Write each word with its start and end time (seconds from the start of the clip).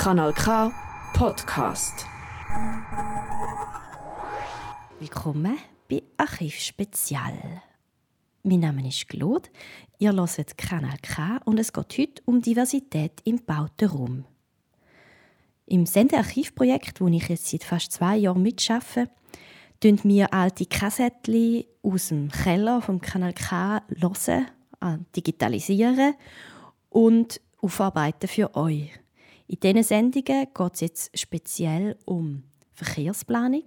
Kanal 0.00 0.32
K 0.32 0.72
Podcast. 1.12 2.06
Willkommen 4.98 5.58
bei 5.90 6.02
Archiv 6.16 6.54
Spezial. 6.54 7.34
Mein 8.42 8.60
Name 8.60 8.88
ist 8.88 9.06
Claude, 9.08 9.50
ihr 9.98 10.14
hört 10.14 10.56
Kanal 10.56 10.96
K 11.02 11.38
und 11.44 11.60
es 11.60 11.74
geht 11.74 11.98
heute 11.98 12.22
um 12.24 12.40
Diversität 12.40 13.20
im 13.24 13.44
bauten 13.44 13.90
Raum. 13.90 14.24
Im 15.66 15.84
Sendearchivprojekt, 15.84 17.02
wo 17.02 17.08
ich 17.08 17.28
jetzt 17.28 17.50
seit 17.50 17.64
fast 17.64 17.92
zwei 17.92 18.16
Jahren 18.16 18.40
mitarbeite, 18.40 19.10
tun 19.80 20.00
wir 20.04 20.32
alte 20.32 20.64
Kassettchen 20.64 21.64
aus 21.82 22.08
dem 22.08 22.30
Keller 22.30 22.80
vom 22.80 23.02
Kanal 23.02 23.34
K 23.34 23.82
hören, 23.98 24.46
äh, 24.80 24.96
digitalisieren 25.14 26.14
und 26.88 27.38
aufarbeiten 27.60 28.28
für 28.28 28.56
euch. 28.56 28.99
In 29.50 29.58
diesen 29.58 29.82
Sendungen 29.82 30.46
geht 30.54 30.74
es 30.74 30.80
jetzt 30.80 31.18
speziell 31.18 31.96
um 32.04 32.44
Verkehrsplanung, 32.72 33.64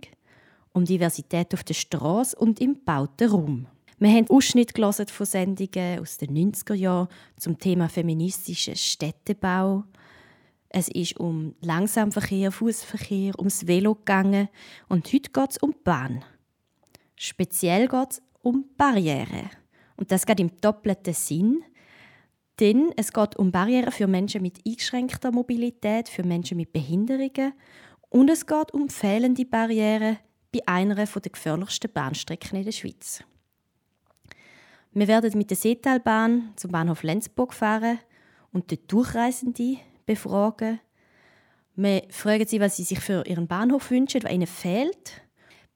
um 0.71 0.85
Diversität 0.85 1.53
auf 1.53 1.65
der 1.65 1.73
Straße 1.73 2.37
und 2.37 2.61
im 2.61 2.85
bauten 2.85 3.29
Raum. 3.29 3.67
Wir 3.99 4.11
haben 4.11 4.29
Ausschnitte 4.29 4.81
von 4.81 5.25
Sendungen 5.25 5.99
aus 5.99 6.17
den 6.17 6.53
90er 6.53 6.73
Jahren 6.73 7.09
zum 7.35 7.59
Thema 7.59 7.89
feministischen 7.89 8.77
Städtebau. 8.77 9.83
Es 10.69 10.87
ist 10.87 11.19
um 11.19 11.53
Langsamverkehr, 11.59 12.53
Fußverkehr, 12.53 13.37
ums 13.37 13.67
Velo 13.67 13.95
gegangen 13.95 14.47
und 14.87 15.11
heute 15.11 15.31
geht 15.31 15.51
es 15.51 15.57
um 15.57 15.71
die 15.71 15.83
Bahn. 15.83 16.23
Speziell 17.17 17.89
geht 17.89 18.11
es 18.11 18.21
um 18.41 18.69
Barrieren. 18.77 19.49
Und 19.97 20.13
das 20.13 20.25
geht 20.25 20.39
im 20.39 20.61
doppelten 20.61 21.13
Sinn, 21.13 21.61
denn 22.63 22.93
es 22.95 23.11
geht 23.11 23.35
um 23.35 23.51
Barrieren 23.51 23.91
für 23.91 24.07
Menschen 24.07 24.41
mit 24.41 24.65
eingeschränkter 24.65 25.33
Mobilität, 25.33 26.07
für 26.07 26.23
Menschen 26.23 26.55
mit 26.55 26.71
Behinderungen 26.71 27.51
und 28.09 28.29
es 28.29 28.45
geht 28.45 28.73
um 28.73 28.87
fehlende 28.87 29.43
Barrieren 29.43 30.17
bei 30.53 30.65
einer 30.65 30.95
der 30.95 31.07
gefährlichsten 31.29 31.91
Bahnstrecken 31.91 32.59
in 32.59 32.63
der 32.63 32.71
Schweiz. 32.71 33.21
Wir 34.93 35.09
werden 35.09 35.37
mit 35.37 35.49
der 35.49 35.57
Seetalbahn 35.57 36.53
zum 36.55 36.71
Bahnhof 36.71 37.03
Lenzburg 37.03 37.53
fahren 37.53 37.99
und 38.53 38.71
dort 38.71 38.89
Durchreisende 38.89 39.79
befragen. 40.05 40.79
Wir 41.75 42.03
fragen 42.11 42.47
sie, 42.47 42.61
was 42.61 42.77
sie 42.77 42.83
sich 42.83 43.01
für 43.01 43.27
ihren 43.27 43.47
Bahnhof 43.47 43.91
wünschen, 43.91 44.23
was 44.23 44.31
ihnen 44.31 44.47
fehlt. 44.47 45.21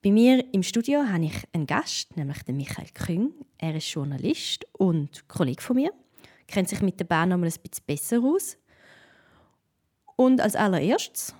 Bei 0.02 0.10
mir 0.10 0.42
im 0.54 0.62
Studio 0.62 1.02
habe 1.02 1.26
ich 1.26 1.44
einen 1.52 1.66
Gast, 1.66 2.16
nämlich 2.16 2.42
den 2.44 2.56
Michael 2.56 2.88
Küng. 2.94 3.34
Er 3.58 3.74
ist 3.74 3.92
Journalist 3.92 4.64
und 4.72 5.28
Kollege 5.28 5.60
von 5.60 5.76
mir, 5.76 5.92
kennt 6.48 6.68
sich 6.68 6.80
mit 6.80 6.98
der 6.98 7.04
Bahn 7.04 7.28
noch 7.28 7.38
mal 7.38 7.46
ein 7.46 7.52
bisschen 7.52 7.84
besser 7.86 8.20
aus. 8.22 8.56
Und 10.16 10.40
als 10.40 10.56
allererstes 10.56 11.34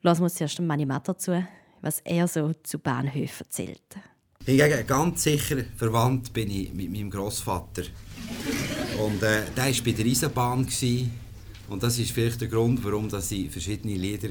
lassen 0.00 0.22
wir 0.22 0.24
uns 0.24 0.34
zuerst 0.34 0.60
Manni 0.60 0.86
Matter 0.86 1.16
zu, 1.16 1.46
was 1.80 2.00
er 2.00 2.26
so 2.26 2.52
zu 2.62 2.78
Bahnhöfen 2.78 3.46
erzählt. 3.46 3.96
Hingegen 4.44 4.86
ganz 4.86 5.22
sicher 5.22 5.64
verwandt 5.76 6.32
bin 6.32 6.50
ich 6.50 6.72
mit 6.72 6.90
meinem 6.90 7.10
Großvater. 7.10 7.84
Und 8.98 9.22
äh, 9.22 9.44
der 9.56 9.66
war 9.66 9.84
bei 9.84 9.92
der 9.92 10.06
Eisenbahn. 10.06 10.66
Gewesen. 10.66 11.12
Und 11.68 11.82
das 11.82 11.98
ist 11.98 12.10
vielleicht 12.10 12.40
der 12.40 12.48
Grund, 12.48 12.84
warum 12.84 13.06
ich 13.06 13.50
verschiedene 13.50 13.94
Lieder 13.94 14.30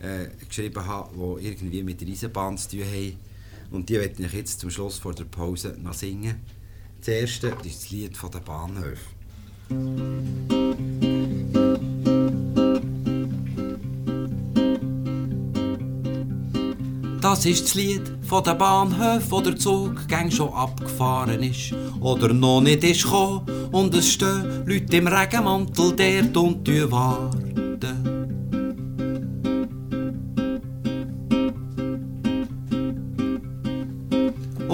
äh, 0.00 0.28
geschrieben 0.48 0.84
habe, 0.84 1.38
die 1.38 1.46
irgendwie 1.46 1.82
mit 1.82 2.00
der 2.00 2.08
Eisenbahn 2.08 2.56
zu 2.56 2.70
tun 2.70 2.84
haben. 2.84 3.18
Und 3.70 3.88
die 3.88 3.94
werde 3.94 4.22
ich 4.22 4.32
jetzt 4.32 4.60
zum 4.60 4.70
Schluss 4.70 4.98
vor 4.98 5.14
der 5.14 5.24
Pause 5.24 5.76
noch 5.78 5.94
singen. 5.94 6.40
Das 6.98 7.08
erste 7.08 7.48
ist 7.48 7.64
das 7.64 7.90
Lied 7.90 8.16
von 8.16 8.30
der 8.30 8.40
Bahnhöfe. 8.40 9.21
Das 17.22 17.46
ist 17.46 17.64
das 17.64 17.74
Lied 17.74 18.02
von 18.22 18.44
den 18.44 18.58
Bahnhöfen, 18.58 19.30
wo 19.30 19.40
der 19.40 19.56
Zug 19.56 20.06
gang 20.06 20.32
schon 20.32 20.52
abgefahren 20.52 21.42
ist 21.42 21.74
oder 22.00 22.32
noch 22.32 22.60
nicht 22.60 22.84
ist 22.84 23.04
gekommen 23.04 23.46
und 23.72 23.94
es 23.94 24.12
stehen 24.12 24.64
Leute 24.66 24.96
im 24.96 25.06
Regenmantel 25.06 25.96
dort 25.96 26.36
und 26.36 26.90
warten. 26.90 27.51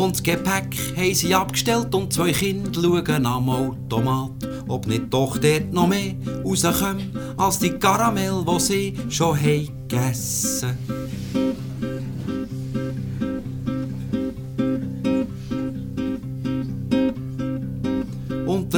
Und 0.09 0.15
das 0.15 0.23
Gepäck 0.23 0.75
haben 0.97 1.15
sie 1.15 1.35
abgestellt 1.35 1.95
und 1.95 2.11
zwei 2.11 2.33
Kinder 2.33 2.73
schauen 2.73 3.27
am 3.27 3.51
Automat, 3.51 4.49
ob 4.67 4.87
nicht 4.87 5.13
doch 5.13 5.37
dort 5.37 5.71
noch 5.71 5.87
mehr 5.87 6.15
rauskommen 6.43 7.13
als 7.37 7.59
die 7.59 7.73
Karamell, 7.73 8.43
die 8.43 8.59
sie 8.59 8.95
schon 9.11 9.37
haben 9.37 9.69
gegessen 9.87 10.79
haben. 10.89 11.09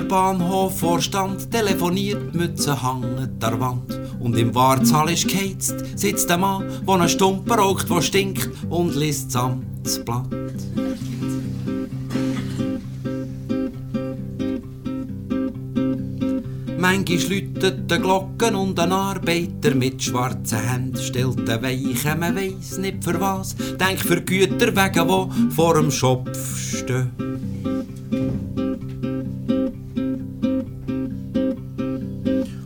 Bahnhofvorstand 0.08 1.52
telefoniert, 1.52 2.34
Mütze 2.34 2.82
hängen 2.82 3.38
der 3.40 3.60
Wand. 3.60 4.00
Und 4.18 4.36
im 4.36 4.52
Wartsaal 4.52 5.12
ist 5.12 5.28
geheizt, 5.28 5.76
sitzt 5.94 6.28
der 6.28 6.38
Mann, 6.38 6.68
der 6.84 6.94
einen 6.96 7.08
Stumpen 7.08 7.52
raucht, 7.52 7.88
der 7.88 8.02
stinkt 8.02 8.50
und 8.68 8.96
liest 8.96 9.32
das 9.36 10.04
Blatt. 10.04 10.26
Manchmal 16.92 17.38
läutet 17.38 17.88
die 17.88 17.98
Glocken 18.00 18.56
und 18.56 18.80
ein 18.80 18.90
Arbeiter 18.90 19.76
mit 19.76 20.02
schwarzen 20.02 20.58
Händen 20.58 20.96
stellt 20.96 21.46
den 21.46 21.62
Weichen, 21.62 22.18
man 22.18 22.34
weiss 22.34 22.78
nicht 22.78 23.04
für 23.04 23.20
was, 23.20 23.54
denkt 23.54 24.00
für 24.00 24.20
Güter 24.20 24.74
wegen, 24.74 25.06
die 25.06 25.54
vor 25.54 25.74
dem 25.74 25.88
Schopf 25.92 26.58
stehen. 26.58 27.12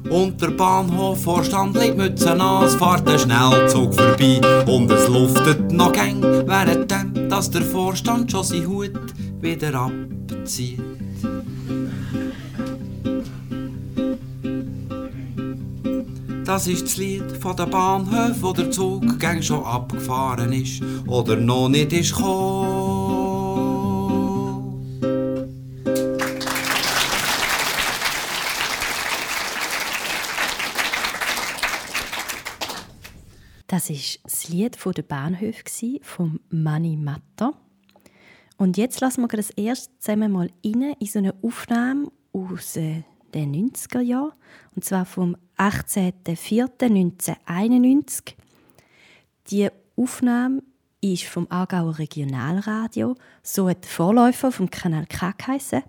Und 0.08 0.40
der 0.40 0.50
Bahnhofvorstand 0.52 1.76
legt 1.76 1.98
Mützen 1.98 2.40
an, 2.40 2.64
es 2.64 2.80
ein 2.80 3.18
Schnellzug 3.18 3.94
vorbei 3.94 4.40
und 4.64 4.90
es 4.90 5.06
luftet 5.06 5.70
noch 5.70 5.92
gäng, 5.92 6.22
während 6.22 6.90
dass 7.30 7.50
der 7.50 7.62
Vorstand 7.62 8.30
schon 8.30 8.44
seinen 8.44 8.68
Hut 8.68 8.92
wieder 9.42 9.74
abzieht. 9.74 10.83
Das 16.44 16.66
ist 16.66 16.82
das 16.82 16.96
Lied 16.98 17.32
von 17.40 17.56
der 17.56 17.64
Bahnhof, 17.64 18.42
wo 18.42 18.52
der 18.52 18.70
Zug 18.70 19.18
gäng 19.18 19.40
schon 19.40 19.64
abgefahren 19.64 20.52
ist 20.52 20.82
oder 21.06 21.36
noch 21.36 21.70
nicht 21.70 21.90
ist 21.94 22.14
gekommen. 22.14 23.24
Das 33.66 33.88
war 33.88 33.96
das 34.24 34.48
Lied 34.50 34.76
von 34.76 34.92
der 34.92 35.02
Bahnhof 35.02 35.54
vom 36.02 36.40
Mani 36.50 36.96
Matter. 36.96 37.54
Und 38.58 38.76
jetzt 38.76 39.00
lassen 39.00 39.22
wir 39.22 39.28
das 39.28 39.48
erst 39.48 39.90
zusammen 39.98 40.30
mal 40.30 40.50
rein 40.62 40.94
in 41.00 41.06
so 41.06 41.20
eine 41.20 41.34
Aufnahme 41.42 42.12
aus 42.34 42.76
äh, 42.76 43.02
den 43.32 43.72
90er 43.72 44.00
Jahren. 44.00 44.32
Und 44.76 44.84
zwar 44.84 45.06
vom 45.06 45.36
18.04.1991. 45.58 48.34
Die 49.48 49.68
Aufnahme 49.96 50.62
ist 51.00 51.24
vom 51.24 51.48
Aargauer 51.50 51.98
Regionalradio, 51.98 53.16
so 53.42 53.68
hat 53.68 53.82
der 53.84 53.90
Vorläufer 53.90 54.50
vom 54.50 54.70
Kanal 54.70 55.04
K 55.06 55.34
geheissen. 55.36 55.82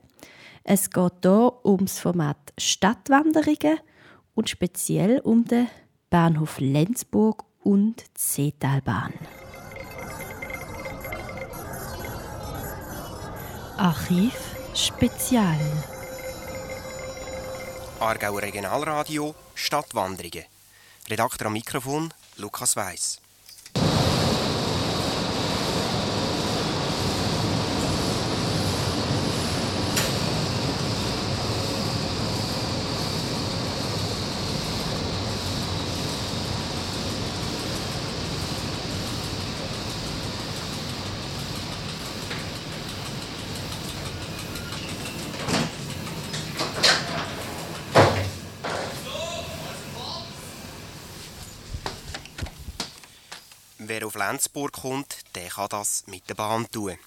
Es 0.64 0.90
geht 0.90 1.14
hier 1.22 1.54
um 1.64 1.86
das 1.86 2.00
Format 2.00 2.38
Stadtwanderungen 2.58 3.80
und 4.34 4.50
speziell 4.50 5.20
um 5.20 5.46
den 5.46 5.70
Bahnhof 6.10 6.60
Lenzburg 6.60 7.46
und 7.62 8.04
Seetalbahn. 8.18 9.14
Archiv 13.78 14.34
Spezial. 14.74 15.60
Aargauer 18.00 18.42
Regionalradio 18.42 19.36
Stadtwanderungen. 19.56 20.46
Redakteur 21.10 21.48
am 21.48 21.54
Mikrofon 21.54 22.14
Lukas 22.36 22.76
Weiss. 22.76 23.22
Lenzburg 54.28 54.72
kommt, 54.72 55.18
der 55.36 55.50
kann 55.50 55.70
das 55.70 56.04
mit 56.08 56.28
der 56.28 56.34
Bahn 56.34 56.68
tun. 56.72 56.98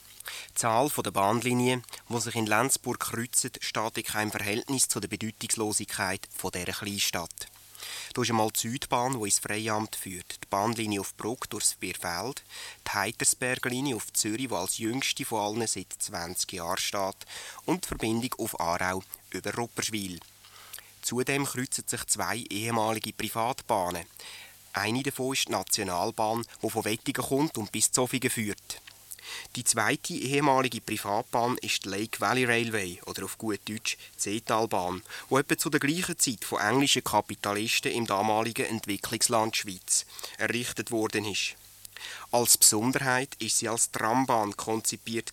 Die 0.50 0.54
Zahl 0.54 0.88
der 0.88 1.10
Bahnlinien, 1.10 1.82
die 2.08 2.20
sich 2.20 2.36
in 2.36 2.46
Lenzburg 2.46 3.00
kreuzen, 3.00 3.50
steht 3.58 3.98
in 3.98 4.04
keinem 4.04 4.30
Verhältnis 4.30 4.86
zu 4.86 5.00
der 5.00 5.08
Bedeutungslosigkeit 5.08 6.28
dieser 6.40 6.72
Kleinstadt. 6.72 7.48
Da 8.14 8.22
ist 8.22 8.30
einmal 8.30 8.52
die 8.52 8.60
Südbahn, 8.60 9.18
die 9.18 9.24
ins 9.24 9.40
Freiamt 9.40 9.96
führt, 9.96 10.44
die 10.44 10.48
Bahnlinie 10.48 11.00
auf 11.00 11.16
Bruck 11.16 11.50
durchs 11.50 11.74
Bierfeld, 11.74 12.44
die 12.86 12.96
Heitersberglinie 12.96 13.96
auf 13.96 14.12
Zürich, 14.12 14.46
die 14.48 14.54
als 14.54 14.78
jüngste 14.78 15.24
von 15.24 15.40
allen 15.40 15.66
seit 15.66 15.92
20 15.98 16.52
Jahren 16.52 16.78
steht, 16.78 17.26
und 17.64 17.82
die 17.82 17.88
Verbindung 17.88 18.34
auf 18.38 18.60
Aarau 18.60 19.02
über 19.30 19.52
Rupperschwil. 19.54 20.20
Zudem 21.02 21.46
kreuzen 21.46 21.84
sich 21.88 22.04
zwei 22.06 22.44
ehemalige 22.48 23.12
Privatbahnen. 23.12 24.06
Eine 24.78 25.02
davon 25.02 25.32
ist 25.32 25.48
die 25.48 25.52
Nationalbahn, 25.52 26.44
die 26.62 26.70
von 26.70 26.84
Wettigen 26.84 27.24
kommt 27.24 27.58
und 27.58 27.72
bis 27.72 27.90
Zofingen 27.90 28.30
führt. 28.30 28.80
Die 29.56 29.64
zweite 29.64 30.14
ehemalige 30.14 30.80
Privatbahn 30.80 31.58
ist 31.58 31.84
die 31.84 31.88
Lake 31.88 32.20
Valley 32.20 32.44
Railway 32.44 33.00
oder 33.06 33.24
auf 33.24 33.38
gut 33.38 33.58
Deutsch 33.68 33.96
die 33.96 34.20
Seetalbahn, 34.20 35.02
die 35.30 35.34
etwa 35.34 35.58
zu 35.58 35.68
der 35.68 35.80
gleichen 35.80 36.16
Zeit 36.16 36.44
von 36.44 36.60
englischen 36.60 37.02
Kapitalisten 37.02 37.90
im 37.90 38.06
damaligen 38.06 38.66
Entwicklungsland 38.66 39.56
Schweiz 39.56 40.06
errichtet 40.38 40.92
worden 40.92 41.24
ist. 41.24 41.56
Als 42.30 42.56
Besonderheit 42.56 43.34
ist 43.40 43.58
sie 43.58 43.68
als 43.68 43.90
Trambahn 43.90 44.56
konzipiert 44.56 45.32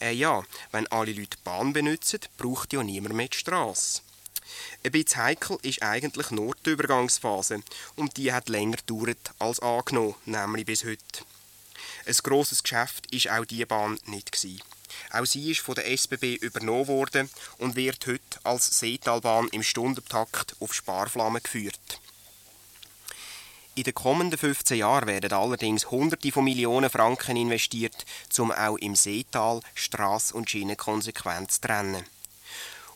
Äh 0.00 0.12
ja, 0.12 0.42
wenn 0.70 0.86
alle 0.86 1.12
Leute 1.12 1.36
die 1.36 1.44
Bahn 1.44 1.74
benutzen, 1.74 2.20
braucht 2.38 2.72
ja 2.72 2.82
niemand 2.82 3.14
mehr 3.16 3.28
die 3.28 3.36
Strasse. 3.36 4.00
Ein 4.84 4.92
bisschen 4.92 5.22
heikel 5.22 5.58
ist 5.62 5.82
eigentlich 5.82 6.30
nur 6.30 6.54
die 6.64 6.70
Übergangsphase 6.70 7.62
und 7.96 8.16
die 8.16 8.32
hat 8.32 8.48
länger 8.48 8.76
gedauert 8.76 9.32
als 9.38 9.60
angenommen, 9.60 10.14
nämlich 10.24 10.66
bis 10.66 10.84
heute. 10.84 11.24
Ein 12.06 12.16
grosses 12.22 12.62
Geschäft 12.62 13.06
ist 13.12 13.30
auch 13.30 13.44
diese 13.44 13.66
Bahn 13.66 13.98
nicht 14.06 14.32
gewesen. 14.32 14.62
Auch 15.10 15.24
sie 15.24 15.50
ist 15.50 15.60
von 15.60 15.74
der 15.74 15.90
SBB 15.90 16.36
übernommen 16.36 16.88
worden 16.88 17.30
und 17.58 17.76
wird 17.76 18.06
heute 18.06 18.20
als 18.44 18.78
Seetalbahn 18.78 19.48
im 19.48 19.62
Stundentakt 19.62 20.56
auf 20.60 20.74
Sparflamme 20.74 21.40
geführt. 21.40 22.00
In 23.74 23.84
den 23.84 23.94
kommenden 23.94 24.38
15 24.38 24.76
Jahren 24.78 25.08
werden 25.08 25.32
allerdings 25.32 25.90
Hunderte 25.90 26.30
von 26.30 26.44
Millionen 26.44 26.90
Franken 26.90 27.36
investiert, 27.36 28.04
um 28.36 28.52
auch 28.52 28.76
im 28.76 28.94
Seetal 28.94 29.60
Straß- 29.74 30.34
und 30.34 30.50
Schiene 30.50 30.76
konsequent 30.76 31.52
zu 31.52 31.62
trennen. 31.62 32.04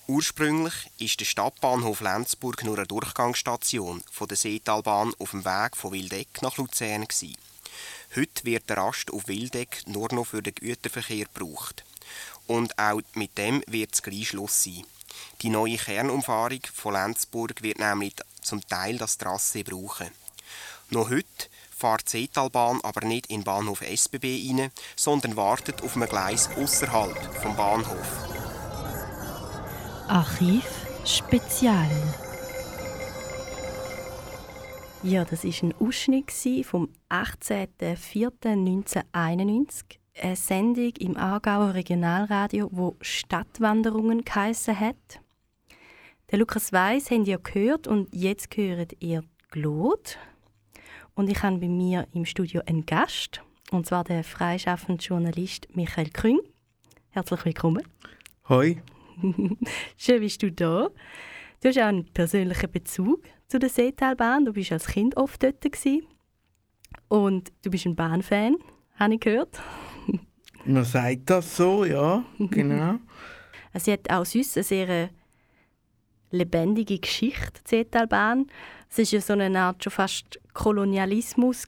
Ursprünglich 0.08 0.88
ist 0.98 1.18
der 1.18 1.24
Stadtbahnhof 1.24 2.00
Lenzburg 2.00 2.62
nur 2.62 2.76
eine 2.76 2.86
Durchgangsstation 2.86 4.04
von 4.12 4.28
der 4.28 4.36
Seetalbahn 4.36 5.12
auf 5.18 5.32
dem 5.32 5.44
Weg 5.44 5.76
von 5.76 5.90
Wildeck 5.90 6.42
nach 6.42 6.56
Luzern. 6.58 7.08
Heute 8.14 8.44
wird 8.44 8.70
der 8.70 8.76
Rast 8.76 9.12
auf 9.12 9.26
Wildeck 9.26 9.82
nur 9.86 10.14
noch 10.14 10.28
für 10.28 10.44
den 10.44 10.54
Güterverkehr 10.54 11.26
gebraucht. 11.26 11.84
Und 12.46 12.78
auch 12.78 13.00
mit 13.14 13.36
dem 13.36 13.64
wird 13.66 13.94
es 13.94 14.02
gleich 14.04 14.28
Schluss 14.28 14.62
sein. 14.62 14.84
Die 15.42 15.48
neue 15.48 15.76
Kernumfahrung 15.76 16.60
von 16.72 16.94
Lenzburg 16.94 17.60
wird 17.62 17.80
nämlich 17.80 18.14
zum 18.42 18.64
Teil 18.64 18.98
das 18.98 19.18
Trasse 19.18 19.64
brauchen. 19.64 20.10
Noch 20.90 21.10
heute 21.10 21.48
fährt 21.76 22.06
die 22.06 22.18
Seetalbahn 22.18 22.80
aber 22.82 23.04
nicht 23.04 23.26
in 23.26 23.40
den 23.40 23.44
Bahnhof 23.44 23.80
SBB 23.80 24.24
rein, 24.24 24.70
sondern 24.94 25.34
wartet 25.34 25.82
auf 25.82 25.96
einem 25.96 26.08
Gleis 26.08 26.48
außerhalb 26.56 27.42
vom 27.42 27.56
Bahnhof. 27.56 28.45
Archiv 30.08 30.86
Spezial. 31.04 31.90
Ja, 35.02 35.24
das 35.24 35.42
ist 35.42 35.64
ein 35.64 35.74
Ausschnitt 35.80 36.30
vom 36.64 36.90
18.04.1991. 37.10 39.98
Eine 40.20 40.36
Sendung 40.36 40.92
im 40.98 41.16
Aargauer 41.16 41.74
Regionalradio, 41.74 42.68
wo 42.70 42.94
Stadtwanderungen 43.00 44.24
geheissen 44.24 44.78
hat. 44.78 45.20
Der 46.30 46.38
Lukas 46.38 46.72
Weiss 46.72 47.10
habt 47.10 47.26
ihr 47.26 47.38
gehört 47.38 47.88
und 47.88 48.14
jetzt 48.14 48.56
hört 48.56 48.92
ihr 49.00 49.24
Glot. 49.50 50.18
Und 51.14 51.28
ich 51.30 51.42
habe 51.42 51.58
bei 51.58 51.68
mir 51.68 52.06
im 52.14 52.24
Studio 52.24 52.62
einen 52.66 52.86
Gast, 52.86 53.42
und 53.72 53.86
zwar 53.86 54.04
der 54.04 54.22
freischaffende 54.22 55.02
Journalist 55.02 55.66
Michael 55.74 56.10
Krüng. 56.10 56.38
Herzlich 57.10 57.44
willkommen. 57.44 57.82
Hoi. 58.48 58.80
Schön 59.96 60.20
bist 60.20 60.42
du 60.42 60.52
da. 60.52 60.88
Du 61.62 61.68
hast 61.68 61.78
auch 61.78 61.84
einen 61.84 62.04
persönlichen 62.12 62.70
Bezug 62.70 63.24
zu 63.48 63.58
der 63.58 63.68
Seetalbahn. 63.68 64.44
Du 64.44 64.52
bist 64.52 64.72
als 64.72 64.86
Kind 64.86 65.16
oft 65.16 65.42
dort. 65.42 65.60
Gewesen. 65.60 66.06
Und 67.08 67.52
du 67.62 67.70
bist 67.70 67.86
ein 67.86 67.96
Bahnfan, 67.96 68.56
habe 68.94 69.14
ich 69.14 69.20
gehört. 69.20 69.60
Man 70.64 70.84
sagt 70.84 71.30
das 71.30 71.56
so, 71.56 71.84
ja, 71.84 72.24
genau. 72.38 72.96
Sie 73.74 73.92
hat 73.92 74.10
auch 74.10 74.24
sonst 74.24 74.56
eine 74.56 74.64
sehr 74.64 75.10
lebendige 76.30 76.98
Geschichte, 76.98 77.60
die 77.64 77.68
Seetalbahn. 77.68 78.46
Es 78.90 78.98
war 78.98 79.04
ja 79.04 79.20
so 79.20 79.32
eine 79.34 79.58
Art 79.58 79.82
schon 79.82 79.92
fast 79.92 80.40
Kolonialismus 80.54 81.66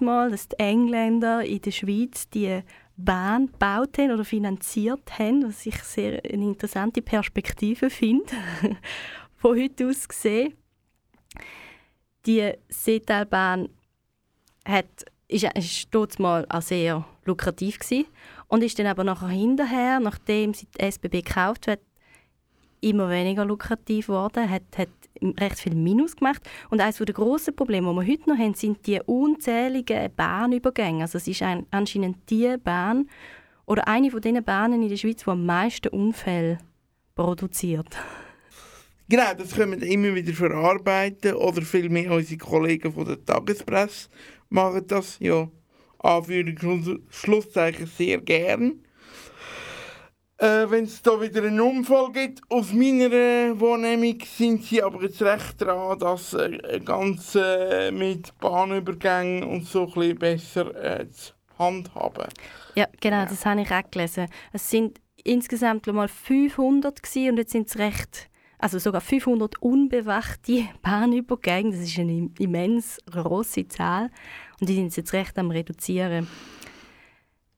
mal, 0.00 0.30
dass 0.30 0.48
die 0.48 0.58
Engländer 0.58 1.44
in 1.44 1.60
der 1.60 1.70
Schweiz 1.70 2.28
die 2.30 2.62
Bahn 2.96 3.46
gebaut 3.46 3.98
haben 3.98 4.12
oder 4.12 4.24
finanziert 4.24 5.18
haben, 5.18 5.46
was 5.46 5.66
ich 5.66 5.76
sehr 5.82 6.22
eine 6.24 6.44
interessante 6.44 7.02
Perspektive 7.02 7.90
finde, 7.90 8.32
von 9.36 9.58
heute 9.58 9.88
aus 9.88 10.08
gesehen. 10.08 10.54
Die 12.24 12.52
Seetalbahn 12.68 13.68
hat, 14.64 14.86
ist, 15.28 15.44
ist 15.54 15.88
dort 15.90 16.18
mal 16.18 16.46
auch 16.48 16.62
sehr 16.62 17.04
lukrativ 17.24 17.78
gewesen 17.78 18.06
und 18.48 18.62
ist 18.62 18.78
dann 18.78 18.86
aber 18.86 19.04
nachher 19.04 19.28
hinterher, 19.28 20.00
nachdem 20.00 20.54
sie 20.54 20.66
die 20.66 20.80
SBB 20.80 21.22
gekauft 21.22 21.68
hat, 21.68 21.80
immer 22.80 23.10
weniger 23.10 23.44
lukrativ 23.44 24.06
geworden, 24.06 24.48
hat, 24.48 24.62
hat 24.76 24.88
recht 25.38 25.58
viel 25.60 25.74
Minus 25.74 26.16
gemacht. 26.16 26.42
Und 26.70 26.80
eines 26.80 26.98
der 26.98 27.06
grossen 27.06 27.54
Probleme, 27.54 27.90
die 27.90 27.96
wir 27.96 28.12
heute 28.12 28.30
noch 28.30 28.38
haben, 28.38 28.54
sind 28.54 28.86
die 28.86 29.00
unzähligen 29.04 30.10
Bahnübergänge. 30.14 31.02
Also 31.02 31.18
es 31.18 31.28
ist 31.28 31.42
ein, 31.42 31.66
anscheinend 31.70 32.30
die 32.30 32.56
Bahn 32.62 33.08
oder 33.66 33.86
eine 33.88 34.10
von 34.10 34.20
den 34.20 34.42
Bahnen 34.44 34.82
in 34.82 34.88
der 34.88 34.96
Schweiz, 34.96 35.24
die 35.24 35.30
am 35.30 35.44
meisten 35.44 35.88
Unfälle 35.88 36.58
produziert. 37.14 37.96
Genau, 39.08 39.34
das 39.38 39.54
können 39.54 39.80
wir 39.80 39.88
immer 39.88 40.14
wieder 40.14 40.32
verarbeiten 40.32 41.34
oder 41.34 41.62
vielmehr 41.62 42.10
unsere 42.10 42.38
Kollegen 42.38 42.92
von 42.92 43.04
der 43.04 43.24
Tagespresse 43.24 44.08
machen 44.48 44.84
das, 44.88 45.18
ja, 45.20 45.48
Anführungs- 45.98 46.88
und 46.88 47.02
Schlusszeichen 47.10 47.86
sehr 47.86 48.18
gern. 48.18 48.80
Äh, 50.38 50.68
Wenn 50.68 50.84
es 50.84 51.00
da 51.00 51.18
wieder 51.18 51.42
einen 51.42 51.60
Unfall 51.60 52.12
gibt, 52.12 52.42
aus 52.50 52.72
meiner 52.72 53.10
äh, 53.10 53.58
Wahrnehmung 53.58 54.18
sind 54.20 54.64
sie 54.64 54.82
aber 54.82 55.02
jetzt 55.02 55.22
recht 55.22 55.62
dran, 55.62 55.98
das 55.98 56.34
äh, 56.34 56.80
Ganze 56.84 57.90
mit 57.92 58.38
Bahnübergängen 58.38 59.44
und 59.44 59.66
so 59.66 59.86
ein 59.86 59.92
bisschen 59.92 60.18
besser 60.18 61.00
äh, 61.00 61.10
zu 61.10 61.32
handhaben. 61.58 62.28
Ja, 62.74 62.86
genau, 63.00 63.20
ja. 63.20 63.26
das 63.26 63.46
habe 63.46 63.62
ich 63.62 63.70
auch 63.70 63.90
gelesen. 63.90 64.28
Es 64.52 64.68
sind 64.68 65.00
insgesamt 65.24 65.86
mal 65.86 66.08
500 66.08 67.02
gewesen, 67.02 67.30
und 67.30 67.36
jetzt 67.38 67.52
sind 67.52 67.68
es 67.68 67.78
recht, 67.78 68.28
also 68.58 68.78
sogar 68.78 69.00
500 69.00 69.60
unbewachte 69.62 70.68
Bahnübergänge. 70.82 71.70
Das 71.70 71.80
ist 71.80 71.98
eine 71.98 72.30
immens 72.38 72.98
große 73.10 73.68
Zahl 73.68 74.10
und 74.60 74.68
die 74.68 74.74
sind 74.74 74.94
jetzt 74.94 75.14
recht 75.14 75.38
am 75.38 75.50
reduzieren. 75.50 76.28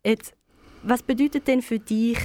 Jetzt, 0.04 0.32
was 0.84 1.02
bedeutet 1.02 1.48
denn 1.48 1.60
für 1.60 1.80
dich 1.80 2.18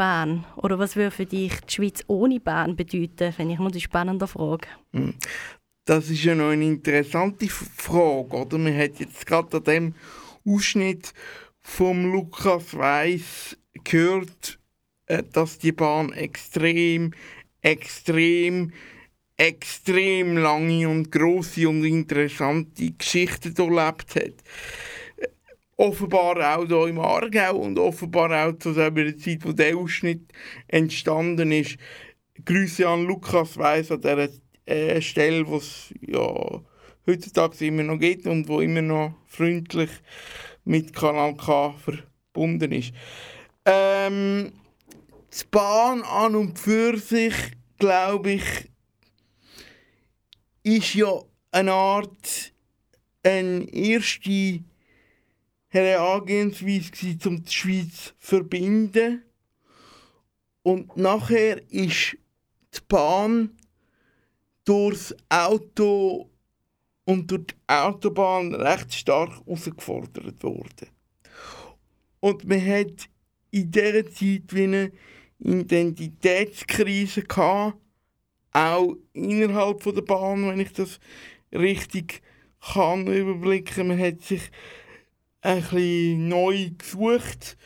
Bahn? 0.00 0.46
Oder 0.56 0.78
was 0.78 0.96
würde 0.96 1.10
für 1.10 1.26
dich 1.26 1.60
die 1.60 1.74
Schweiz 1.74 2.02
ohne 2.06 2.40
Bahn 2.40 2.74
bedeuten? 2.74 3.34
Finde 3.34 3.52
ich 3.52 3.60
noch 3.60 3.70
eine 3.70 3.80
spannende 3.80 4.26
Frage. 4.26 4.66
Hm. 4.94 5.12
Das 5.84 6.08
ist 6.08 6.24
ja 6.24 6.34
noch 6.34 6.48
eine 6.48 6.64
interessante 6.64 7.46
Frage, 7.50 8.34
oder? 8.34 8.56
Man 8.56 8.74
hat 8.78 8.98
jetzt 8.98 9.26
gerade 9.26 9.58
an 9.58 9.64
dem 9.64 9.94
Ausschnitt 10.46 11.12
vom 11.60 12.10
Lukas 12.10 12.74
Weiss 12.78 13.58
gehört, 13.84 14.58
äh, 15.04 15.22
dass 15.34 15.58
die 15.58 15.72
Bahn 15.72 16.14
extrem, 16.14 17.12
extrem, 17.60 18.72
extrem 19.36 20.38
lange 20.38 20.88
und 20.88 21.12
große 21.12 21.68
und 21.68 21.84
interessante 21.84 22.92
Geschichten 22.92 23.52
durchlebt 23.52 24.14
hat 24.14 24.34
offenbar 25.80 26.58
auch 26.58 26.66
hier 26.66 26.86
im 26.88 26.98
Aargau 26.98 27.56
und 27.56 27.78
offenbar 27.78 28.48
auch 28.48 28.58
zu 28.58 28.74
der 28.74 28.94
Zeit, 29.16 29.44
wo 29.44 29.52
der 29.52 29.76
Ausschnitt 29.76 30.30
entstanden 30.68 31.52
ist. 31.52 31.78
Grüße 32.44 32.86
an 32.86 33.06
Lukas 33.06 33.56
Weiss 33.56 33.90
an 33.90 34.02
dieser 34.02 34.28
äh, 34.66 35.00
Stelle, 35.00 35.46
wo 35.46 35.56
es 35.56 35.94
ja, 36.06 36.60
heutzutage 37.06 37.64
immer 37.66 37.82
noch 37.82 37.98
gibt 37.98 38.26
und 38.26 38.46
wo 38.48 38.60
immer 38.60 38.82
noch 38.82 39.14
freundlich 39.26 39.90
mit 40.64 40.92
Kanal 40.94 41.34
K 41.36 41.72
verbunden 41.72 42.72
ist. 42.72 42.92
Ähm, 43.64 44.52
die 45.32 45.44
Bahn 45.50 46.02
an 46.02 46.34
und 46.34 46.58
für 46.58 46.98
sich, 46.98 47.34
glaube 47.78 48.32
ich, 48.32 48.70
ist 50.62 50.94
ja 50.94 51.22
eine 51.52 51.72
Art 51.72 52.52
eine 53.22 53.64
erste 53.72 54.60
Herangehensweise, 55.70 57.28
um 57.28 57.42
die 57.44 57.52
Schweiz 57.52 58.04
zu 58.06 58.12
verbinden. 58.18 59.22
Und 60.62 60.96
nachher 60.96 61.62
ist 61.70 62.16
die 62.74 62.80
Bahn 62.88 63.56
durchs 64.64 65.14
Auto 65.28 66.28
und 67.04 67.30
durch 67.30 67.46
die 67.46 67.54
Autobahn 67.66 68.54
recht 68.54 68.92
stark 68.94 69.30
herausgefordert 69.46 70.42
worden. 70.42 70.88
Und 72.20 72.44
man 72.46 72.64
hat 72.64 73.08
in 73.50 73.70
dieser 73.70 74.04
Zeit 74.10 74.42
wie 74.52 74.64
eine 74.64 74.92
Identitätskrise 75.38 77.22
gehabt, 77.22 77.78
auch 78.52 78.96
innerhalb 79.12 79.82
der 79.82 80.02
Bahn, 80.02 80.48
wenn 80.48 80.60
ich 80.60 80.72
das 80.72 81.00
richtig 81.52 82.22
kann 82.60 83.06
überblicken. 83.06 83.88
Man 83.88 83.98
hat 83.98 84.20
sich 84.22 84.50
ein 85.42 85.60
bisschen 85.60 86.28
neu 86.28 86.70
gesucht 86.76 87.56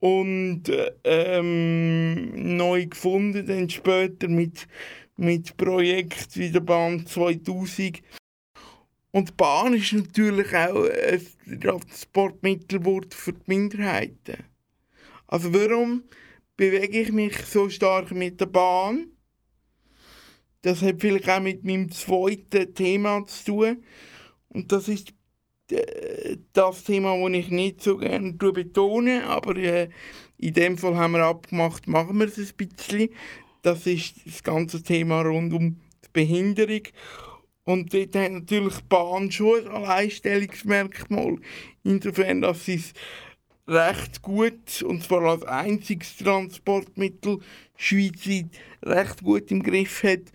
und 0.00 0.64
ähm, 1.04 2.56
neu 2.56 2.86
gefunden, 2.86 3.46
dann 3.46 3.68
später 3.68 4.28
mit, 4.28 4.66
mit 5.16 5.56
Projekt 5.56 6.36
wie 6.36 6.50
der 6.50 6.60
Bahn 6.60 7.06
2000. 7.06 8.02
Und 9.10 9.28
die 9.30 9.34
Bahn 9.36 9.74
ist 9.74 9.92
natürlich 9.92 10.54
auch 10.54 10.84
ein 10.84 11.60
Transportmittel 11.60 12.80
für 13.10 13.32
die 13.32 13.40
Minderheiten. 13.46 14.44
Also 15.26 15.52
warum 15.52 16.04
bewege 16.56 17.00
ich 17.00 17.12
mich 17.12 17.36
so 17.46 17.68
stark 17.68 18.12
mit 18.12 18.40
der 18.40 18.46
Bahn? 18.46 19.08
Das 20.62 20.82
hat 20.82 21.00
vielleicht 21.00 21.28
auch 21.28 21.40
mit 21.40 21.64
meinem 21.64 21.90
zweiten 21.90 22.74
Thema 22.74 23.24
zu 23.26 23.44
tun. 23.44 23.84
Und 24.48 24.72
das 24.72 24.88
ist 24.88 25.10
äh, 25.10 25.17
das 26.52 26.84
Thema, 26.84 27.16
das 27.16 27.38
ich 27.38 27.50
nicht 27.50 27.82
so 27.82 27.96
gerne 27.98 28.32
betone, 28.32 29.24
aber 29.26 29.56
äh, 29.56 29.88
in 30.38 30.54
dem 30.54 30.78
Fall 30.78 30.96
haben 30.96 31.12
wir 31.12 31.24
abgemacht, 31.24 31.88
machen 31.88 32.18
wir 32.18 32.26
es 32.26 32.38
ein 32.38 32.50
bisschen. 32.56 33.10
Das 33.62 33.86
ist 33.86 34.14
das 34.24 34.42
ganze 34.42 34.82
Thema 34.82 35.22
rund 35.22 35.52
um 35.52 35.76
die 36.04 36.08
Behinderung. 36.12 36.82
Und 37.64 37.92
dort 37.92 38.16
hat 38.16 38.32
natürlich 38.32 38.76
die 38.76 38.84
Bahn 38.88 39.30
schon 39.30 39.66
ein 39.66 39.84
Alleinstellungsmerkmal. 39.84 41.36
Insofern, 41.84 42.40
dass 42.40 42.64
sie 42.64 42.76
es 42.76 42.94
recht 43.66 44.22
gut, 44.22 44.82
und 44.82 45.02
zwar 45.02 45.22
als 45.22 45.42
einziges 45.42 46.16
Transportmittel 46.16 47.40
schweizweit, 47.76 48.46
recht 48.82 49.22
gut 49.22 49.50
im 49.50 49.62
Griff 49.62 50.02
hat, 50.02 50.32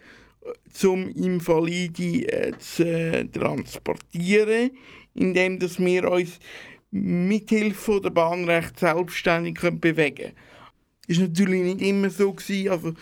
zum 0.72 1.10
Invalide 1.10 2.28
äh, 2.28 2.58
zu 2.60 2.86
äh, 2.86 3.26
transportieren 3.26 4.72
indem 5.16 5.60
dass 5.60 5.80
wir 5.80 6.10
uns 6.10 6.40
mithilfe 6.92 8.02
der 8.02 8.12
Bahn 8.12 8.46
recht 8.46 8.80
selbstständig 8.80 9.60
bewegen 9.60 10.16
können. 10.16 10.36
Das 11.08 11.18
war 11.18 11.28
natürlich 11.28 11.64
nicht 11.64 11.82
immer 11.82 12.10
so. 12.10 12.34
Gewesen. 12.34 12.70
Also 12.70 12.94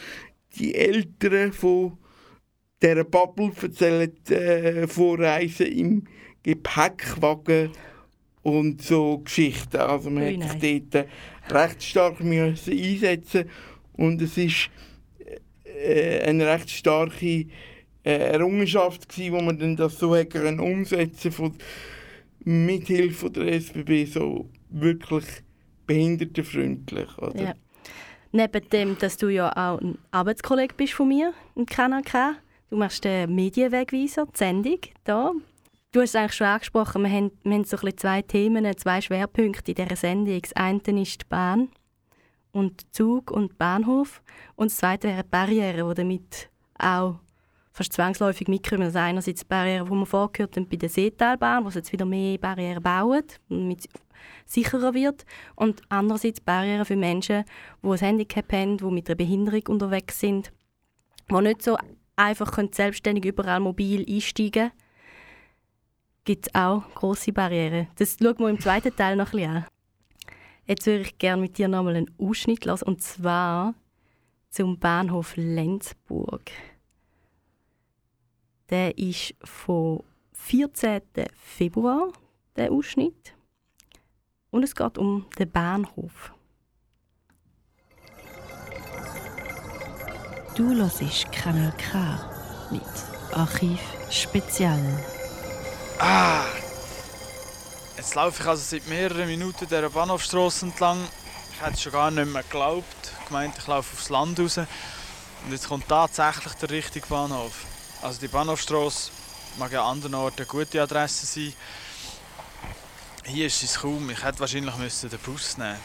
die 0.58 0.76
Eltern 0.76 1.54
von 1.54 1.98
dieser 2.82 3.04
Bubble 3.04 3.52
erzählen 3.62 4.12
äh, 4.30 4.88
von 4.88 5.22
Reisen 5.22 5.68
im 5.68 6.04
Gepäckwagen 6.44 7.72
und 8.42 8.82
so 8.82 9.20
Geschichten. 9.20 9.78
Also 9.78 10.10
man 10.10 10.24
Ui, 10.24 10.38
hat 10.38 10.62
sich 10.62 10.84
dort 10.90 11.06
äh, 11.06 11.54
recht 11.54 11.84
stark 11.84 12.24
müssen 12.24 12.74
einsetzen 12.74 13.50
und 13.94 14.22
es 14.22 14.38
ist 14.38 14.70
äh, 15.66 16.22
eine 16.22 16.48
recht 16.48 16.70
starke 16.70 17.46
äh, 18.04 18.12
Errungenschaft 18.12 19.10
gewesen, 19.10 19.34
wo 19.34 19.42
man 19.42 19.60
dann 19.60 19.76
das 19.76 20.00
so 20.00 20.16
umsetzen 20.16 21.32
konnte 22.44 22.50
mithilfe 22.50 23.30
der 23.30 23.54
SBB 23.54 24.06
so 24.06 24.50
wirklich 24.70 25.26
behindertenfreundlich. 25.86 27.18
Oder? 27.18 27.42
Ja. 27.42 27.54
Neben 28.32 28.70
dem, 28.70 28.98
dass 28.98 29.18
du 29.18 29.28
ja 29.28 29.52
auch 29.52 29.80
ein 29.82 29.98
Arbeitskollege 30.12 30.74
bist 30.76 30.94
von 30.94 31.10
mir 31.10 31.34
im 31.56 31.66
Kanal 31.66 32.02
du 32.70 32.78
machst 32.78 33.04
den 33.04 33.34
Medienwegweiser, 33.36 34.26
die 34.26 34.38
Sendung 34.38 34.80
hier. 35.06 35.34
Du 35.92 36.00
hast 36.00 36.10
es 36.12 36.16
eigentlich 36.16 36.34
schon 36.36 36.48
angesprochen, 36.48 37.04
wir 37.04 37.12
haben, 37.12 37.32
wir 37.44 37.54
haben 37.54 37.66
so 37.66 37.76
ein 37.76 37.98
zwei 37.98 38.22
Themen, 38.22 38.78
zwei 38.78 39.02
Schwerpunkte 39.02 39.72
in 39.72 39.76
dieser 39.76 39.98
Sendung. 39.98 40.42
Das 40.42 40.54
eine 40.54 41.02
ist 41.02 41.22
die 41.22 41.26
Bahn 41.28 41.68
und 42.54 42.86
Zug 42.96 43.30
und 43.30 43.58
Bahnhof 43.58 44.22
und 44.56 44.72
das 44.72 44.78
zweite 44.78 45.10
wäre 45.10 45.24
die 45.24 45.30
Barriere, 45.30 45.90
die 45.90 45.96
damit 45.96 46.50
auch 46.80 47.20
fast 47.72 47.94
zwangsläufig 47.94 48.48
mitkommen. 48.48 48.84
Also 48.84 49.00
einerseits 49.00 49.42
die 49.42 49.48
Barrieren, 49.48 49.86
die 49.86 49.92
wir 49.92 50.06
vorgehört 50.06 50.56
haben 50.58 50.68
bei 50.68 50.78
der 50.78 50.90
Seetalbahn, 50.90 51.66
wo 51.66 51.70
sie 51.70 51.80
jetzt 51.80 51.92
wieder 51.92 52.06
mehr 52.06 52.38
Barrieren 52.38 52.84
bauen, 52.84 53.24
damit 53.50 53.86
es 53.86 53.90
sicherer 54.46 54.94
wird. 54.94 55.26
Und 55.56 55.82
andererseits 55.90 56.42
Barrieren 56.42 56.86
für 56.86 56.96
Menschen, 56.96 57.46
die 57.84 57.88
ein 57.88 57.98
Handicap 57.98 58.52
haben, 58.52 58.78
die 58.78 58.86
mit 58.86 59.10
einer 59.10 59.16
Behinderung 59.16 59.64
unterwegs 59.68 60.20
sind, 60.20 60.52
die 61.30 61.42
nicht 61.42 61.62
so 61.62 61.78
einfach 62.16 62.52
können 62.52 62.74
selbstständig 62.74 63.26
überall 63.26 63.60
mobil 63.60 64.06
einsteigen 64.08 64.52
können. 64.52 64.72
Gibt 66.24 66.48
es 66.48 66.56
auch 66.56 66.84
grosse 66.94 67.34
Barrieren. 67.34 67.88
Das 67.96 68.18
schauen 68.22 68.38
wir 68.38 68.50
im 68.50 68.60
zweiten 68.60 68.96
Teil 68.96 69.16
noch 69.16 69.34
ein 69.34 69.40
bisschen 69.40 69.56
an. 69.56 69.66
Jetzt 70.68 70.86
würde 70.86 71.02
ich 71.02 71.18
gerne 71.18 71.42
mit 71.42 71.58
dir 71.58 71.68
nochmal 71.68 71.96
einen 71.96 72.12
Ausschnitt 72.20 72.64
lassen, 72.66 72.86
und 72.86 73.02
zwar 73.02 73.74
zum 74.50 74.78
Bahnhof 74.78 75.34
Lenzburg. 75.36 76.52
Der 78.72 78.98
ist 78.98 79.34
vom 79.44 80.02
14. 80.32 81.02
Februar, 81.36 82.08
der 82.56 82.72
Ausschnitt. 82.72 83.34
Und 84.50 84.64
es 84.64 84.74
geht 84.74 84.98
um 84.98 85.26
den 85.38 85.52
Bahnhof. 85.52 86.34
Du 90.56 90.74
hörst 90.74 91.32
Kanal 91.34 91.74
K 91.78 92.18
mit 92.72 92.82
Archiv 93.34 93.82
Spezial. 94.10 95.04
Ah! 96.00 96.46
Jetzt 97.98 98.16
laufe 98.16 98.42
ich 98.42 98.48
also 98.48 98.64
seit 98.64 98.88
mehreren 98.88 99.28
Minuten 99.28 99.68
der 99.68 99.90
Bahnhofstrasse 99.90 100.68
entlang. 100.68 100.98
Ich 101.52 101.62
hätte 101.62 101.74
es 101.74 101.82
schon 101.82 101.92
gar 101.92 102.10
nicht 102.10 102.32
mehr 102.32 102.44
geglaubt. 102.44 103.14
Ich 103.26 103.32
meinte, 103.32 103.60
ich 103.60 103.68
laufe 103.68 103.94
aufs 103.94 104.10
Land 104.10 104.40
raus. 104.40 104.60
Und 104.60 105.52
jetzt 105.52 105.68
kommt 105.68 105.90
tatsächlich 105.90 106.54
der 106.54 106.70
richtige 106.70 107.08
Bahnhof. 107.08 107.66
Also 108.02 108.20
die 108.20 108.28
Bahnhofstrasse 108.28 109.12
mag 109.58 109.72
ja 109.72 109.84
an 109.84 109.92
anderen 109.92 110.16
Orten 110.16 110.38
eine 110.38 110.46
gute 110.48 110.82
Adresse 110.82 111.26
sein. 111.26 111.54
Hier 113.26 113.46
ist 113.46 113.62
es 113.62 113.76
kaum. 113.76 114.10
Ich 114.10 114.24
hätte 114.24 114.40
wahrscheinlich 114.40 114.76
müssen 114.76 115.10
den 115.10 115.20
Bus 115.20 115.58
nehmen 115.58 115.78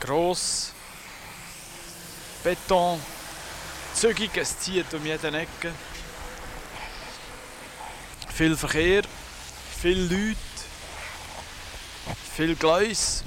Gross, 0.00 0.72
Beton, 2.44 3.00
zügig, 3.94 4.30
es 4.36 4.58
zieht 4.60 4.92
um 4.94 5.04
jeden 5.04 5.34
Ecke. 5.34 5.72
Viel 8.32 8.56
Verkehr, 8.56 9.02
viele 9.80 10.02
Leute, 10.02 10.38
viel 12.36 12.54
Gleis. 12.54 13.24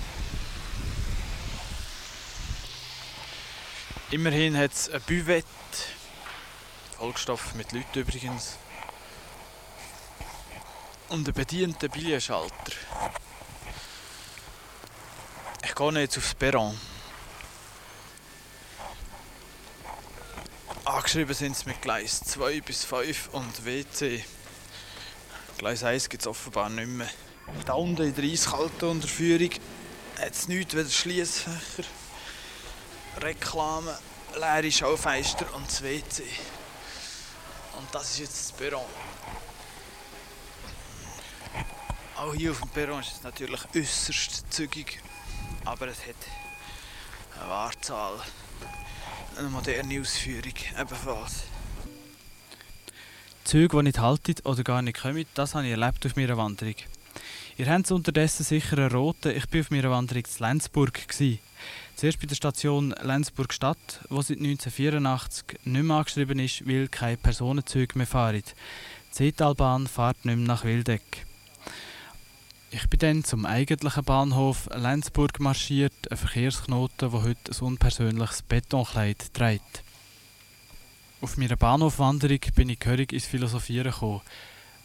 Immerhin 4.11 4.57
hat 4.57 4.73
es 4.73 4.89
ein 4.89 5.01
Buvette 5.01 5.45
Vollstoff 6.97 7.53
mit 7.53 7.71
Leuten 7.73 7.99
übrigens. 7.99 8.57
Und 11.09 11.27
einen 11.27 11.33
bedienten 11.33 11.91
Billetschalter. 11.91 12.71
Ich 15.63 15.75
gehe 15.75 15.99
jetzt 15.99 16.17
aufs 16.17 16.33
Perron. 16.33 16.75
Angeschrieben 20.85 21.35
sind 21.35 21.51
es 21.51 21.67
mit 21.67 21.79
Gleis 21.79 22.21
2 22.21 22.61
bis 22.61 22.85
5 22.85 23.29
und 23.33 23.63
WC. 23.63 24.25
Gleis 25.59 25.83
1 25.83 26.09
gibt 26.09 26.23
es 26.23 26.27
offenbar 26.27 26.71
nicht 26.71 26.87
mehr. 26.87 27.09
Da 27.67 27.73
unten 27.73 28.01
in 28.01 28.15
der 28.15 28.23
eiskalten 28.23 28.89
Unterführung 28.89 29.51
hat 30.19 30.31
es 30.31 30.47
nichts 30.47 30.75
wie 30.75 30.89
Schließfächer, 30.89 31.87
Reklame, 33.21 33.97
leere 34.35 34.71
Schaufenster 34.71 35.45
und 35.55 35.67
das 35.67 35.83
WC. 35.83 36.23
Und 37.77 37.93
das 37.93 38.11
ist 38.11 38.19
jetzt 38.19 38.39
das 38.39 38.51
Perron. 38.53 38.85
Auch 42.15 42.33
hier 42.33 42.51
auf 42.51 42.59
dem 42.59 42.69
Perron 42.69 42.99
ist 42.99 43.13
es 43.17 43.23
natürlich 43.23 43.61
äußerst 43.75 44.51
zügig, 44.51 45.01
aber 45.65 45.87
es 45.87 45.99
hat 45.99 46.15
eine 47.39 47.49
Wahrzahl, 47.49 48.19
eine 49.37 49.49
moderne 49.49 50.01
Ausführung 50.01 50.53
ebenfalls. 50.77 51.43
Züge, 53.45 53.77
die 53.77 53.83
nicht 53.83 53.99
halten 53.99 54.35
oder 54.43 54.63
gar 54.63 54.81
nicht 54.81 55.01
kommen, 55.01 55.25
das 55.33 55.55
habe 55.55 55.65
ich 55.65 55.71
erlebt 55.71 56.05
auf 56.05 56.15
meiner 56.15 56.37
Wanderung. 56.37 56.75
Ihr 57.57 57.69
habt 57.69 57.85
es 57.85 57.91
unterdessen 57.91 58.43
sicher 58.43 58.77
einen 58.77 58.91
roten. 58.91 59.35
Ich 59.35 59.51
war 59.51 59.59
auf 59.59 59.71
meiner 59.71 59.91
Wanderung 59.91 60.23
zu 60.23 60.43
Lenzburg. 60.43 60.99
Zuerst 61.99 62.21
bei 62.21 62.27
der 62.27 62.35
Station 62.35 62.95
Lenzburg 63.01 63.51
Stadt, 63.51 63.99
wo 64.07 64.21
seit 64.21 64.37
1984 64.37 65.59
nicht 65.65 65.83
mehr 65.83 65.97
angeschrieben 65.97 66.39
ist, 66.39 66.65
weil 66.65 66.87
keine 66.87 67.17
Personenzüge 67.17 67.97
mehr 67.97 68.07
fahren. 68.07 68.41
Die 68.41 68.53
Seetalbahn 69.13 69.85
fährt 69.85 70.23
nicht 70.23 70.37
mehr 70.37 70.47
nach 70.47 70.63
Wildeck. 70.63 71.25
Ich 72.71 72.87
bin 72.87 72.99
dann 73.01 73.23
zum 73.25 73.45
eigentlichen 73.45 74.05
Bahnhof 74.05 74.69
Lenzburg 74.73 75.41
marschiert, 75.41 76.09
ein 76.09 76.15
Verkehrsknoten, 76.15 77.11
der 77.11 77.21
heute 77.21 77.51
ein 77.51 77.65
unpersönliches 77.67 78.43
Betonkleid 78.43 79.33
trägt. 79.33 79.83
Auf 81.19 81.35
meiner 81.35 81.57
Bahnhofwanderung 81.57 82.39
bin 82.55 82.69
ich 82.69 82.79
gehörig 82.79 83.11
ins 83.11 83.25
Philosophieren 83.25 83.91
gekommen. 83.91 84.21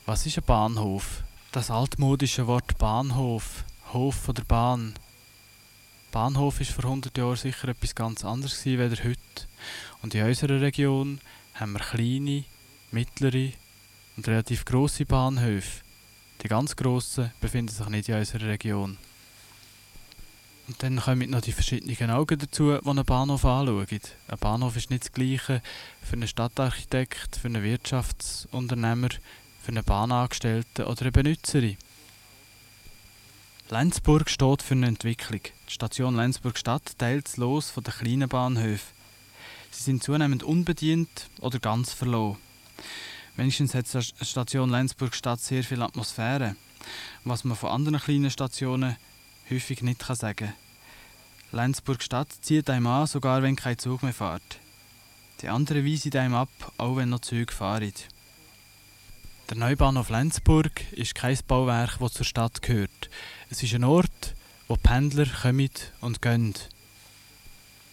Was 0.05 0.27
ist 0.27 0.39
ein 0.39 0.45
Bahnhof? 0.45 1.23
Das 1.53 1.71
altmodische 1.71 2.49
Wort 2.49 2.77
Bahnhof, 2.79 3.63
Hof 3.93 4.17
von 4.17 4.35
der 4.35 4.43
Bahn. 4.43 4.95
Bahnhof 6.15 6.61
ist 6.61 6.71
vor 6.71 6.85
100 6.85 7.19
Jahren 7.19 7.35
sicher 7.35 7.67
etwas 7.67 7.97
ganz 7.97 8.25
anderes 8.25 8.65
als 8.65 9.03
heute. 9.03 9.19
Und 10.01 10.15
in 10.15 10.25
unserer 10.25 10.61
Region 10.61 11.19
haben 11.55 11.73
wir 11.73 11.81
kleine, 11.81 12.45
mittlere 12.93 13.51
und 14.17 14.29
relativ 14.29 14.65
grosse 14.65 15.07
Bahnhöfe. 15.07 15.83
Die 16.41 16.47
ganz 16.47 16.77
grossen 16.77 17.33
befinden 17.41 17.75
sich 17.75 17.89
nicht 17.89 18.09
in 18.09 18.15
unserer 18.15 18.47
Region. 18.47 18.97
Und 20.69 20.81
dann 20.85 21.01
kommen 21.01 21.31
noch 21.31 21.41
die 21.41 21.51
verschiedenen 21.51 22.11
Augen 22.13 22.39
dazu, 22.39 22.79
die 22.81 22.89
einen 22.89 23.05
Bahnhof 23.05 23.45
anschauen. 23.45 23.89
Ein 24.29 24.39
Bahnhof 24.39 24.77
ist 24.77 24.91
nicht 24.91 25.07
das 25.07 25.13
gleiche 25.13 25.63
für 26.01 26.13
einen 26.13 26.29
Stadtarchitekt, 26.29 27.35
für 27.35 27.49
einen 27.49 27.65
Wirtschaftsunternehmer, 27.65 29.09
für 29.61 29.73
einen 29.73 29.83
Bahnangestellten 29.83 30.85
oder 30.85 31.01
eine 31.03 31.11
Benutzerin. 31.11 31.77
Lenzburg 33.71 34.29
steht 34.29 34.61
für 34.61 34.75
eine 34.75 34.89
Entwicklung. 34.89 35.41
Die 35.69 35.73
Station 35.73 36.15
Lenzburg 36.15 36.59
Stadt 36.59 36.99
teilt 36.99 37.29
es 37.29 37.39
los 37.39 37.71
von 37.71 37.83
den 37.83 37.95
kleinen 37.95 38.29
Bahnhöfen. 38.29 38.93
Sie 39.71 39.83
sind 39.83 40.05
zunehmend 40.05 40.43
unbedient 40.43 41.31
oder 41.41 41.59
ganz 41.59 41.95
verloren. 41.95 42.37
Wenigstens 43.37 43.75
hat 43.75 43.87
die 43.93 44.25
Station 44.25 44.69
Lenzburg 44.69 45.15
Stadt 45.15 45.41
sehr 45.41 45.65
viel 45.65 45.81
Atmosphäre, 45.81 46.57
was 47.25 47.45
man 47.45 47.57
von 47.57 47.71
anderen 47.71 48.01
kleinen 48.01 48.31
Stationen 48.31 48.97
häufig 49.51 49.81
nicht 49.81 50.05
sagen 50.05 50.37
kann. 50.37 50.55
Lenzburg 51.51 52.03
Stadt 52.03 52.29
zieht 52.43 52.69
einem 52.69 52.87
an, 52.87 53.07
sogar 53.07 53.43
wenn 53.43 53.57
kein 53.57 53.79
Zug 53.79 54.03
mehr 54.03 54.13
fährt. 54.13 54.59
Die 55.41 55.49
anderen 55.49 55.87
weisen 55.87 56.15
einem 56.17 56.35
ab, 56.35 56.51
auch 56.77 56.97
wenn 56.97 57.09
noch 57.09 57.21
Züge 57.21 57.53
fahren. 57.53 57.93
Der 59.51 59.59
Neubahnhof 59.59 60.09
Lenzburg 60.09 60.91
ist 60.93 61.15
kein 61.15 61.39
Bauwerk, 61.47 61.99
das 62.01 62.15
zur 62.15 62.25
Stadt 62.25 62.63
gehört. 62.63 63.11
Es 63.51 63.63
ist 63.63 63.75
ein 63.75 63.85
Ort, 63.85 64.35
wo 64.69 64.77
Pendler 64.77 65.27
kommen 65.27 65.69
und 66.01 66.23
gehen. 66.23 66.55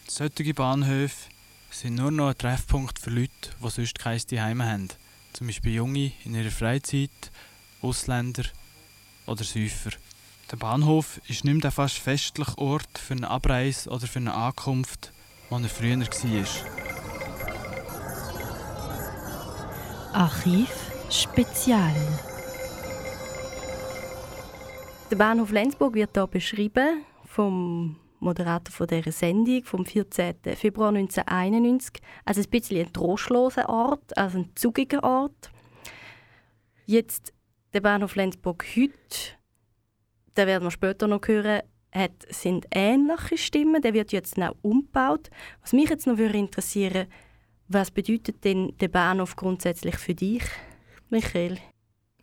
Solche 0.08 0.54
Bahnhöfe 0.54 1.30
sind 1.70 1.96
nur 1.96 2.10
noch 2.10 2.30
ein 2.30 2.38
Treffpunkt 2.38 3.00
für 3.00 3.10
Leute, 3.10 3.32
die 3.62 3.70
sonst 3.70 4.00
kein 4.00 4.18
Zuhause 4.18 4.64
haben. 4.64 4.88
Zum 5.34 5.48
Beispiel 5.48 5.74
Junge 5.74 6.14
in 6.24 6.36
ihrer 6.36 6.52
Freizeit, 6.52 7.10
Ausländer 7.82 8.46
oder 9.26 9.44
Säufer. 9.44 9.92
Der 10.52 10.58
Bahnhof 10.58 11.20
ist 11.28 11.44
nicht 11.44 11.54
mehr 11.54 11.62
der 11.62 11.72
fast 11.72 11.98
festliche 11.98 12.58
Ort 12.60 12.98
für 12.98 13.14
eine 13.14 13.30
Abreise 13.30 13.90
oder 13.90 14.08
für 14.08 14.20
eine 14.20 14.34
Ankunft, 14.34 15.12
wo 15.50 15.58
er 15.58 15.68
früher 15.68 16.00
war. 16.00 16.48
Archiv 20.14 20.91
Spezial. 21.12 21.94
Der 25.12 25.16
Bahnhof 25.18 25.52
Lenzburg 25.52 25.94
wird 25.94 26.12
hier 26.14 26.26
beschrieben 26.26 27.04
vom 27.26 27.98
Moderator 28.22 28.74
von 28.74 28.88
dieser 28.88 29.12
Sendung 29.12 29.66
vom 29.66 29.86
14. 29.86 30.36
Februar 30.56 30.90
1991. 30.90 32.02
Also 32.24 32.40
ein 32.40 32.50
bisschen 32.50 32.86
ein 32.86 32.94
trostloser 32.94 33.68
Ort, 33.68 34.18
also 34.18 34.40
ein 34.40 34.52
zugiger 34.56 35.04
Ort. 35.04 35.52
Jetzt 36.86 37.34
der 37.74 37.82
Bahnhof 37.82 38.16
Lenzburg 38.16 38.66
heute 38.76 39.36
da 40.36 40.48
werden 40.48 40.64
wir 40.64 40.72
später 40.72 41.08
noch 41.08 41.28
hören, 41.28 41.62
hat, 41.94 42.26
sind 42.30 42.68
ähnliche 42.72 43.38
Stimmen. 43.38 43.82
Der 43.82 43.94
wird 43.94 44.14
jetzt 44.14 44.38
noch 44.38 44.56
umgebaut. 44.62 45.30
Was 45.62 45.74
mich 45.74 45.90
jetzt 45.90 46.08
noch 46.08 46.18
interessieren 46.18 47.08
was 47.74 47.90
bedeutet 47.90 48.44
denn 48.44 48.74
der 48.80 48.90
Bahnhof 48.90 49.36
grundsätzlich 49.38 49.98
für 49.98 50.14
dich, 50.14 50.44
Michael? 51.12 51.58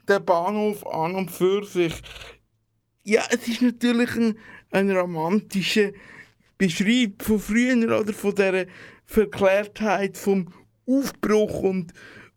Der 0.09 0.21
Bahnhof 0.21 0.87
an 0.87 1.15
und 1.15 1.31
für 1.31 1.65
sich, 1.65 1.95
ja, 3.05 3.23
es 3.31 3.47
ist 3.47 3.61
natürlich 3.61 4.15
ein, 4.17 4.39
ein 4.71 4.91
romantischer 4.91 5.93
Beschreib 6.57 7.23
von 7.23 7.39
früher 7.39 8.01
oder 8.01 8.13
von 8.15 8.35
der 8.35 8.67
Verklärtheit 9.05 10.17
vom 10.17 10.53
Aufbruch 10.87 11.61
und 11.61 11.93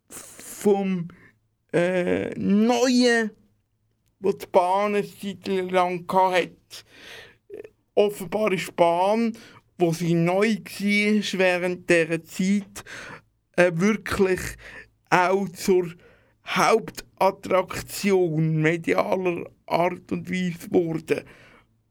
vom 0.09 1.07
äh, 1.71 2.37
neuen 2.37 3.31
wo 4.19 4.31
die 4.33 4.45
Bahn 4.51 4.95
eine 4.95 5.61
lang 5.71 6.05
hatte. 6.11 6.51
Offenbar 7.95 8.51
ist 8.51 8.67
die 8.67 8.73
Bahn, 8.73 9.37
wo 9.77 9.93
sie 9.93 10.13
neu 10.13 10.57
war 10.57 11.39
während 11.39 11.89
dieser 11.89 12.23
Zeit, 12.23 12.83
äh, 13.55 13.71
wirklich 13.73 14.41
auch 15.09 15.49
zur 15.49 15.91
Hauptattraktion 16.55 18.61
medialer 18.61 19.45
Art 19.65 20.11
und 20.11 20.29
Weise 20.29 20.67
geworden. 20.67 21.23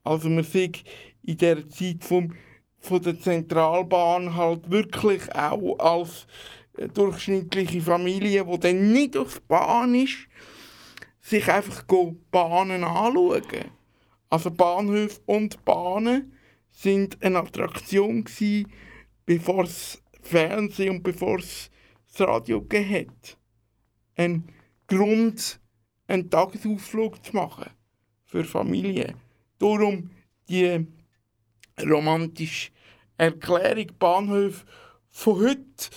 Also 0.04 0.28
man 0.28 0.44
sieht 0.44 0.84
in 1.22 1.38
der 1.38 1.66
Zeit 1.70 2.04
vom, 2.04 2.34
von 2.78 3.02
der 3.02 3.18
Zentralbahn 3.18 4.36
halt 4.36 4.70
wirklich 4.70 5.34
auch 5.34 5.78
als 5.78 6.26
äh, 6.76 6.88
durchschnittliche 6.88 7.80
Familie, 7.80 8.44
die 8.44 8.60
dann 8.60 8.92
nicht 8.92 9.16
auf 9.16 9.40
Bahn 9.42 9.94
ist, 9.94 10.28
sich 11.20 11.50
einfach 11.50 11.84
Bahnen 12.30 12.84
anschauen. 12.84 13.42
Also 14.28 14.50
Bahnhöfe 14.50 15.20
und 15.24 15.64
Bahnen 15.64 16.36
sind 16.70 17.16
eine 17.22 17.38
Attraktion 17.38 18.24
gewesen, 18.24 18.70
bevor 19.24 19.64
es 19.64 20.02
Fernsehen 20.20 20.96
und 20.96 21.02
bevor 21.02 21.38
es 21.38 21.70
das 22.12 22.28
Radio 22.28 22.60
gegeben 22.60 23.08
hat. 23.08 23.39
Ein 24.20 24.44
Grund, 24.86 25.58
einen 26.06 26.28
Tagesausflug 26.28 27.24
zu 27.24 27.34
machen 27.34 27.70
für 28.26 28.44
Familien. 28.44 29.14
Darum 29.58 30.10
die 30.46 30.86
romantische 31.80 32.70
Erklärung 33.16 33.86
Bahnhöfe 33.98 34.66
von 35.08 35.40
heute. 35.40 35.88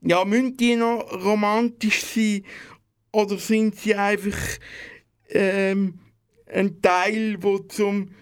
Ja, 0.00 0.24
müssen 0.24 0.56
die 0.56 0.76
noch 0.76 1.10
romantisch 1.24 2.04
sein 2.04 2.44
oder 3.10 3.36
sind 3.36 3.74
sie 3.74 3.96
einfach 3.96 4.38
ähm, 5.30 5.98
ein 6.46 6.80
Teil, 6.82 7.36
der 7.36 7.68
zum 7.68 8.14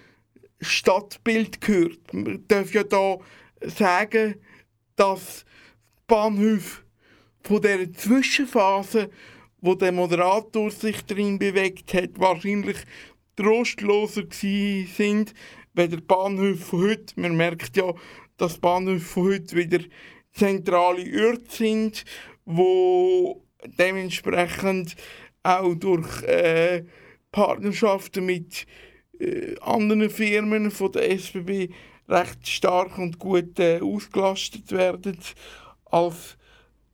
Stadtbild 0.63 1.61
gehört? 1.61 2.15
Man 2.15 2.49
darf 2.49 2.73
ja 2.73 2.83
da 2.83 3.19
sagen, 3.61 4.37
dass 4.97 5.45
Bahnhöfe 6.07 6.81
von 7.43 7.61
der 7.61 7.93
Zwischenphase, 7.93 9.11
wo 9.61 9.75
der 9.75 9.93
Moderator 9.93 10.71
sich 10.71 11.05
drin 11.05 11.39
bewegt 11.39 11.95
hat, 11.95 12.19
wahrscheinlich 12.19 12.79
trostloser 13.37 14.25
sind, 14.31 15.35
wie 15.75 15.89
der 15.89 16.01
Bahnhof 16.01 16.61
von 16.61 16.83
heute. 16.83 17.21
Man 17.21 17.37
merkt 17.37 17.77
ja, 17.77 17.93
dass 18.37 18.59
Bahnhöfe 18.59 19.05
von 19.05 19.25
heute 19.25 19.57
wieder 19.57 19.81
zentrale 20.33 21.29
Orte 21.29 21.45
sind, 21.49 22.05
wo 22.45 23.45
dementsprechend 23.79 24.97
auch 25.43 25.75
durch 25.75 26.23
äh, 26.23 26.85
Partnerschaften 27.33 28.27
mit 28.27 28.67
äh, 29.19 29.57
anderen 29.61 30.11
Firmen 30.11 30.71
von 30.71 30.93
der 30.93 31.11
SBB 31.11 31.69
recht 32.09 32.49
stark 32.49 32.99
und 32.99 33.19
gut 33.19 33.59
äh, 33.59 33.81
ausgelastet 33.81 34.73
werden 34.73 35.19
als 35.87 36.37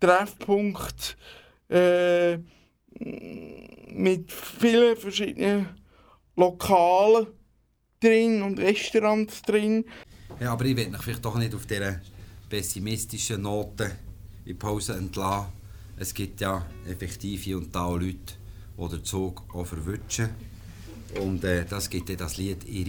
Treffpunkt 0.01 1.17
äh, 1.69 2.39
mit 3.93 4.33
vielen 4.33 4.97
verschiedenen 4.97 5.69
Lokalen 6.37 7.27
drin 8.01 8.43
und 8.43 8.59
Restaurants 8.59 9.43
drin. 9.43 9.85
Ja, 10.41 10.53
aber 10.53 10.65
ich 10.67 10.77
will 10.77 10.89
mich 10.89 11.03
vielleicht 11.03 11.25
doch 11.25 11.37
nicht 11.37 11.55
auf 11.55 11.67
dieser 11.67 12.01
pessimistischen 12.49 13.43
Note 13.43 13.91
in 14.45 14.59
Pause 14.59 14.95
entlassen. 14.95 15.53
Es 15.97 16.13
gibt 16.13 16.41
ja 16.41 16.67
effektive 16.87 17.57
und 17.57 17.75
da 17.75 17.89
Leute, 17.89 18.35
die 18.77 18.89
den 18.89 19.05
Zug 19.05 19.43
auch 19.55 19.67
verwünschen. 19.67 20.29
Und 21.21 21.43
äh, 21.45 21.65
das 21.65 21.89
gibt 21.89 22.11
ja 22.11 22.17
das 22.17 22.37
Lied 22.37 22.65
«In 22.65 22.85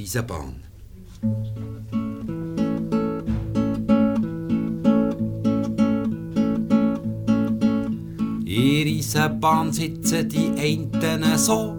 In 8.58 8.88
Riesenbahn 8.88 9.72
sitzen 9.72 10.28
die 10.30 10.50
einen 10.60 11.38
so, 11.38 11.78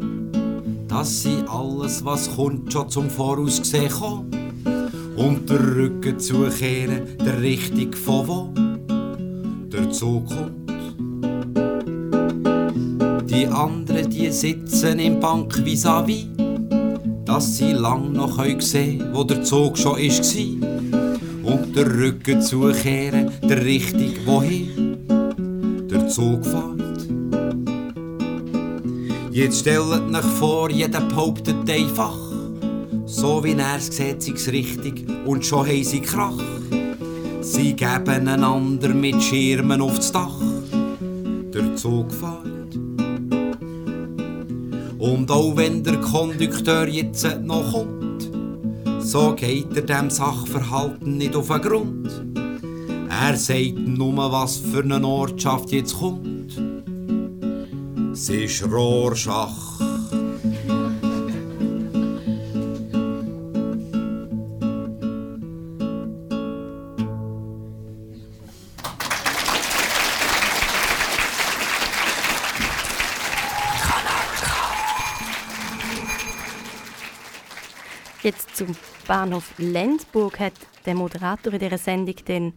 dass 0.87 1.23
sie 1.23 1.43
alles, 1.49 2.05
was 2.05 2.37
kommt, 2.37 2.73
schon 2.73 2.89
zum 2.89 3.11
Voraus 3.11 3.59
gesehen 3.59 3.91
haben. 4.01 4.31
Und 5.17 5.51
der 5.51 5.59
Rücken 5.59 6.21
zukehren, 6.21 7.01
der 7.19 7.43
Richtung 7.43 7.93
von 7.95 8.29
wo 8.29 8.53
der 9.73 9.91
Zug 9.91 10.29
kommt. 10.29 10.71
Die 13.29 13.49
anderen, 13.49 14.09
die 14.09 14.31
sitzen 14.31 15.01
im 15.01 15.19
Bank 15.19 15.55
vis-à-vis, 15.65 16.29
dass 17.25 17.57
sie 17.57 17.73
lang 17.73 18.13
noch 18.13 18.39
sehen 18.61 19.01
können, 19.01 19.15
wo 19.15 19.25
der 19.25 19.43
Zug 19.43 19.77
schon 19.77 19.97
war. 19.97 21.53
Und 21.53 21.75
der 21.75 21.93
Rücken 21.93 22.41
zukehren, 22.41 23.33
der 23.43 23.65
Richtung 23.65 24.13
wohin 24.27 24.88
Zug. 26.09 26.41
Jetzt 29.31 29.61
stellt 29.61 30.15
euch 30.15 30.25
vor, 30.39 30.71
jeder 30.71 31.01
behauptet 31.03 31.71
einfach, 31.71 32.17
so 33.05 33.45
wie 33.45 33.53
er 33.53 33.77
es 33.77 33.87
sieht, 33.87 34.23
sei 34.23 34.33
es 34.35 34.51
richtig 34.51 35.07
und 35.27 35.45
schon 35.45 35.67
haben 35.67 35.85
sie 35.85 36.01
Krach. 36.01 36.43
Sie 37.41 37.75
geben 37.75 38.29
einander 38.29 38.89
mit 38.89 39.23
Schirmen 39.23 39.81
aufs 39.81 40.11
Dach. 40.11 40.41
Der 41.55 41.77
Zug 41.77 42.13
fährt. 42.13 42.77
Und 44.99 45.31
auch 45.31 45.57
wenn 45.57 45.83
der 45.85 46.01
Kondukteur 46.01 46.89
jetzt 46.89 47.27
noch 47.43 47.73
kommt, 47.73 48.31
so 49.01 49.35
geht 49.35 49.77
er 49.77 49.83
dem 49.83 50.11
Sachverhalten 50.11 51.19
nicht 51.19 51.37
auf 51.37 51.49
den 51.49 51.63
Grund. 51.63 52.28
Er 53.21 53.37
sagt 53.37 53.77
nur, 53.77 54.31
was 54.31 54.59
für 54.59 54.85
eine 54.85 55.05
Ortschaft 55.05 55.71
jetzt 55.73 55.99
kommt. 55.99 56.57
Es 58.13 58.29
ist 58.29 58.63
Rorschach. 58.63 59.81
Jetzt 78.23 78.57
zum 78.57 78.77
Bahnhof 79.09 79.55
Lenzburg 79.59 80.39
hat 80.39 80.53
der 80.87 80.95
Moderator 80.95 81.53
in 81.53 81.59
dieser 81.59 81.79
Sendung 81.79 82.15
dann 82.27 82.53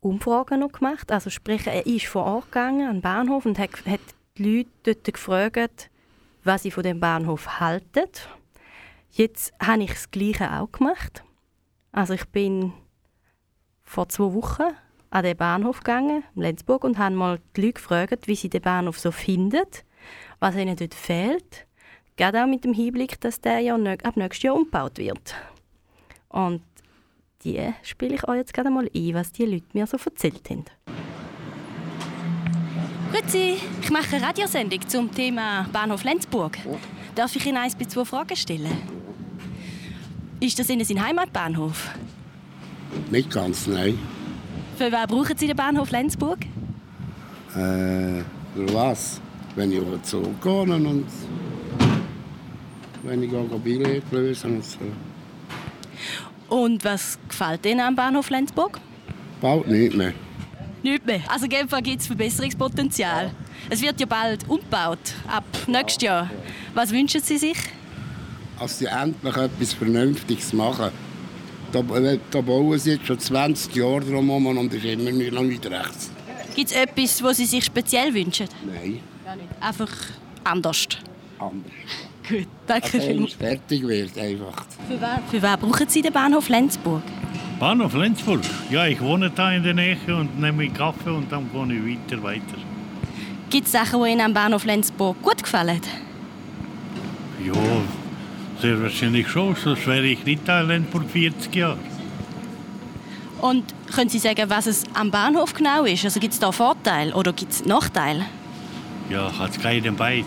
Umfragen 0.00 0.60
noch 0.60 0.72
gemacht. 0.72 1.12
Also 1.12 1.30
sprich, 1.30 1.66
er 1.66 1.86
ist 1.86 2.06
vor 2.06 2.24
Ort 2.24 2.46
gegangen 2.46 2.88
an 2.88 2.96
den 2.96 3.02
Bahnhof 3.02 3.46
und 3.46 3.58
hat, 3.58 3.70
hat 3.86 4.00
die 4.36 4.58
Leute 4.58 4.70
dort 4.84 5.14
gefragt, 5.14 5.90
was 6.44 6.62
sie 6.62 6.70
von 6.70 6.82
dem 6.82 7.00
Bahnhof 7.00 7.60
halten. 7.60 8.08
Jetzt 9.10 9.52
habe 9.60 9.82
ich 9.82 9.90
das 9.90 10.10
Gleiche 10.10 10.52
auch 10.52 10.72
gemacht. 10.72 11.24
Also 11.92 12.14
ich 12.14 12.24
bin 12.26 12.72
vor 13.82 14.08
zwei 14.08 14.32
Wochen 14.32 14.74
an 15.10 15.24
den 15.24 15.36
Bahnhof 15.36 15.78
gegangen, 15.78 16.22
in 16.36 16.42
Lenzburg, 16.42 16.84
und 16.84 16.98
habe 16.98 17.14
mal 17.14 17.40
die 17.56 17.62
Leute 17.62 17.74
gefragt, 17.74 18.28
wie 18.28 18.36
sie 18.36 18.48
den 18.48 18.62
Bahnhof 18.62 18.98
so 18.98 19.10
finden, 19.10 19.66
was 20.38 20.54
ihnen 20.54 20.76
dort 20.76 20.94
fehlt. 20.94 21.66
Gerade 22.16 22.42
auch 22.42 22.46
mit 22.46 22.64
dem 22.64 22.72
Hinblick, 22.72 23.20
dass 23.20 23.40
der 23.40 23.58
ja 23.60 23.74
ab 23.74 24.16
nächstes 24.16 24.42
Jahr 24.42 24.54
umgebaut 24.54 24.98
wird. 24.98 25.34
Und 26.28 26.62
die 27.44 27.72
spiele 27.82 28.14
ich 28.14 28.28
euch 28.28 28.36
jetzt 28.36 28.54
gerade 28.54 28.70
mal 28.70 28.88
ein, 28.94 29.14
was 29.14 29.32
die 29.32 29.46
Leute 29.46 29.66
mir 29.72 29.86
so 29.86 29.96
erzählt 29.96 30.48
haben. 30.50 30.64
Grüezi, 33.12 33.56
ich 33.82 33.90
mache 33.90 34.16
eine 34.16 34.26
Radiosendung 34.26 34.80
zum 34.88 35.12
Thema 35.12 35.66
Bahnhof 35.72 36.04
Lenzburg. 36.04 36.58
Darf 37.14 37.34
ich 37.34 37.44
Ihnen 37.44 37.56
eins 37.56 37.74
bis 37.74 37.88
zwei 37.88 38.04
Fragen 38.04 38.36
stellen? 38.36 38.76
Ist 40.38 40.58
das 40.58 40.70
Ihnen 40.70 40.84
sein 40.84 41.04
Heimatbahnhof? 41.04 41.90
Nicht 43.10 43.30
ganz, 43.30 43.66
nein. 43.66 43.98
Für 44.76 44.90
wen 44.92 45.06
brauchen 45.06 45.36
Sie 45.36 45.46
den 45.46 45.56
Bahnhof 45.56 45.90
Lenzburg? 45.90 46.38
Äh, 47.50 48.22
für 48.54 48.74
was? 48.74 49.20
Wenn 49.56 49.72
ich 49.72 49.80
auf 49.80 49.90
den 49.90 50.04
Zug 50.04 50.40
gehe 50.40 50.52
und 50.62 51.06
wenn 53.02 53.22
ich 53.22 53.30
gehe 53.30 53.58
Billett 53.58 54.04
lösen 54.12 54.56
und 54.56 54.64
so. 54.64 54.78
Und 56.50 56.84
was 56.84 57.18
gefällt 57.28 57.64
Ihnen 57.64 57.80
am 57.80 57.94
Bahnhof 57.94 58.28
Lenzburg? 58.28 58.80
Bald 59.40 59.68
nicht 59.68 59.94
mehr. 59.94 60.12
Nicht 60.82 61.06
mehr. 61.06 61.20
Also 61.28 61.46
in 61.46 61.82
gibt 61.82 62.00
es 62.00 62.06
Verbesserungspotenzial. 62.06 63.30
Es 63.68 63.80
wird 63.80 64.00
ja 64.00 64.06
bald 64.06 64.48
umgebaut, 64.48 64.98
ab 65.28 65.44
nächstes 65.66 66.02
Jahr. 66.02 66.30
Was 66.74 66.90
wünschen 66.90 67.22
Sie 67.22 67.38
sich? 67.38 67.56
Dass 68.58 68.78
sie 68.78 68.86
endlich 68.86 69.36
etwas 69.36 69.72
Vernünftiges 69.74 70.52
machen. 70.52 70.90
Da, 71.72 71.82
da 72.30 72.40
bauen 72.40 72.78
sie 72.78 72.92
jetzt 72.92 73.06
schon 73.06 73.18
20 73.18 73.74
Jahre 73.76 74.00
drum 74.00 74.28
und 74.28 74.74
ist 74.74 74.84
immer 74.84 75.10
noch 75.30 75.42
nicht 75.42 75.64
rechts. 75.66 76.10
Gibt 76.54 76.70
es 76.70 76.76
etwas, 76.76 77.22
was 77.22 77.36
Sie 77.36 77.46
sich 77.46 77.64
speziell 77.64 78.12
wünschen? 78.12 78.48
Nein. 78.66 79.00
Einfach 79.60 79.92
anders? 80.42 80.88
Anders. 81.38 81.72
Gut, 82.28 82.48
danke 82.66 83.00
vielmals. 83.00 83.32
es 83.32 83.36
fertig 83.36 83.86
wird 83.86 84.18
einfach. 84.18 84.66
Für 84.90 85.00
wen, 85.00 85.22
für 85.30 85.40
wen 85.40 85.60
brauchen 85.60 85.88
Sie 85.88 86.02
den 86.02 86.12
Bahnhof 86.12 86.48
Lenzburg? 86.48 87.04
Bahnhof 87.60 87.94
Lenzburg. 87.94 88.40
Ja, 88.70 88.86
ich 88.86 89.00
wohne 89.00 89.30
da 89.30 89.52
in 89.52 89.62
der 89.62 89.72
Nähe 89.72 89.96
und 90.08 90.40
nehme 90.40 90.68
Kaffee 90.68 91.10
und 91.10 91.30
dann 91.30 91.48
gehe 91.52 91.92
ich 91.92 92.00
weiter, 92.10 92.22
weiter. 92.24 92.58
Gibt 93.50 93.66
es 93.66 93.72
Sachen, 93.72 94.02
die 94.02 94.10
Ihnen 94.10 94.20
am 94.20 94.34
Bahnhof 94.34 94.64
Lenzburg 94.64 95.22
gut 95.22 95.44
gefallen? 95.44 95.80
Ja, 97.46 97.54
sehr 98.60 98.82
wahrscheinlich 98.82 99.28
schon, 99.28 99.54
sonst 99.54 99.86
wäre 99.86 100.06
ich 100.06 100.24
nicht 100.24 100.48
da 100.48 100.62
in 100.62 100.66
Lenzburg 100.66 101.08
40 101.08 101.54
Jahre. 101.54 101.78
Und 103.40 103.72
können 103.94 104.10
Sie 104.10 104.18
sagen, 104.18 104.50
was 104.50 104.66
es 104.66 104.82
am 104.94 105.12
Bahnhof 105.12 105.54
genau 105.54 105.84
ist? 105.84 106.04
Also 106.04 106.18
gibt 106.18 106.32
es 106.34 106.40
da 106.40 106.50
Vorteile 106.50 107.14
oder 107.14 107.32
gibt 107.32 107.52
es 107.52 107.64
Nachteile? 107.64 108.24
Ja, 109.08 109.30
hat 109.38 109.62
keinen 109.62 109.94
Beiz. 109.94 110.26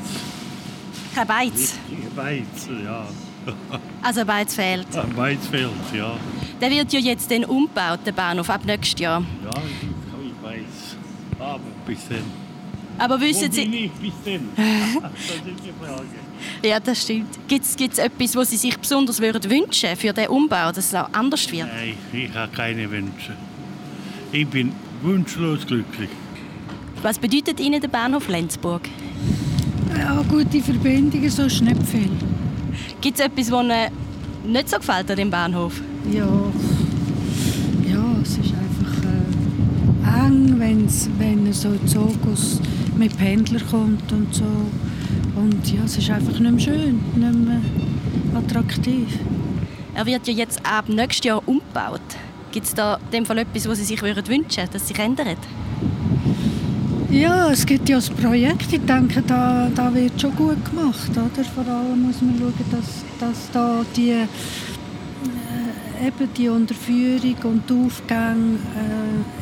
Kein 1.13 1.28
Beiz. 1.28 1.78
Beiz, 2.15 2.69
ja. 2.86 3.06
Also 4.01 4.21
ein 4.21 4.27
Beiz 4.27 4.53
fehlt. 4.56 4.95
Ein 4.95 5.13
Beiz 5.15 5.47
fehlt, 5.47 5.71
ja. 5.93 6.17
Der 6.60 6.69
wird 6.69 6.91
ja 6.93 6.99
jetzt 6.99 7.29
dann 7.32 7.45
umgebaut, 7.45 7.99
der 8.06 8.12
Bahnhof, 8.12 8.49
ab 8.49 8.65
nächstes 8.65 8.99
Jahr. 8.99 9.23
Ja, 9.43 9.51
ich, 9.65 10.27
ich 10.27 10.43
weiß. 10.43 10.97
Aber 11.39 11.60
bis 11.86 12.08
dann. 12.08 12.43
Aber 12.97 13.19
wissen 13.19 13.49
Wo 13.49 13.53
Sie... 13.53 13.65
bin 13.65 13.73
ich 13.73 13.91
bis 13.91 14.13
dann? 14.23 14.49
das 14.56 15.36
ist 15.36 15.65
die 15.65 15.86
Frage. 15.86 16.06
Ja, 16.63 16.79
das 16.79 17.01
stimmt. 17.01 17.39
Gibt 17.47 17.65
es 17.65 17.97
etwas, 17.97 18.36
was 18.36 18.49
Sie 18.51 18.58
sich 18.58 18.77
besonders 18.77 19.19
würden 19.19 19.49
wünschen 19.49 19.95
für 19.95 20.13
den 20.13 20.27
Umbau, 20.27 20.71
dass 20.71 20.86
es 20.86 20.95
auch 20.95 21.10
anders 21.12 21.51
wird? 21.51 21.67
Nein, 21.67 21.95
ich 22.12 22.34
habe 22.34 22.51
keine 22.51 22.89
Wünsche. 22.89 23.36
Ich 24.32 24.47
bin 24.47 24.73
wunschlos 25.01 25.65
glücklich. 25.65 26.10
Was 27.01 27.19
bedeutet 27.19 27.60
Ihnen 27.60 27.82
der 27.82 27.88
Bahnhof 27.88 28.27
Lenzburg? 28.27 28.82
Ja, 29.97 30.23
gute 30.29 30.62
Verbindungen, 30.62 31.29
so 31.29 31.43
ist 31.43 31.62
nicht 31.62 31.84
viel. 31.84 32.12
Gibt 33.02 33.20
es 33.20 33.26
etwas, 33.26 33.52
was 33.52 33.64
Ihnen 33.64 34.52
nicht 34.52 34.70
so 34.70 34.78
gefällt 34.78 35.10
an 35.10 35.18
dem 35.18 35.30
Bahnhof? 35.30 35.82
Ja, 36.12 36.28
ja 37.88 38.06
es 38.22 38.32
ist 38.32 38.54
einfach 38.54 39.04
äh, 39.04 40.28
eng, 40.28 40.56
wenn's, 40.60 41.10
wenn 41.18 41.52
so 41.54 41.70
ein 41.70 41.88
Zug 41.88 42.18
aus, 42.32 42.60
mit 42.98 43.18
Pendler 43.18 43.62
kommt 43.70 44.12
und 44.12 44.34
so. 44.34 44.46
Und 45.36 45.72
ja, 45.72 45.82
es 45.86 45.98
ist 45.98 46.10
einfach 46.10 46.40
nicht 46.40 46.52
mehr 46.52 46.60
schön, 46.60 47.02
nicht 47.16 47.36
mehr 47.36 47.62
attraktiv. 48.36 49.08
Er 49.96 50.06
wird 50.06 50.28
ja 50.28 50.34
jetzt 50.34 50.60
ab 50.66 50.90
nächstes 50.90 51.26
Jahr 51.26 51.48
umgebaut. 51.48 52.02
Gibt 52.52 52.66
es 52.66 52.74
da 52.74 52.96
in 52.96 53.12
dem 53.12 53.26
Fall 53.26 53.40
etwas, 53.40 53.68
was 53.68 53.80
Sie 53.80 53.86
sich 53.86 54.02
würden 54.02 54.28
wünschen 54.28 54.68
dass 54.72 54.88
sich 54.88 54.98
ändert? 55.00 55.38
Ja, 57.13 57.52
es 57.52 57.63
gibt 57.63 57.88
ja 57.89 57.97
das 57.97 58.10
Projekt. 58.10 58.73
Ich 58.73 58.82
denke, 58.86 59.21
da, 59.21 59.69
da 59.76 59.93
wird 59.93 60.19
schon 60.19 60.36
gut 60.36 60.58
gemacht. 60.65 61.12
Oder? 61.12 61.43
Vor 61.43 61.67
allem 61.71 62.08
muss 62.08 62.19
man 62.23 62.36
schauen, 62.39 62.54
dass, 62.71 63.04
dass 63.19 63.52
da 63.52 63.86
die, 63.95 64.10
äh, 64.10 64.26
eben 66.08 66.34
die 66.36 66.49
Unterführung 66.49 67.36
und 67.43 67.69
die 67.69 67.86
Aufgänge 67.86 68.58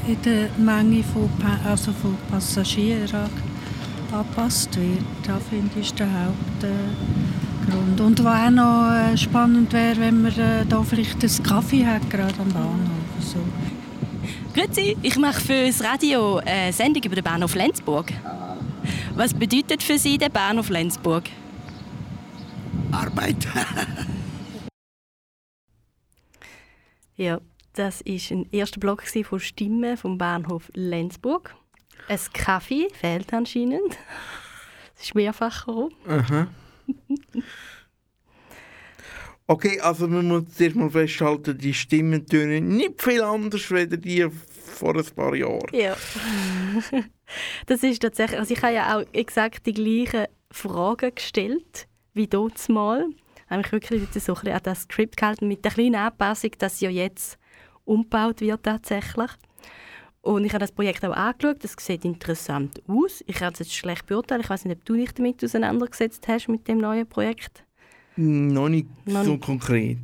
äh, 0.05 0.11
in 0.11 0.21
der 0.21 0.49
Menge 0.57 1.01
von, 1.01 1.29
also 1.65 1.93
von 1.93 2.17
Passagieren 2.29 3.07
an- 3.13 3.29
angepasst 4.19 4.75
wird. 4.75 5.05
Das 5.25 5.41
finde 5.49 5.71
ich 5.79 5.93
der 5.93 6.07
Hauptgrund. 6.07 8.01
Und 8.01 8.21
was 8.25 8.47
auch 8.47 8.51
noch 8.51 8.91
äh, 8.91 9.15
spannend 9.17 9.71
wäre, 9.71 9.97
wenn 10.01 10.23
man 10.23 10.33
äh, 10.33 10.65
da 10.67 10.83
vielleicht 10.83 11.23
einen 11.23 11.43
Kaffee 11.43 11.85
hat, 11.85 12.09
gerade 12.09 12.33
am 12.37 12.49
Bahnhof. 12.49 12.91
So. 13.21 13.39
Grüezi, 14.53 14.97
ich 15.01 15.15
mache 15.17 15.39
für 15.39 15.65
das 15.65 15.81
Radio 15.81 16.37
eine 16.37 16.73
Sendung 16.73 17.01
über 17.03 17.15
den 17.15 17.23
Bahnhof 17.23 17.55
Lenzburg. 17.55 18.11
Was 19.15 19.33
bedeutet 19.33 19.81
für 19.81 19.97
Sie 19.97 20.17
der 20.17 20.27
Bahnhof 20.27 20.69
Lenzburg? 20.69 21.23
Arbeit. 22.91 23.47
Ja, 27.17 27.39
das 27.73 28.03
war 28.03 28.37
ein 28.37 28.47
erster 28.51 28.79
Block 28.79 29.03
von 29.03 29.39
Stimmen 29.39 29.95
vom 29.95 30.17
Bahnhof 30.17 30.71
Lenzburg. 30.73 31.55
Ein 32.07 32.19
Kaffee 32.33 32.87
fehlt 32.93 33.31
anscheinend. 33.33 33.97
Es 34.95 35.03
ist 35.07 35.15
mehrfach 35.15 35.67
herum. 35.67 35.91
Aha. 36.07 36.47
Okay, 39.47 39.79
also 39.81 40.07
man 40.07 40.27
muss 40.27 40.43
zuerst 40.55 40.75
mal 40.75 40.89
festhalten, 40.89 41.57
die 41.57 41.73
Stimmen 41.73 42.25
tönen 42.25 42.77
nicht 42.77 43.01
viel 43.01 43.21
anders 43.21 43.71
als 43.71 43.89
die 43.99 44.27
vor 44.29 44.95
ein 44.95 45.05
paar 45.15 45.35
Jahren. 45.35 45.67
Ja. 45.73 45.95
Das 47.65 47.81
ist 47.81 48.01
tatsächlich, 48.01 48.37
also 48.37 48.53
ich 48.53 48.61
habe 48.61 48.73
ja 48.73 48.97
auch 48.97 49.05
exakt 49.13 49.65
die 49.65 49.71
gleichen 49.71 50.27
Fragen 50.51 51.15
gestellt 51.15 51.87
wie 52.13 52.27
dort 52.27 52.67
mal. 52.67 53.05
Ich 53.45 53.49
habe 53.49 53.61
mich 53.61 53.71
wirklich 53.71 54.01
so 54.21 54.33
ein 54.33 54.41
bisschen 54.41 54.53
an 54.53 54.59
das 54.63 54.81
Skript 54.81 55.15
gehalten, 55.15 55.47
mit 55.47 55.63
der 55.63 55.71
kleinen 55.71 55.95
Anpassung, 55.95 56.51
dass 56.57 56.81
ja 56.81 56.89
jetzt 56.89 57.37
umgebaut 57.85 58.41
wird 58.41 58.63
tatsächlich. 58.63 59.31
Und 60.21 60.45
ich 60.45 60.51
habe 60.53 60.59
das 60.59 60.71
Projekt 60.71 61.03
auch 61.03 61.15
angeschaut. 61.15 61.63
Das 61.63 61.75
sieht 61.79 62.05
interessant 62.05 62.81
aus. 62.87 63.23
Ich 63.25 63.37
kann 63.37 63.53
es 63.53 63.59
jetzt 63.59 63.73
schlecht 63.73 64.05
beurteilen. 64.05 64.41
Ich 64.41 64.49
weiß 64.49 64.65
nicht, 64.65 64.77
ob 64.77 64.85
du 64.85 64.95
dich 64.95 65.13
damit 65.13 65.43
auseinandergesetzt 65.43 66.27
hast 66.27 66.47
mit 66.47 66.67
dem 66.67 66.77
neuen 66.77 67.07
Projekt. 67.07 67.63
Noch 68.17 68.69
nicht 68.69 68.87
Noch 69.05 69.23
so 69.23 69.31
nicht. 69.31 69.43
konkret. 69.43 69.97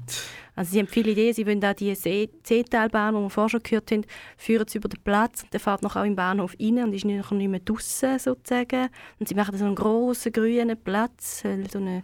Also 0.56 0.72
sie 0.72 0.80
haben 0.80 0.88
viele 0.88 1.12
Ideen. 1.12 1.34
Sie 1.34 1.46
wollen 1.46 1.64
auch 1.64 1.74
die 1.74 1.94
C-Teilbahn, 1.94 3.14
die 3.14 3.22
wir 3.22 3.30
vorher 3.30 3.50
schon 3.50 3.62
gehört 3.62 3.92
haben, 3.92 4.06
führen 4.38 4.68
sie 4.68 4.80
über 4.80 4.90
den 4.90 5.02
Platz. 5.04 5.46
Der 5.52 5.60
fährt 5.60 5.84
noch 5.84 5.96
auch 5.96 6.04
im 6.04 6.16
Bahnhof 6.16 6.56
rein 6.60 6.84
und 6.84 6.94
ist 6.94 7.06
noch 7.06 7.32
nicht 7.32 7.48
mehr 7.48 7.60
draußen 7.60 8.18
sozusagen. 8.18 8.90
Und 9.20 9.30
sie 9.30 9.36
machen 9.36 9.56
so 9.56 9.66
einen 9.66 9.76
grossen 9.76 10.32
grünen 10.32 10.76
Platz, 10.82 11.44
so 11.44 11.78
eine 11.78 12.04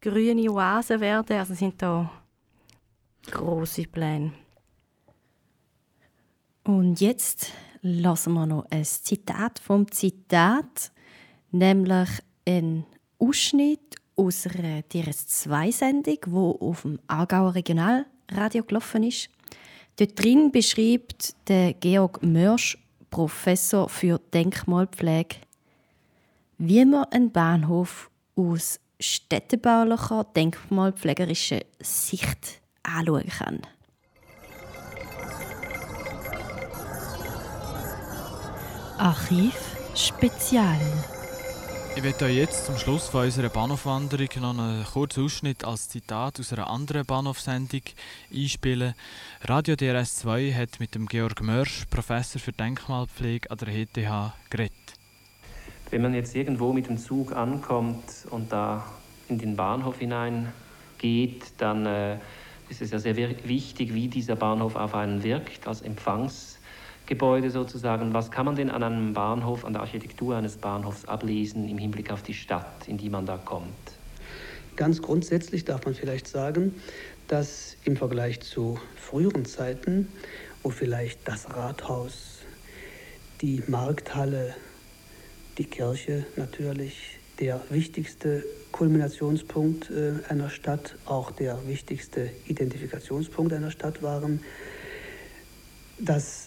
grüne 0.00 0.50
Oase 0.50 0.98
werden. 0.98 1.36
Also 1.38 1.54
sind 1.54 1.80
da 1.80 2.10
große 3.30 3.84
Pläne. 3.84 4.32
Und 6.64 7.00
jetzt 7.00 7.52
lassen 7.82 8.32
wir 8.32 8.46
noch 8.46 8.66
ein 8.70 8.84
Zitat 8.84 9.60
vom 9.60 9.88
Zitat, 9.92 10.90
nämlich 11.52 12.08
ein 12.48 12.84
Ausschnitt 13.20 13.94
aus 14.16 14.46
einer 14.46 14.80
DRS2-Sendung, 14.80 16.18
die 16.26 16.64
auf 16.64 16.82
dem 16.82 16.98
Aargauer 17.06 17.54
Regionalradio 17.54 18.64
gelaufen 18.64 19.02
ist. 19.02 19.28
Dort 19.96 20.22
drin 20.22 20.50
beschreibt 20.50 21.34
der 21.48 21.74
Georg 21.74 22.22
Mörsch, 22.22 22.78
Professor 23.10 23.88
für 23.88 24.20
Denkmalpflege, 24.34 25.36
wie 26.58 26.84
man 26.84 27.04
einen 27.04 27.30
Bahnhof 27.30 28.10
aus 28.34 28.80
städtebaulicher, 28.98 30.24
denkmalpflegerischer 30.34 31.60
Sicht 31.80 32.60
anschauen 32.82 33.28
kann. 33.28 33.60
Archiv 38.98 39.76
Spezial. 39.94 40.80
Ich 41.96 42.02
werde 42.02 42.26
euch 42.26 42.36
jetzt 42.36 42.66
zum 42.66 42.76
Schluss 42.76 43.08
von 43.08 43.24
unserer 43.24 43.48
Bahnhofwanderung 43.48 44.28
noch 44.42 44.50
einen 44.50 44.84
kurzen 44.84 45.24
Ausschnitt 45.24 45.64
als 45.64 45.88
Zitat 45.88 46.38
aus 46.38 46.52
einer 46.52 46.68
anderen 46.68 47.06
Bahnhofsendung 47.06 47.80
einspielen. 48.30 48.92
Radio 49.40 49.76
DRS2 49.76 50.52
hat 50.54 50.78
mit 50.78 50.94
dem 50.94 51.06
Georg 51.06 51.42
Mörsch, 51.42 51.86
Professor 51.88 52.38
für 52.38 52.52
Denkmalpflege 52.52 53.50
an 53.50 53.56
der 53.56 53.68
ETH, 53.68 53.94
geredet. 54.50 54.76
Wenn 55.88 56.02
man 56.02 56.12
jetzt 56.12 56.36
irgendwo 56.36 56.74
mit 56.74 56.86
dem 56.86 56.98
Zug 56.98 57.32
ankommt 57.32 58.26
und 58.28 58.52
da 58.52 58.84
in 59.30 59.38
den 59.38 59.56
Bahnhof 59.56 59.98
hineingeht, 59.98 61.46
dann 61.56 61.86
äh, 61.86 62.18
ist 62.68 62.82
es 62.82 62.90
ja 62.90 62.98
sehr 62.98 63.16
wichtig, 63.16 63.94
wie 63.94 64.08
dieser 64.08 64.36
Bahnhof 64.36 64.76
auf 64.76 64.94
einen 64.94 65.22
wirkt 65.22 65.66
als 65.66 65.80
Empfangs 65.80 66.55
Gebäude 67.06 67.50
sozusagen. 67.50 68.12
Was 68.12 68.30
kann 68.30 68.46
man 68.46 68.56
denn 68.56 68.70
an 68.70 68.82
einem 68.82 69.12
Bahnhof, 69.12 69.64
an 69.64 69.72
der 69.72 69.82
Architektur 69.82 70.36
eines 70.36 70.56
Bahnhofs 70.56 71.04
ablesen 71.04 71.68
im 71.68 71.78
Hinblick 71.78 72.10
auf 72.10 72.22
die 72.22 72.34
Stadt, 72.34 72.88
in 72.88 72.98
die 72.98 73.08
man 73.08 73.26
da 73.26 73.38
kommt? 73.38 73.72
Ganz 74.74 75.00
grundsätzlich 75.00 75.64
darf 75.64 75.84
man 75.84 75.94
vielleicht 75.94 76.28
sagen, 76.28 76.74
dass 77.28 77.76
im 77.84 77.96
Vergleich 77.96 78.40
zu 78.40 78.78
früheren 78.96 79.44
Zeiten, 79.44 80.08
wo 80.62 80.70
vielleicht 80.70 81.26
das 81.26 81.48
Rathaus, 81.54 82.42
die 83.40 83.62
Markthalle, 83.66 84.54
die 85.58 85.64
Kirche 85.64 86.26
natürlich 86.36 87.18
der 87.40 87.60
wichtigste 87.70 88.44
Kulminationspunkt 88.72 89.90
äh, 89.90 90.14
einer 90.28 90.50
Stadt, 90.50 90.96
auch 91.06 91.30
der 91.30 91.66
wichtigste 91.66 92.30
Identifikationspunkt 92.46 93.52
einer 93.52 93.70
Stadt 93.70 94.02
waren, 94.02 94.40
dass 95.98 96.45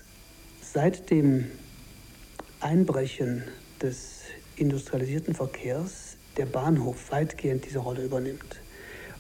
Seit 0.71 1.10
dem 1.10 1.45
Einbrechen 2.60 3.43
des 3.82 4.21
industrialisierten 4.55 5.34
Verkehrs 5.34 6.15
der 6.38 6.45
Bahnhof 6.45 7.12
weitgehend 7.12 7.65
diese 7.65 7.79
Rolle 7.79 8.03
übernimmt. 8.03 8.62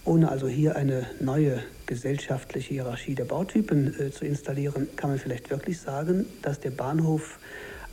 Ohne 0.05 0.29
also 0.29 0.47
hier 0.47 0.75
eine 0.75 1.07
neue 1.19 1.63
gesellschaftliche 1.87 2.75
Hierarchie 2.75 3.15
der 3.15 3.25
Bautypen 3.25 3.99
äh, 3.99 4.11
zu 4.11 4.25
installieren, 4.25 4.89
kann 4.95 5.09
man 5.09 5.17
vielleicht 5.17 5.49
wirklich 5.49 5.81
sagen, 5.81 6.27
dass 6.43 6.59
der 6.59 6.69
Bahnhof 6.69 7.39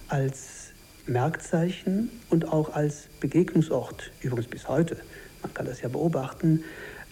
als 0.08 0.72
Merkzeichen 1.06 2.10
und 2.28 2.52
auch 2.52 2.74
als 2.74 3.08
Begegnungsort, 3.20 4.12
übrigens 4.20 4.48
bis 4.48 4.68
heute, 4.68 4.98
man 5.42 5.54
kann 5.54 5.64
das 5.64 5.80
ja 5.80 5.88
beobachten, 5.88 6.62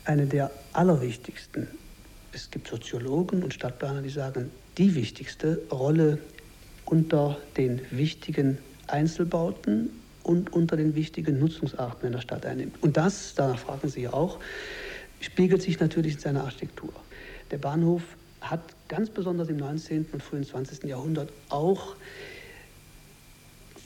eine 0.05 0.27
der 0.27 0.51
allerwichtigsten. 0.75 1.69
Es 2.33 2.51
gibt 2.51 2.69
Soziologen 2.69 3.43
und 3.43 3.55
Stadtplaner, 3.55 4.03
die 4.03 4.11
sagen, 4.11 4.51
die 4.77 4.95
wichtigste 4.95 5.63
Rolle 5.71 6.19
unter 6.87 7.39
den 7.57 7.81
wichtigen 7.91 8.59
Einzelbauten 8.87 9.91
und 10.23 10.53
unter 10.53 10.77
den 10.77 10.95
wichtigen 10.95 11.39
Nutzungsarten 11.39 12.07
in 12.07 12.13
der 12.13 12.21
Stadt 12.21 12.47
einnimmt. 12.47 12.83
Und 12.83 12.97
das, 12.97 13.35
danach 13.35 13.59
fragen 13.59 13.89
Sie 13.89 14.03
ja 14.03 14.13
auch, 14.13 14.39
spiegelt 15.21 15.63
sich 15.63 15.81
natürlich 15.81 16.15
in 16.15 16.21
seiner 16.21 16.45
Architektur. 16.45 16.93
Der 17.51 17.59
Bahnhof 17.59 18.03
hat 18.41 18.61
ganz 18.89 19.11
besonders 19.11 19.49
im 19.49 19.57
19. 19.57 20.07
und 20.13 20.23
frühen 20.23 20.45
20. 20.45 20.85
Jahrhundert 20.85 21.33
auch 21.49 21.97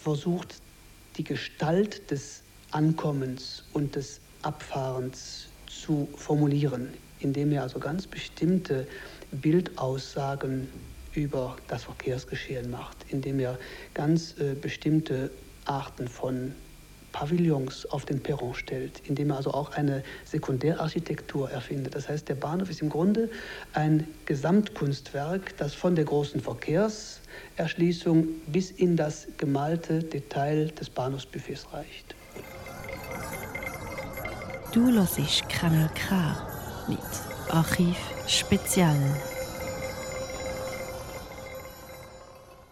versucht, 0.03 0.57
die 1.17 1.25
Gestalt 1.25 2.11
des 2.11 2.43
Ankommens 2.71 3.65
und 3.73 3.97
des 3.97 4.21
Abfahrens 4.43 5.49
zu 5.67 6.09
formulieren, 6.17 6.89
indem 7.21 7.53
er 7.53 7.63
also 7.63 7.79
ganz 7.79 8.07
bestimmte 8.07 8.87
Bildaussagen 9.33 10.69
über 11.19 11.57
das 11.67 11.85
Verkehrsgeschehen 11.85 12.71
macht, 12.71 12.97
indem 13.09 13.41
er 13.41 13.59
ganz 13.95 14.37
äh, 14.39 14.55
bestimmte 14.55 15.31
Arten 15.65 16.09
von 16.09 16.53
Pavillons 17.13 17.87
auf 17.87 18.05
den 18.05 18.23
Perron 18.23 18.55
stellt, 18.55 19.03
indem 19.07 19.31
er 19.31 19.39
also 19.39 19.53
auch 19.53 19.73
eine 19.73 20.05
Sekundärarchitektur 20.25 21.51
erfindet. 21.51 21.95
Das 21.95 22.09
heißt, 22.09 22.29
der 22.29 22.37
Bahnhof 22.37 22.71
ist 22.71 22.83
im 22.83 22.91
Grunde 22.91 23.29
ein 23.73 24.07
Gesamtkunstwerk, 24.27 25.57
das 25.57 25.75
von 25.75 25.97
der 25.97 26.05
großen 26.05 26.41
Verkehrserschließung 26.41 28.29
bis 28.47 28.71
in 28.71 28.97
das 28.97 29.27
gemalte 29.37 30.05
Detail 30.05 30.69
des 30.69 30.91
Bahnhofsbuffets 30.91 31.73
reicht. 31.73 32.15
Du 34.73 34.93
hörst 34.93 35.49
Kanal 35.49 35.91
K 35.95 36.37
mit 36.89 36.99
Archiv 37.49 37.97
Spezial. 38.27 38.97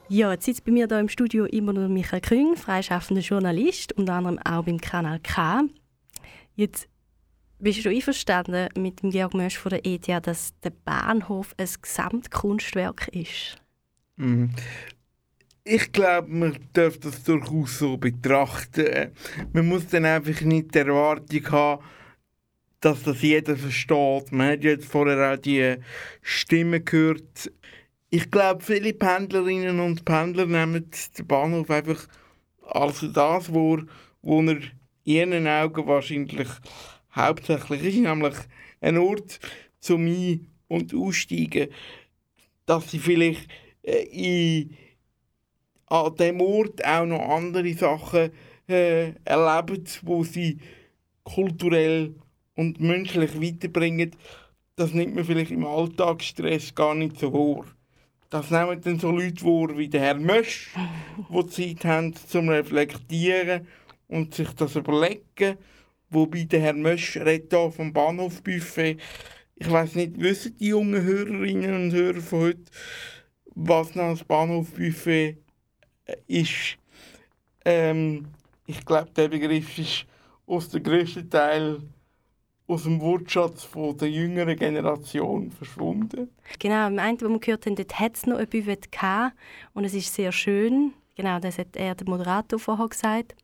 Ja, 0.08 0.30
jetzt 0.30 0.44
sitzt 0.44 0.64
bei 0.64 0.70
mir 0.70 0.86
hier 0.86 1.00
im 1.00 1.08
Studio 1.08 1.46
immer 1.46 1.72
noch 1.72 1.88
Michael 1.88 2.20
Küng, 2.20 2.54
freischaffender 2.54 3.22
Journalist, 3.22 3.92
unter 3.94 4.12
anderem 4.14 4.38
auch 4.38 4.64
beim 4.64 4.80
Kanal 4.80 5.18
K. 5.18 5.64
Jetzt 6.54 6.88
bist 7.58 7.84
du 7.84 7.88
einverstanden 7.88 8.68
mit 8.80 9.02
dem 9.02 9.10
Georg 9.10 9.34
Mösch 9.34 9.58
von 9.58 9.70
der 9.70 9.84
ETH, 9.84 10.06
dass 10.24 10.54
der 10.60 10.70
Bahnhof 10.70 11.56
ein 11.58 11.68
Gesamtkunstwerk 11.82 13.08
ist? 13.08 13.60
Mhm. 14.14 14.50
Ich 15.64 15.90
glaube, 15.90 16.28
man 16.28 16.56
darf 16.72 16.98
das 16.98 17.24
durchaus 17.24 17.80
so 17.80 17.96
betrachten. 17.96 19.10
Man 19.52 19.66
muss 19.66 19.88
dann 19.88 20.04
einfach 20.04 20.40
nicht 20.42 20.72
die 20.72 20.78
Erwartung 20.78 21.50
haben, 21.50 21.82
dass 22.78 23.02
das 23.02 23.22
jeder 23.22 23.56
versteht. 23.56 24.30
Man 24.30 24.52
hat 24.52 24.62
jetzt 24.62 24.86
vorher 24.86 25.34
auch 25.34 25.36
die 25.36 25.78
Stimme 26.22 26.80
gehört, 26.80 27.50
ich 28.10 28.30
glaube, 28.30 28.62
viele 28.62 28.92
Pendlerinnen 28.92 29.80
und 29.80 30.04
Pendler 30.04 30.46
nehmen 30.46 30.90
den 31.18 31.26
Bahnhof 31.26 31.70
einfach 31.70 32.06
als 32.62 33.04
das, 33.12 33.52
wo, 33.52 33.78
wo 34.22 34.42
er 34.42 34.56
in 34.56 35.32
ihren 35.32 35.46
Augen 35.46 35.86
wahrscheinlich 35.86 36.48
hauptsächlich 37.14 37.82
ist, 37.82 37.96
nämlich 37.96 38.34
ein 38.80 38.98
Ort 38.98 39.40
zum 39.80 40.06
Ein- 40.06 40.46
und 40.68 40.94
Aussteigen, 40.94 41.68
dass 42.66 42.90
sie 42.90 42.98
vielleicht 42.98 43.48
äh, 43.82 44.02
in, 44.04 44.76
an 45.86 46.14
diesem 46.16 46.40
Ort 46.40 46.84
auch 46.84 47.06
noch 47.06 47.28
andere 47.28 47.72
Sachen 47.74 48.30
äh, 48.68 49.12
erleben, 49.24 49.84
wo 50.02 50.24
sie 50.24 50.58
kulturell 51.22 52.14
und 52.54 52.80
menschlich 52.80 53.40
weiterbringen. 53.40 54.14
Das 54.74 54.92
nimmt 54.92 55.14
man 55.14 55.24
vielleicht 55.24 55.52
im 55.52 55.64
Alltagsstress 55.64 56.74
gar 56.74 56.94
nicht 56.94 57.18
so 57.18 57.32
wahr. 57.32 57.75
Das 58.30 58.50
nehmen 58.50 58.80
dann 58.80 58.98
so 58.98 59.10
Leute 59.12 59.40
vor 59.40 59.76
wie 59.78 59.88
der 59.88 60.00
Herr 60.00 60.18
Mösch, 60.18 60.74
die 61.30 61.46
Zeit 61.48 61.84
haben 61.84 62.14
zum 62.14 62.48
Reflektieren 62.48 63.66
und 64.08 64.34
sich 64.34 64.50
das 64.52 64.74
überlegen. 64.74 65.58
Wobei 66.10 66.44
der 66.44 66.60
Herr 66.60 66.72
Mösch 66.72 67.16
redet 67.16 67.52
hier 67.52 67.70
vom 67.70 67.92
Bahnhofbuffet. 67.92 68.98
Ich 69.54 69.70
weiß 69.70 69.94
nicht, 69.94 70.20
wissen 70.20 70.56
die 70.58 70.68
jungen 70.68 71.02
Hörerinnen 71.02 71.74
und 71.74 71.92
Hörer 71.92 72.20
von 72.20 72.40
heute, 72.40 72.64
was 73.54 73.94
noch 73.94 74.10
das 74.10 74.24
Bahnhofbuffet 74.24 75.38
äh, 76.04 76.16
ist? 76.26 76.78
Ähm, 77.64 78.26
ich 78.66 78.84
glaube, 78.84 79.10
der 79.10 79.28
Begriff 79.28 79.78
ist 79.78 80.06
aus 80.46 80.68
dem 80.68 80.82
grössten 80.82 81.28
Teil 81.30 81.80
aus 82.68 82.82
dem 82.82 83.00
Wortschatz 83.00 83.62
von 83.62 83.96
der 83.96 84.10
jüngeren 84.10 84.56
Generation 84.56 85.50
verschwunden. 85.52 86.30
Genau, 86.58 86.88
im 86.88 86.98
einen, 86.98 87.20
was 87.20 87.28
wir 87.28 87.38
gehört 87.38 87.66
haben, 87.66 87.76
dort 87.76 87.98
hat 87.98 88.16
es 88.16 88.26
noch 88.26 88.38
ein 88.38 88.48
Buffet 88.48 88.90
gehabt 88.90 89.36
und 89.74 89.84
es 89.84 89.94
ist 89.94 90.12
sehr 90.12 90.32
schön. 90.32 90.92
Genau, 91.14 91.38
das 91.38 91.58
hat 91.58 91.76
er, 91.76 91.94
der 91.94 92.08
Moderator, 92.08 92.58
vorher 92.58 92.88
gesagt. 92.88 93.36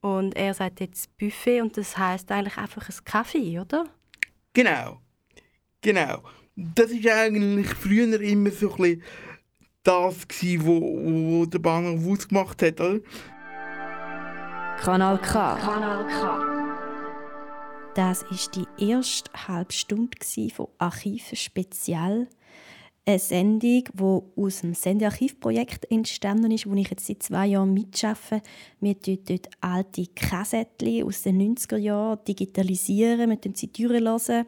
Und 0.00 0.34
er 0.36 0.54
sagt 0.54 0.80
jetzt 0.80 1.16
Buffet 1.18 1.60
und 1.60 1.76
das 1.76 1.96
heißt 1.96 2.32
eigentlich 2.32 2.56
einfach 2.56 2.88
ein 2.88 3.04
Kaffee, 3.04 3.60
oder? 3.60 3.84
Genau, 4.54 4.98
genau. 5.82 6.22
Das 6.56 6.90
ist 6.90 7.06
eigentlich 7.06 7.68
früher 7.68 8.20
immer 8.20 8.50
so 8.50 8.70
ein 8.70 8.76
bisschen 8.76 9.02
das 9.82 10.26
gewesen, 10.26 10.66
wo, 10.66 10.80
wo 10.80 11.46
der 11.46 11.58
Bahnhof 11.58 12.12
ausgemacht 12.12 12.62
hat, 12.62 12.80
oder? 12.80 13.00
Kanal 14.80 15.18
K. 15.18 15.56
Kanal 15.56 16.06
K. 16.06 16.59
Das 17.94 18.22
ist 18.30 18.54
die 18.54 18.66
erste 18.78 19.32
halbe 19.48 19.72
Stunde 19.72 20.16
von 20.54 20.68
Archive 20.78 21.34
Spezial. 21.34 22.28
Eine 23.04 23.18
Sendung, 23.18 23.84
die 23.92 24.40
aus 24.40 24.60
dem 24.60 24.74
Sendearchivprojekt 24.74 25.90
entstanden 25.90 26.52
ist, 26.52 26.70
wo 26.70 26.74
ich 26.74 26.88
jetzt 26.88 27.06
seit 27.06 27.24
zwei 27.24 27.46
Jahren 27.48 27.74
mitarbeite. 27.74 28.42
Wir 28.78 28.94
dort, 28.94 29.28
dort 29.28 29.48
alte 29.60 30.06
Kassettchen 30.14 31.02
aus 31.02 31.22
den 31.22 31.56
90er 31.56 31.78
Jahren 31.78 32.20
digitalisieren, 32.28 33.28
wir 33.28 33.52
sie 33.54 33.72
durchlassen 33.72 34.46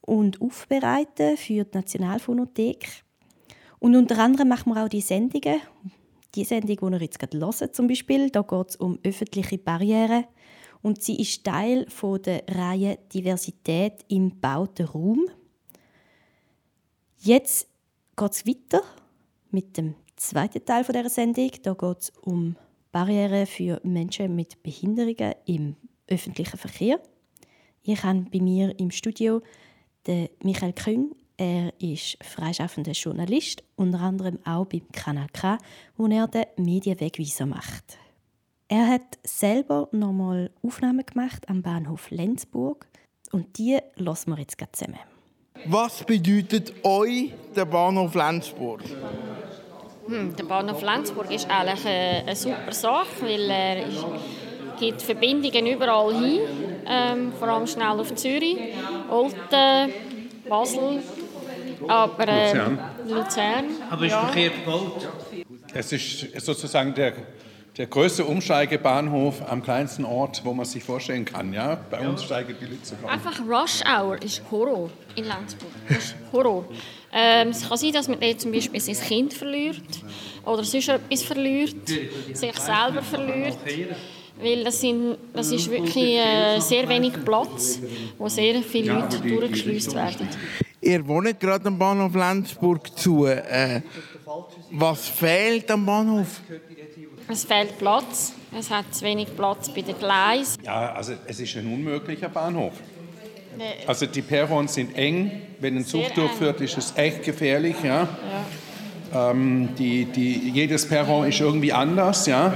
und 0.00 0.40
aufbereiten 0.40 1.36
für 1.36 1.64
die 1.64 1.76
Nationalphonothek. 1.76 3.04
Und 3.78 3.94
unter 3.94 4.18
anderem 4.18 4.48
machen 4.48 4.74
wir 4.74 4.84
auch 4.84 4.88
die 4.88 5.00
Sendungen. 5.00 5.60
Die 6.34 6.44
Sendung, 6.44 6.76
die 6.76 6.96
ihr 6.96 7.02
jetzt 7.02 7.20
gerade 7.20 7.38
hört, 7.38 7.76
zum 7.76 7.86
Beispiel, 7.86 8.30
da 8.30 8.42
geht 8.42 8.70
es 8.70 8.76
um 8.76 8.98
öffentliche 9.04 9.58
Barrieren. 9.58 10.24
Und 10.82 11.02
sie 11.02 11.20
ist 11.20 11.44
Teil 11.44 11.86
von 11.88 12.22
der 12.22 12.44
Reihe 12.48 12.98
Diversität 13.12 14.04
im 14.08 14.40
bauten 14.40 14.86
Raum. 14.86 15.28
Jetzt 17.18 17.68
geht 18.16 18.32
es 18.32 18.46
weiter 18.46 18.82
mit 19.50 19.76
dem 19.76 19.94
zweiten 20.16 20.64
Teil 20.64 20.84
dieser 20.84 21.08
Sendung. 21.08 21.50
Da 21.62 21.74
geht 21.74 21.98
es 21.98 22.10
um 22.22 22.56
Barrieren 22.92 23.46
für 23.46 23.80
Menschen 23.82 24.34
mit 24.34 24.62
Behinderungen 24.62 25.34
im 25.46 25.76
öffentlichen 26.06 26.58
Verkehr. 26.58 27.00
Ich 27.82 28.02
habe 28.02 28.26
bei 28.32 28.40
mir 28.40 28.78
im 28.78 28.90
Studio 28.90 29.42
den 30.06 30.28
Michael 30.42 30.72
Küng. 30.72 31.14
Er 31.36 31.72
ist 31.80 32.18
freischaffender 32.24 32.92
Journalist, 32.92 33.62
unter 33.76 34.00
anderem 34.00 34.38
auch 34.44 34.66
beim 34.66 34.90
Kanal 34.90 35.28
K, 35.32 35.58
wo 35.96 36.06
er 36.06 36.26
den 36.26 36.46
Medienwegweiser 36.56 37.46
macht. 37.46 37.98
Er 38.70 38.86
hat 38.86 39.18
selber 39.24 39.88
nochmal 39.92 40.50
Aufnahmen 40.62 41.04
gemacht 41.06 41.48
am 41.48 41.62
Bahnhof 41.62 42.10
Lenzburg 42.10 42.86
und 43.32 43.56
die 43.56 43.78
lassen 43.96 44.30
wir 44.32 44.38
jetzt 44.40 44.58
zusammen. 44.72 44.98
Was 45.64 46.04
bedeutet 46.04 46.74
euch 46.84 47.32
der 47.56 47.64
Bahnhof 47.64 48.14
Lenzburg? 48.14 48.82
Hm, 50.06 50.36
der 50.36 50.44
Bahnhof 50.44 50.82
Lenzburg 50.82 51.30
ist 51.30 51.48
eigentlich 51.50 51.86
eine, 51.86 52.22
eine 52.26 52.36
super 52.36 52.72
Sache, 52.72 53.06
weil 53.22 53.50
er 53.50 53.86
ist, 53.86 54.04
gibt 54.78 55.00
Verbindungen 55.00 55.66
überall 55.66 56.14
hin, 56.14 56.40
ähm, 56.86 57.32
vor 57.38 57.48
allem 57.48 57.66
schnell 57.66 57.98
auf 57.98 58.14
Zürich, 58.16 58.58
Olten, 59.08 59.92
Basel, 60.46 61.02
aber 61.88 62.28
äh, 62.28 62.52
Luzern. 62.52 62.78
Luzern. 63.06 63.64
Aber 63.88 64.04
ist 64.04 64.12
ja. 64.12 64.24
verkehrt 64.26 64.54
gebaut. 64.62 65.08
Es 65.72 65.90
ist 65.90 66.40
sozusagen 66.40 66.92
der, 66.94 67.14
der 67.78 67.86
größte 67.86 68.24
Umsteigebahnhof 68.24 69.40
am 69.48 69.62
kleinsten 69.62 70.04
Ort, 70.04 70.44
wo 70.44 70.52
man 70.52 70.66
sich 70.66 70.82
vorstellen 70.82 71.24
kann. 71.24 71.52
Ja? 71.52 71.78
Bei 71.90 72.06
uns 72.06 72.24
steigen 72.24 72.56
die 72.60 72.64
Leute 72.64 72.84
sogar. 72.84 73.10
Einfach 73.10 73.40
Rush 73.40 73.82
Hour 73.86 74.20
ist 74.20 74.42
Horror 74.50 74.90
in 75.14 75.24
Lenzburg. 75.24 75.70
Das 75.88 75.98
ist 75.98 76.14
Horror. 76.32 76.64
Ähm, 77.12 77.48
es 77.48 77.68
kann 77.68 77.78
sein, 77.78 77.92
dass 77.92 78.08
man 78.08 78.18
zum 78.36 78.50
Beispiel 78.50 78.80
sein 78.80 78.96
Kind 78.96 79.32
verliert 79.32 79.82
oder 80.44 80.64
sonst 80.64 80.88
etwas 80.88 81.22
verliert, 81.22 81.88
sich 81.88 82.58
selber 82.58 83.00
verliert. 83.00 83.58
Weil 84.40 84.64
das, 84.64 84.80
sind, 84.80 85.16
das 85.32 85.50
ist 85.50 85.70
wirklich 85.70 86.16
äh, 86.16 86.60
sehr 86.60 86.88
wenig 86.88 87.12
Platz, 87.24 87.80
wo 88.18 88.28
sehr 88.28 88.60
viele 88.62 88.92
Leute 88.92 89.18
durchgeschleust 89.20 89.94
werden. 89.94 90.28
Ihr 90.80 91.06
wohnt 91.06 91.40
gerade 91.40 91.66
am 91.66 91.78
Bahnhof 91.78 92.14
Lenzburg 92.14 92.96
zu. 92.96 93.26
Äh, 93.26 93.82
was 94.70 95.08
fehlt 95.08 95.70
am 95.70 95.86
Bahnhof? 95.86 96.40
Es 97.30 97.44
fehlt 97.44 97.78
Platz, 97.78 98.32
es 98.58 98.70
hat 98.70 98.94
zu 98.94 99.04
wenig 99.04 99.28
Platz 99.36 99.68
bei 99.68 99.82
den 99.82 99.98
Gleisen. 99.98 100.62
Ja, 100.64 100.92
also 100.94 101.12
es 101.26 101.38
ist 101.38 101.56
ein 101.56 101.66
unmöglicher 101.66 102.30
Bahnhof. 102.30 102.72
Nee. 103.58 103.64
Also 103.86 104.06
die 104.06 104.22
Perrons 104.22 104.74
sind 104.74 104.96
eng. 104.96 105.42
Wenn 105.60 105.76
ein 105.76 105.84
Sehr 105.84 106.06
Zug 106.06 106.14
durchführt, 106.14 106.60
ist 106.62 106.78
es 106.78 106.96
echt 106.96 107.24
gefährlich. 107.24 107.76
Ja? 107.82 108.08
Ähm, 109.12 109.70
die, 109.76 110.06
die, 110.06 110.50
jedes 110.50 110.88
Perron 110.88 111.26
ist 111.26 111.40
irgendwie 111.40 111.72
anders. 111.72 112.24
Ja? 112.26 112.54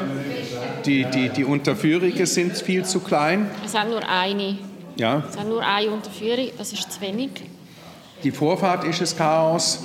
Die, 0.87 1.04
die, 1.04 1.28
die 1.28 1.44
Unterführungen 1.44 2.24
sind 2.24 2.56
viel 2.56 2.85
zu 2.85 3.00
klein. 3.00 3.50
Es 3.66 3.74
hat 3.76 3.88
nur 3.88 4.08
eine. 4.08 4.58
Ja? 4.96 5.22
Es 5.28 5.37
hat 5.37 5.48
nur 5.48 5.62
eine 5.62 5.90
Unterführung, 5.90 6.50
das 6.56 6.72
ist 6.72 6.90
zu 6.90 7.00
wenig. 7.00 7.30
Die 8.22 8.30
Vorfahrt 8.30 8.85
ist 8.85 9.02
es 9.02 9.14
Chaos. 9.14 9.85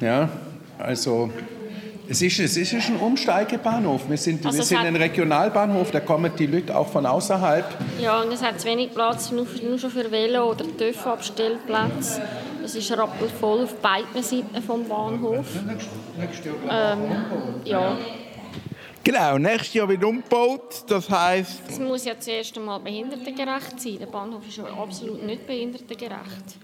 Ja? 0.00 0.28
Also 0.78 1.30
es 2.08 2.22
ist, 2.22 2.38
es 2.38 2.56
ist 2.56 2.72
ein 2.72 2.96
Umsteigebahnhof. 2.96 4.08
Wir 4.08 4.16
sind, 4.16 4.44
Also 4.44 4.58
wir 4.58 4.64
sind 4.64 4.78
ein 4.78 4.96
Regionalbahnhof, 4.96 5.90
da 5.90 6.00
kommen 6.00 6.32
die 6.38 6.46
Leute 6.46 6.76
auch 6.76 6.88
von 6.88 7.06
außerhalb. 7.06 7.64
Ja, 8.00 8.20
und 8.20 8.32
es 8.32 8.42
hat 8.42 8.60
zu 8.60 8.66
wenig 8.66 8.92
Platz 8.92 9.30
nur, 9.30 9.46
nur 9.62 9.78
schon 9.78 9.90
für 9.90 10.10
Velo- 10.10 10.50
oder 10.50 10.64
TÜV-Abstellplätze. 10.76 12.22
Es 12.64 12.74
ist 12.74 12.90
rappelvoll 12.96 13.64
auf 13.64 13.74
beiden 13.76 14.22
Seiten 14.22 14.62
vom 14.66 14.86
Bahnhof. 14.88 15.46
Ähm, 16.70 16.98
ja, 17.64 17.96
Genau, 19.04 19.36
nächstes 19.36 19.74
Jahr 19.74 19.86
wird 19.86 20.02
umgebaut. 20.02 20.84
Das 20.88 21.10
heisst, 21.10 21.60
es 21.68 21.78
muss 21.78 22.06
ja 22.06 22.18
zuerst 22.18 22.56
einmal 22.56 22.80
behindertengerecht 22.80 23.78
sein. 23.78 23.98
Der 23.98 24.06
Bahnhof 24.06 24.48
ist 24.48 24.56
ja 24.56 24.64
absolut 24.64 25.22
nicht 25.22 25.46
behindertengerecht. 25.46 26.56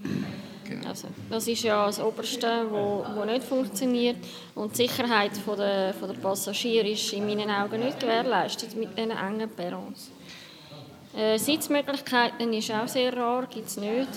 Also, 0.88 1.08
das 1.28 1.46
ist 1.48 1.62
ja 1.62 1.84
das 1.84 2.00
Oberste, 2.00 2.66
wo, 2.70 3.04
wo 3.14 3.24
nicht 3.24 3.42
funktioniert. 3.42 4.16
Und 4.54 4.72
die 4.72 4.86
Sicherheit 4.86 5.36
von 5.36 5.58
der, 5.58 5.92
von 5.92 6.08
der 6.08 6.16
Passagiere 6.16 6.88
ist 6.88 7.12
in 7.12 7.26
meinen 7.26 7.50
Augen 7.50 7.80
nicht 7.80 8.00
gewährleistet 8.00 8.74
mit 8.74 8.96
diesen 8.96 9.10
engen 9.10 9.50
Perrons. 9.50 10.10
Äh, 11.14 11.38
Sitzmöglichkeiten 11.38 12.52
ist 12.52 12.70
auch 12.70 12.88
sehr 12.88 13.14
rar, 13.14 13.46
gibt 13.46 13.66
es 13.66 13.76
nicht. 13.76 14.08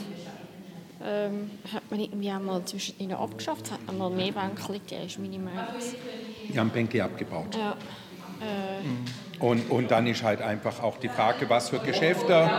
Ähm, 1.03 1.51
hat 1.73 1.83
man 1.89 1.99
irgendwie 1.99 2.31
auch 2.31 2.39
mal 2.39 2.63
zwischen 2.63 2.97
ihnen 2.99 3.15
abgeschafft, 3.15 3.71
hat 3.71 3.85
man 3.87 3.97
mal 3.97 4.09
mehr 4.09 4.31
Bänke 4.31 4.73
gegeben, 4.73 5.07
ist 5.07 5.19
meine 5.19 5.39
Meinung. 5.39 5.75
Die 6.47 6.57
haben 6.57 6.69
Bänke 6.69 7.03
abgebaut. 7.03 7.55
Ja. 7.55 7.75
Und, 9.39 9.69
und 9.69 9.91
dann 9.91 10.07
ist 10.07 10.23
halt 10.23 10.41
einfach 10.41 10.81
auch 10.81 10.97
die 10.97 11.09
Frage, 11.09 11.49
was 11.49 11.69
für 11.69 11.79
Geschäfte, 11.79 12.49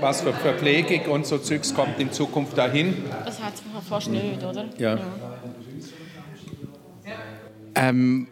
was 0.00 0.20
für 0.20 0.32
Verpflegung 0.32 1.12
und 1.12 1.26
so 1.26 1.38
Zeugs 1.38 1.74
kommt 1.74 1.98
in 1.98 2.12
Zukunft 2.12 2.56
dahin. 2.56 3.04
das 3.24 3.42
hat 3.42 3.54
es 3.54 3.88
fast 3.88 4.08
nicht, 4.08 4.44
oder? 4.44 4.66
Ja. 4.76 4.98
ähm, 7.74 8.28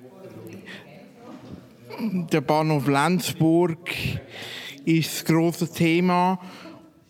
der 1.99 2.41
Bahnhof 2.43 2.87
Lenzburg 2.87 3.79
ist 4.85 5.15
das 5.15 5.25
grosse 5.25 5.73
Thema. 5.73 6.39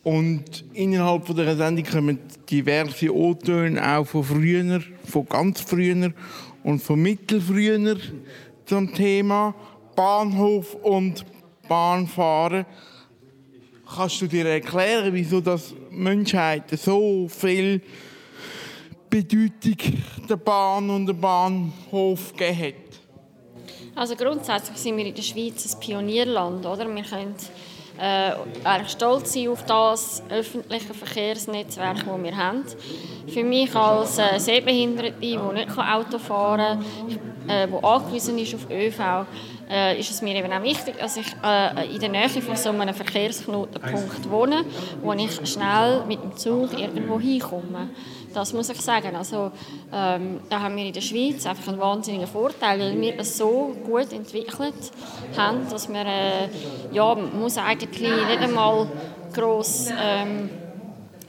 Und 0.03 0.65
innerhalb 0.73 1.27
von 1.27 1.35
der 1.35 1.57
Sendung 1.57 1.85
kommen 1.85 2.21
diverse 2.49 3.13
O-Töne 3.13 3.97
auch 3.97 4.07
von 4.07 4.23
früher, 4.23 4.81
von 5.05 5.27
ganz 5.27 5.63
früher 5.63 6.13
und 6.63 6.81
von 6.81 7.03
mittelfrüher 7.03 7.97
zum 8.67 8.95
Thema 8.95 9.53
Bahnhof 9.97 10.75
und 10.75 11.25
Bahnfahren. 11.69 12.67
Kannst 13.95 14.21
du 14.21 14.27
dir 14.27 14.47
erklären, 14.47 15.13
wieso 15.13 15.41
das 15.41 15.75
Menschheit 15.91 16.65
so 16.79 17.29
viel 17.29 17.81
Bedeutung 19.09 19.77
der 20.29 20.37
Bahn 20.37 20.91
und 20.91 21.07
der 21.07 21.15
Bahnhof 21.15 22.33
gegeben 22.33 22.59
hat? 22.59 22.75
Also 23.95 24.15
grundsätzlich 24.15 24.77
sind 24.77 24.97
wir 24.99 25.07
in 25.07 25.15
der 25.15 25.23
Schweiz 25.23 25.75
ein 25.75 25.81
Pionierland, 25.81 26.67
oder? 26.67 26.87
Wir 26.95 27.03
können 27.03 27.35
äh, 27.99 28.33
stolz 28.89 29.33
sein 29.33 29.49
auf 29.49 29.65
das 29.65 30.23
öffentliche 30.29 30.93
Verkehrsnetzwerk, 30.93 32.05
das 32.05 32.23
wir 32.23 32.37
haben. 32.37 32.65
Für 33.29 33.43
mich 33.43 33.75
als 33.75 34.19
äh, 34.19 34.39
Sehbehinderte, 34.39 35.15
die 35.21 35.37
nicht 35.37 35.79
Auto 35.79 36.19
fahren 36.19 36.85
kann, 36.85 37.49
äh, 37.49 37.69
die 37.69 37.85
angewiesen 37.85 38.39
ist 38.39 38.55
auf 38.55 38.71
ÖV, 38.71 39.27
äh, 39.71 39.99
ist 39.99 40.11
es 40.11 40.23
mir 40.23 40.35
eben 40.37 40.53
auch 40.53 40.63
wichtig, 40.63 40.99
dass 40.99 41.17
ich 41.17 41.27
äh, 41.45 41.95
in 41.95 42.01
der 42.01 42.09
Nähe 42.09 42.29
von 42.29 42.57
so 42.57 42.71
einem 42.71 42.95
Verkehrsknotenpunkt 42.95 44.31
wohne, 44.31 44.65
wo 45.03 45.13
ich 45.13 45.49
schnell 45.49 46.05
mit 46.07 46.23
dem 46.23 46.37
Zug 46.37 46.79
irgendwo 46.79 47.19
hinkomme. 47.19 47.91
Das 48.33 48.53
muss 48.53 48.69
ich 48.69 48.81
sagen. 48.81 49.17
Also, 49.17 49.51
ähm, 49.93 50.41
da 50.51 50.61
haben 50.61 50.77
wir 50.77 50.85
in 50.85 50.93
der 50.93 51.01
Schweiz 51.01 51.47
einfach 51.47 51.69
einen 51.69 51.81
wahnsinnigen 51.81 52.27
Vorteil, 52.27 52.79
weil 52.79 53.01
wir 53.01 53.17
das 53.17 53.39
so 53.39 53.75
gut 53.85 54.13
entwickelt 54.13 54.93
haben, 55.37 55.69
dass 55.71 55.89
man 55.89 56.07
äh, 56.07 56.49
ja, 56.93 57.15
muss 57.15 57.57
eigentlich 57.57 57.99
nicht 58.01 58.41
einmal 58.41 58.87
gross 59.33 59.89
ähm, 59.99 60.51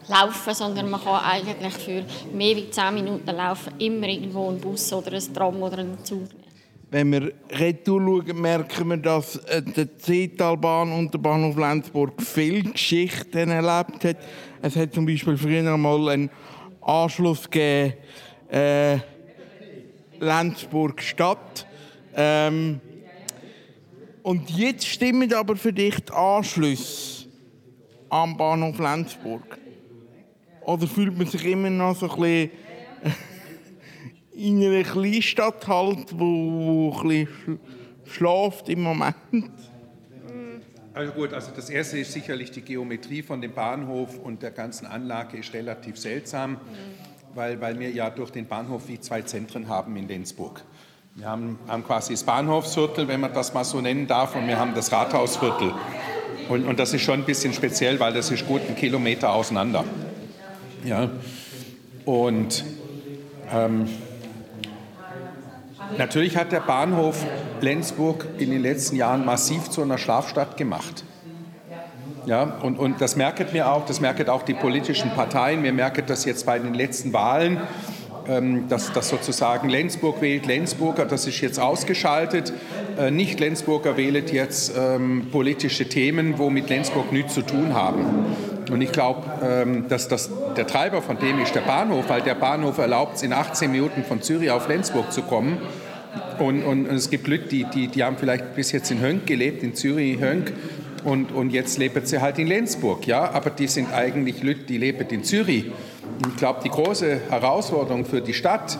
laufen, 0.09 0.53
sondern 0.53 0.89
man 0.89 1.01
kann 1.01 1.23
eigentlich 1.23 1.73
für 1.73 2.03
mehr 2.33 2.55
als 2.57 2.71
10 2.71 2.93
Minuten 2.93 3.35
laufen 3.35 3.73
immer 3.79 4.07
irgendwo 4.07 4.49
einen 4.49 4.59
Bus 4.59 4.91
oder 4.93 5.13
ein 5.13 5.33
Tram 5.33 5.61
oder 5.61 5.77
einen 5.77 6.03
Zug 6.03 6.19
nehmen. 6.33 6.46
Wenn 6.89 7.11
wir 7.11 7.33
retour 7.51 7.99
schauen, 7.99 8.41
merken 8.41 8.89
wir, 8.89 8.97
dass 8.97 9.35
äh, 9.35 9.61
die 9.61 9.93
Zeetalbahn 9.97 10.93
und 10.93 11.13
der 11.13 11.19
Bahnhof 11.19 11.57
Lenzburg 11.57 12.21
viel 12.21 12.71
Geschichten 12.71 13.49
erlebt 13.49 14.05
hat. 14.05 14.17
Es 14.61 14.77
hat 14.77 14.93
zum 14.93 15.05
Beispiel 15.05 15.35
früher 15.35 15.73
einmal 15.73 16.07
einen 16.07 16.29
Anschluss 16.81 17.49
gegeben, 17.49 17.93
äh, 18.49 18.99
Lenzburg 20.19 21.01
Stadt. 21.01 21.67
Ähm, 22.15 22.79
und 24.23 24.49
jetzt 24.51 24.88
stimmen 24.88 25.33
aber 25.33 25.57
für 25.57 25.73
dich 25.73 25.95
die 26.05 26.13
Anschlüsse 26.13 27.25
am 28.07 28.38
Bahnhof 28.38 28.79
Lenzburg. 28.79 29.57
Oder 30.61 30.88
fühlt 30.88 31.17
man 31.17 31.27
sich 31.27 31.43
immer 31.45 31.69
noch 31.69 31.97
so 31.97 32.09
ein 32.09 32.21
bisschen 32.21 32.51
in 34.38 34.63
einer 34.63 34.83
Kleinstadt 34.83 35.67
halt, 35.67 36.13
wo, 36.17 36.25
wo 36.25 36.97
ein 37.01 37.07
bisschen 37.07 37.59
schläft 38.05 38.69
im 38.69 38.83
Moment? 38.83 39.15
Also 40.93 41.11
gut, 41.11 41.33
also 41.33 41.51
das 41.55 41.69
erste 41.69 41.99
ist 41.99 42.13
sicherlich 42.13 42.51
die 42.51 42.61
Geometrie 42.61 43.21
von 43.21 43.41
dem 43.41 43.53
Bahnhof 43.53 44.17
und 44.19 44.41
der 44.41 44.51
ganzen 44.51 44.85
Anlage 44.85 45.38
ist 45.38 45.53
relativ 45.53 45.97
seltsam, 45.97 46.57
weil, 47.35 47.59
weil 47.61 47.79
wir 47.79 47.91
ja 47.91 48.09
durch 48.09 48.31
den 48.31 48.47
Bahnhof 48.47 48.88
wie 48.88 48.99
zwei 48.99 49.21
Zentren 49.21 49.67
haben 49.67 49.95
in 49.95 50.07
Lenzburg. 50.07 50.63
Wir 51.15 51.27
haben, 51.27 51.57
haben 51.67 51.83
quasi 51.83 52.13
das 52.13 52.23
Bahnhofsviertel, 52.23 53.07
wenn 53.07 53.19
man 53.19 53.33
das 53.33 53.53
mal 53.53 53.63
so 53.63 53.81
nennen 53.81 54.07
darf, 54.07 54.35
und 54.35 54.47
wir 54.47 54.57
haben 54.59 54.73
das 54.75 54.91
Rathausviertel. 54.91 55.73
Und, 56.47 56.65
und 56.65 56.79
das 56.79 56.93
ist 56.93 57.01
schon 57.01 57.21
ein 57.21 57.25
bisschen 57.25 57.53
speziell, 57.53 57.99
weil 57.99 58.13
das 58.13 58.29
ist 58.29 58.47
gut 58.47 58.61
einen 58.67 58.75
Kilometer 58.75 59.33
auseinander. 59.33 59.83
Ja. 60.85 61.09
Und 62.05 62.63
ähm, 63.51 63.88
Natürlich 65.97 66.35
hat 66.35 66.51
der 66.51 66.59
Bahnhof 66.59 67.23
Lenzburg 67.61 68.25
in 68.38 68.51
den 68.51 68.61
letzten 68.61 68.95
Jahren 68.95 69.25
massiv 69.25 69.69
zu 69.69 69.81
einer 69.81 69.97
Schlafstadt 69.97 70.57
gemacht. 70.57 71.03
Ja, 72.25 72.57
und, 72.61 72.77
und 72.77 72.99
das 72.99 73.15
merkt 73.15 73.53
mir 73.53 73.71
auch, 73.71 73.85
das 73.85 74.01
merken 74.01 74.27
auch 74.27 74.43
die 74.43 74.53
politischen 74.53 75.11
Parteien. 75.11 75.63
Wir 75.63 75.71
merken 75.71 76.03
das 76.07 76.25
jetzt 76.25 76.45
bei 76.45 76.59
den 76.59 76.73
letzten 76.73 77.13
Wahlen, 77.13 77.61
ähm, 78.27 78.67
dass, 78.67 78.91
dass 78.91 79.07
sozusagen 79.07 79.69
Lenzburg 79.69 80.21
wählt 80.21 80.45
Lenzburger, 80.45 81.05
das 81.05 81.25
ist 81.25 81.39
jetzt 81.39 81.57
ausgeschaltet. 81.57 82.51
Äh, 82.99 83.11
nicht 83.11 83.39
Lenzburger 83.39 83.95
wählt 83.95 84.33
jetzt 84.33 84.73
ähm, 84.77 85.27
politische 85.31 85.88
Themen, 85.88 86.38
wo 86.38 86.49
mit 86.49 86.69
Lenzburg 86.69 87.13
nichts 87.13 87.33
zu 87.33 87.43
tun 87.43 87.73
haben. 87.73 88.25
Und 88.70 88.82
ich 88.82 88.91
glaube, 88.91 89.24
ähm, 89.43 89.88
dass 89.88 90.07
das 90.07 90.30
der 90.55 90.68
Treiber 90.68 91.01
von 91.01 91.18
dem 91.20 91.39
ist 91.39 91.55
der 91.55 91.61
Bahnhof, 91.61 92.09
weil 92.09 92.22
der 92.22 92.36
Bahnhof 92.36 92.78
erlaubt 92.78 93.18
es 93.18 93.24
in 93.24 93.34
18 93.34 93.72
Minuten 93.72 94.03
von 94.03 94.22
Zürich 94.22 94.51
auf 94.51 94.68
Lenzburg 94.68 95.11
zu 95.11 95.22
kommen. 95.22 95.57
Und, 96.39 96.63
und, 96.63 96.88
und 96.88 96.95
es 96.95 97.09
gibt 97.09 97.28
Leute, 97.28 97.47
die, 97.47 97.63
die, 97.65 97.88
die 97.88 98.03
haben 98.03 98.18
vielleicht 98.18 98.55
bis 98.55 98.72
jetzt 98.72 98.91
in 98.91 99.01
Hönk 99.01 99.26
gelebt, 99.26 99.63
in 99.63 99.76
Zürich, 99.76 100.20
Hönk. 100.20 100.53
Und, 101.03 101.32
und 101.32 101.51
jetzt 101.51 101.78
leben 101.78 102.05
sie 102.05 102.22
halt 102.22 102.39
in 102.39 102.47
Lenzburg, 102.47 103.07
ja, 103.07 103.32
aber 103.32 103.49
die 103.49 103.68
sind 103.68 103.93
eigentlich 103.93 104.43
Leute, 104.43 104.61
die 104.61 104.78
leben 104.78 105.07
in 105.09 105.24
Zürich. 105.24 105.65
Und 105.65 106.34
ich 106.34 106.36
glaube, 106.38 106.59
die 106.63 106.70
große 106.70 107.22
Herausforderung 107.30 108.03
für 108.03 108.22
die 108.22 108.34
Stadt 108.34 108.78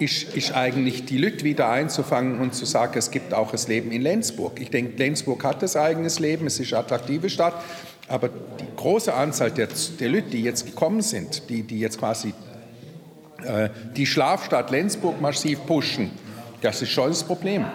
ist, 0.00 0.34
ist 0.34 0.52
eigentlich, 0.52 1.04
die 1.04 1.18
Leute 1.18 1.44
wieder 1.44 1.68
einzufangen 1.68 2.40
und 2.40 2.54
zu 2.54 2.64
sagen, 2.64 2.94
es 2.96 3.10
gibt 3.10 3.34
auch 3.34 3.50
das 3.50 3.68
Leben 3.68 3.92
in 3.92 4.02
Lenzburg. 4.02 4.60
Ich 4.60 4.70
denke, 4.70 4.96
Lenzburg 4.96 5.44
hat 5.44 5.62
das 5.62 5.76
eigenes 5.76 6.18
Leben, 6.18 6.46
es 6.46 6.58
ist 6.58 6.72
eine 6.72 6.82
attraktive 6.82 7.28
Stadt, 7.28 7.54
aber 8.10 8.28
die 8.28 8.66
große 8.76 9.14
Anzahl 9.14 9.52
der, 9.52 9.68
der 10.00 10.08
Leute, 10.08 10.30
die 10.30 10.42
jetzt 10.42 10.66
gekommen 10.66 11.00
sind, 11.00 11.48
die, 11.48 11.62
die 11.62 11.78
jetzt 11.78 11.98
quasi 11.98 12.34
äh, 13.44 13.68
die 13.96 14.04
Schlafstadt 14.04 14.70
Lenzburg 14.70 15.20
massiv 15.20 15.64
pushen, 15.64 16.10
das 16.60 16.82
ist 16.82 16.90
schon 16.90 17.08
das 17.08 17.22
Problem. 17.22 17.66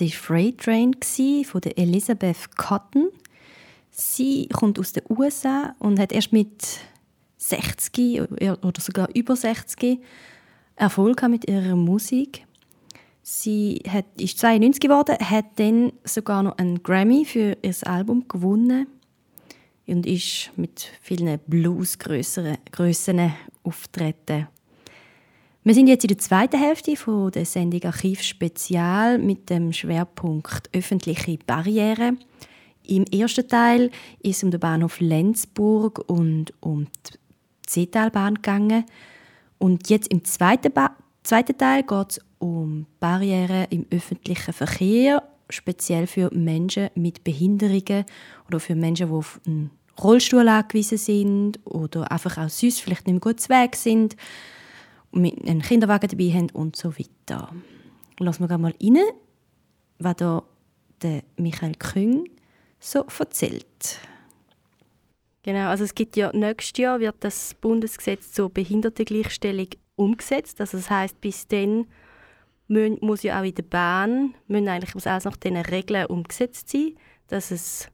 Das 0.00 0.08
war 0.12 0.16
Freight 0.16 0.58
Train 0.58 0.94
von 1.44 1.60
der 1.60 1.76
Elizabeth 1.76 2.56
Cotton. 2.56 3.10
Sie 3.90 4.48
kommt 4.48 4.78
aus 4.78 4.94
den 4.94 5.02
USA 5.10 5.74
und 5.78 5.98
hat 5.98 6.12
erst 6.12 6.32
mit 6.32 6.78
60 7.36 8.22
oder 8.22 8.80
sogar 8.80 9.10
über 9.14 9.36
60 9.36 10.00
Erfolg 10.76 11.22
mit 11.28 11.50
ihrer 11.50 11.76
Musik. 11.76 12.46
Sie 13.22 13.82
hat, 13.86 14.06
ist 14.18 14.38
92 14.38 14.80
geworden, 14.80 15.18
hat 15.20 15.44
dann 15.56 15.92
sogar 16.04 16.44
noch 16.44 16.56
einen 16.56 16.82
Grammy 16.82 17.26
für 17.26 17.58
ihr 17.60 17.74
Album 17.84 18.26
gewonnen 18.26 18.86
und 19.86 20.06
ist 20.06 20.50
mit 20.56 20.88
vielen 21.02 21.38
Bluesgrössen 21.46 22.56
auftreten. 23.64 24.48
Wir 25.62 25.74
sind 25.74 25.88
jetzt 25.88 26.04
in 26.04 26.08
der 26.08 26.16
zweiten 26.16 26.58
Hälfte 26.58 26.96
von 26.96 27.30
der 27.32 27.44
Sendung 27.44 27.84
Archiv 27.84 28.22
Spezial 28.22 29.18
mit 29.18 29.50
dem 29.50 29.74
Schwerpunkt 29.74 30.70
öffentliche 30.74 31.36
Barrieren. 31.46 32.18
Im 32.82 33.04
ersten 33.04 33.46
Teil 33.46 33.90
ist 34.22 34.38
es 34.38 34.42
um 34.42 34.50
den 34.50 34.58
Bahnhof 34.58 35.00
Lenzburg 35.00 36.02
und 36.08 36.54
um 36.60 36.86
die 36.86 37.18
Seetalbahn 37.68 38.36
gegangen. 38.36 38.86
Und 39.58 39.90
jetzt 39.90 40.10
im 40.10 40.24
zweiten, 40.24 40.72
ba 40.72 40.96
zweiten 41.24 41.58
Teil 41.58 41.82
geht 41.82 42.12
es 42.12 42.20
um 42.38 42.86
Barrieren 42.98 43.66
im 43.68 43.84
öffentlichen 43.90 44.54
Verkehr, 44.54 45.22
speziell 45.50 46.06
für 46.06 46.34
Menschen 46.34 46.88
mit 46.94 47.22
Behinderungen 47.22 48.06
oder 48.48 48.60
für 48.60 48.74
Menschen, 48.74 49.08
die 49.08 49.12
auf 49.12 49.38
einen 49.46 49.72
Rollstuhl 50.02 50.48
angewiesen 50.48 50.96
sind 50.96 51.60
oder 51.66 52.10
einfach 52.10 52.38
auch 52.38 52.48
sonst 52.48 52.80
vielleicht 52.80 53.06
nicht 53.06 53.22
mehr 53.22 53.34
gut 53.34 53.46
Weg 53.50 53.76
sind, 53.76 54.16
mit 55.12 55.46
einem 55.46 55.62
Kinderwagen 55.62 56.08
dabei 56.08 56.30
haben 56.32 56.50
und 56.50 56.76
so 56.76 56.92
weiter. 56.98 57.52
Lassen 58.18 58.48
wir 58.48 58.58
mal 58.58 58.74
rein, 58.82 58.98
was 59.98 60.16
da 60.16 60.42
der 61.02 61.22
Michael 61.36 61.74
Küng 61.76 62.28
so 62.78 63.04
erzählt. 63.18 64.00
Genau, 65.42 65.68
also 65.68 65.84
es 65.84 65.94
gibt 65.94 66.16
ja 66.16 66.30
nächstes 66.34 66.78
Jahr 66.78 67.00
wird 67.00 67.16
das 67.20 67.54
Bundesgesetz 67.54 68.32
zur 68.32 68.50
Behindertengleichstellung 68.50 69.68
umgesetzt. 69.96 70.60
Also 70.60 70.76
das 70.76 70.90
heißt, 70.90 71.20
bis 71.20 71.48
dann 71.48 71.86
muss 72.68 73.22
ja 73.22 73.40
auch 73.40 73.44
in 73.44 73.54
der 73.54 73.62
Bahn 73.62 74.34
müssen 74.46 74.68
eigentlich 74.68 74.94
muss 74.94 75.06
alles 75.06 75.24
nach 75.24 75.36
diesen 75.36 75.56
Regeln 75.56 76.06
umgesetzt 76.06 76.68
sein, 76.68 76.94
dass 77.28 77.50
es 77.50 77.88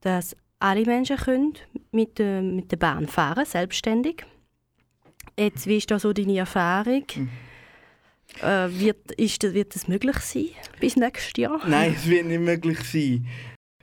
dass 0.00 0.36
alle 0.58 0.84
Menschen 0.84 1.16
können 1.16 1.54
mit, 1.92 2.18
äh, 2.20 2.40
mit 2.40 2.72
der 2.72 2.76
Bahn 2.76 3.06
fahren 3.06 3.44
selbstständig. 3.44 4.24
Jetzt, 5.38 5.66
wie 5.68 5.76
ist 5.76 5.90
da 5.90 5.98
so 6.00 6.12
deine 6.12 6.38
Erfahrung? 6.38 7.04
Mhm. 7.14 7.28
Äh, 8.42 8.68
wird, 8.70 9.12
ist 9.12 9.40
wird 9.42 9.74
das 9.74 9.86
möglich 9.86 10.16
sein 10.16 10.48
bis 10.80 10.96
nächstes 10.96 11.32
Jahr? 11.36 11.60
Nein, 11.66 11.94
es 11.96 12.08
wird 12.08 12.26
nicht 12.26 12.40
möglich 12.40 12.80
sein. 12.80 13.26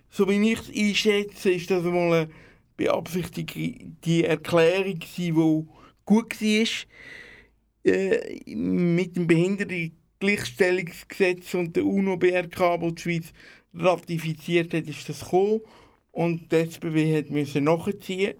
So 0.10 0.28
wie 0.28 0.51
ich 0.51 0.60
es 0.60 0.70
einschätze, 0.70 1.51
ist 1.51 1.72
das 1.72 1.84
mal 1.84 2.14
eine 2.14 2.30
beabsichtigte 2.76 4.28
Erklärung, 4.28 4.99
die 5.18 5.32
gut 6.06 6.41
war. 6.41 6.68
Äh, 7.86 8.41
mit 8.53 9.16
dem 9.16 9.28
Behindertengleichstellungsgesetz 9.28 11.53
und 11.53 11.74
der 11.76 11.86
UNO-BRK, 11.86 12.82
wo 12.82 12.91
die 12.91 13.01
Schweiz 13.01 13.32
ratifiziert 13.74 14.74
hat, 14.74 14.88
ist 14.88 15.08
das 15.08 15.22
gekommen. 15.22 15.62
Und 16.12 16.51
die 16.51 16.58
SBB 16.58 17.18
hat 17.18 17.30
müssen 17.30 17.64
nachziehen. 17.64 18.34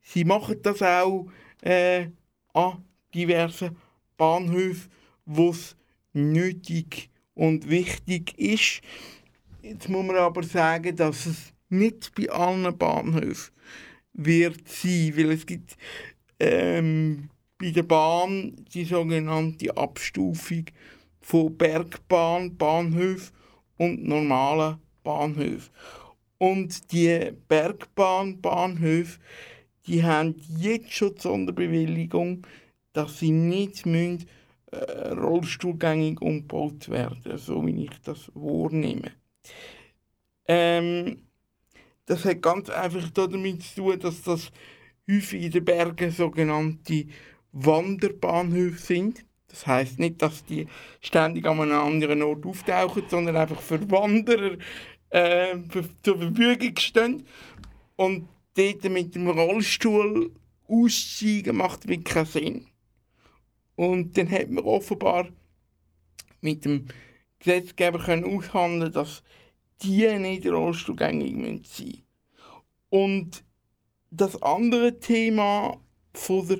Sie 0.00 0.24
machen 0.24 0.62
das 0.62 0.80
auch 0.82 1.28
äh, 1.62 2.08
an 2.52 2.84
diversen 3.14 3.76
Bahnhöfen, 4.16 4.90
wo 5.24 5.50
es 5.50 5.76
nötig 6.12 7.10
und 7.34 7.68
wichtig 7.68 8.38
ist. 8.38 8.80
Jetzt 9.62 9.88
muss 9.88 10.06
man 10.06 10.16
aber 10.16 10.42
sagen, 10.42 10.96
dass 10.96 11.26
es 11.26 11.52
nicht 11.68 12.12
bei 12.14 12.30
allen 12.30 12.76
Bahnhöfen 12.76 13.52
wird 14.12 14.66
sein, 14.68 15.12
weil 15.16 15.32
es 15.32 15.44
gibt 15.44 15.76
ähm, 16.38 17.28
bei 17.58 17.70
der 17.70 17.82
Bahn 17.82 18.64
die 18.72 18.84
sogenannte 18.84 19.76
Abstufung 19.76 20.66
von 21.20 21.56
Bergbahn, 21.56 22.56
Bahnhöfen 22.56 23.34
und 23.76 24.06
normalen 24.06 24.78
Bahnhöfen. 25.02 25.72
Und 26.38 26.92
die 26.92 27.32
Bergbahn-Bahnhöfe 27.48 29.18
die 29.86 30.02
haben 30.02 30.34
jetzt 30.58 30.92
schon 30.92 31.14
die 31.14 31.20
Sonderbewilligung, 31.20 32.46
dass 32.92 33.18
sie 33.18 33.30
nicht 33.30 33.86
müssen, 33.86 34.26
äh, 34.72 35.10
rollstuhlgängig 35.10 36.20
umgebaut 36.20 36.88
werden, 36.88 37.38
so 37.38 37.64
wie 37.66 37.84
ich 37.84 38.00
das 38.04 38.30
wahrnehme. 38.34 39.12
Ähm, 40.48 41.22
das 42.06 42.24
hat 42.24 42.42
ganz 42.42 42.70
einfach 42.70 43.10
damit 43.10 43.62
zu 43.62 43.82
tun, 43.82 44.00
dass 44.00 44.22
das 44.22 44.50
häufig 45.10 45.44
in 45.44 45.50
den 45.50 45.64
Bergen 45.64 46.10
sogenannte 46.10 47.06
Wanderbahnhöfe 47.52 48.78
sind. 48.78 49.24
Das 49.48 49.66
heißt 49.66 49.98
nicht, 49.98 50.20
dass 50.22 50.44
die 50.44 50.66
ständig 51.00 51.46
an 51.46 51.60
einem 51.60 51.78
anderen 51.78 52.22
Ort 52.22 52.44
auftauchen, 52.44 53.04
sondern 53.08 53.36
einfach 53.36 53.60
für 53.60 53.90
Wanderer 53.90 54.56
äh, 55.10 55.56
zur 56.02 56.18
Verfügung 56.18 56.76
stehen. 56.76 57.26
Und 57.96 58.28
dort 58.56 58.84
mit 58.84 59.14
dem 59.14 59.28
Rollstuhl 59.28 60.32
aussteigen 60.68 61.56
macht 61.56 61.86
wirklich 61.86 62.14
keinen 62.14 62.26
Sinn. 62.26 62.66
Und 63.76 64.16
dann 64.16 64.30
hat 64.30 64.50
man 64.50 64.64
offenbar 64.64 65.28
mit 66.40 66.64
dem 66.64 66.86
Gesetzgeber 67.38 67.98
können 67.98 68.24
aushandeln, 68.24 68.92
dass 68.92 69.22
die 69.82 70.06
nicht 70.18 70.46
rollstuhlgängig 70.46 71.32
sein 71.32 71.40
müssen. 71.40 72.02
Und 72.88 73.44
das 74.10 74.40
andere 74.42 74.98
Thema 74.98 75.78
von 76.14 76.48
der 76.48 76.58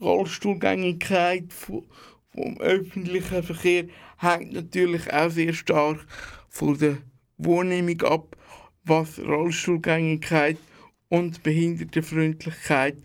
Rollstuhlgängigkeit 0.00 1.52
vom 1.52 1.84
öffentlichen 2.60 3.42
Verkehr 3.42 3.86
hängt 4.18 4.52
natürlich 4.52 5.12
auch 5.12 5.30
sehr 5.30 5.52
stark 5.52 6.06
von 6.48 6.78
der 6.78 6.98
Wahrnehmung 7.36 8.00
ab, 8.02 8.36
was 8.84 9.18
Rollstuhlgängigkeit 9.18 10.56
und 11.08 11.42
Behindertenfreundlichkeit 11.42 12.96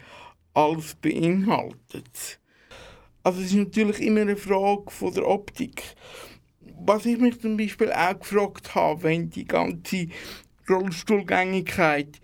alles 0.53 0.95
beinhaltet. 0.95 2.39
Also 3.23 3.39
es 3.41 3.47
ist 3.47 3.55
natürlich 3.55 3.99
immer 4.01 4.21
eine 4.21 4.35
Frage 4.35 4.89
von 4.89 5.13
der 5.13 5.27
Optik. 5.27 5.83
Was 6.83 7.05
ich 7.05 7.19
mich 7.19 7.39
zum 7.39 7.57
Beispiel 7.57 7.91
auch 7.91 8.19
gefragt 8.19 8.73
habe, 8.73 9.03
wenn 9.03 9.29
die 9.29 9.45
ganze 9.45 10.07
Rollstuhlgängigkeit 10.67 12.19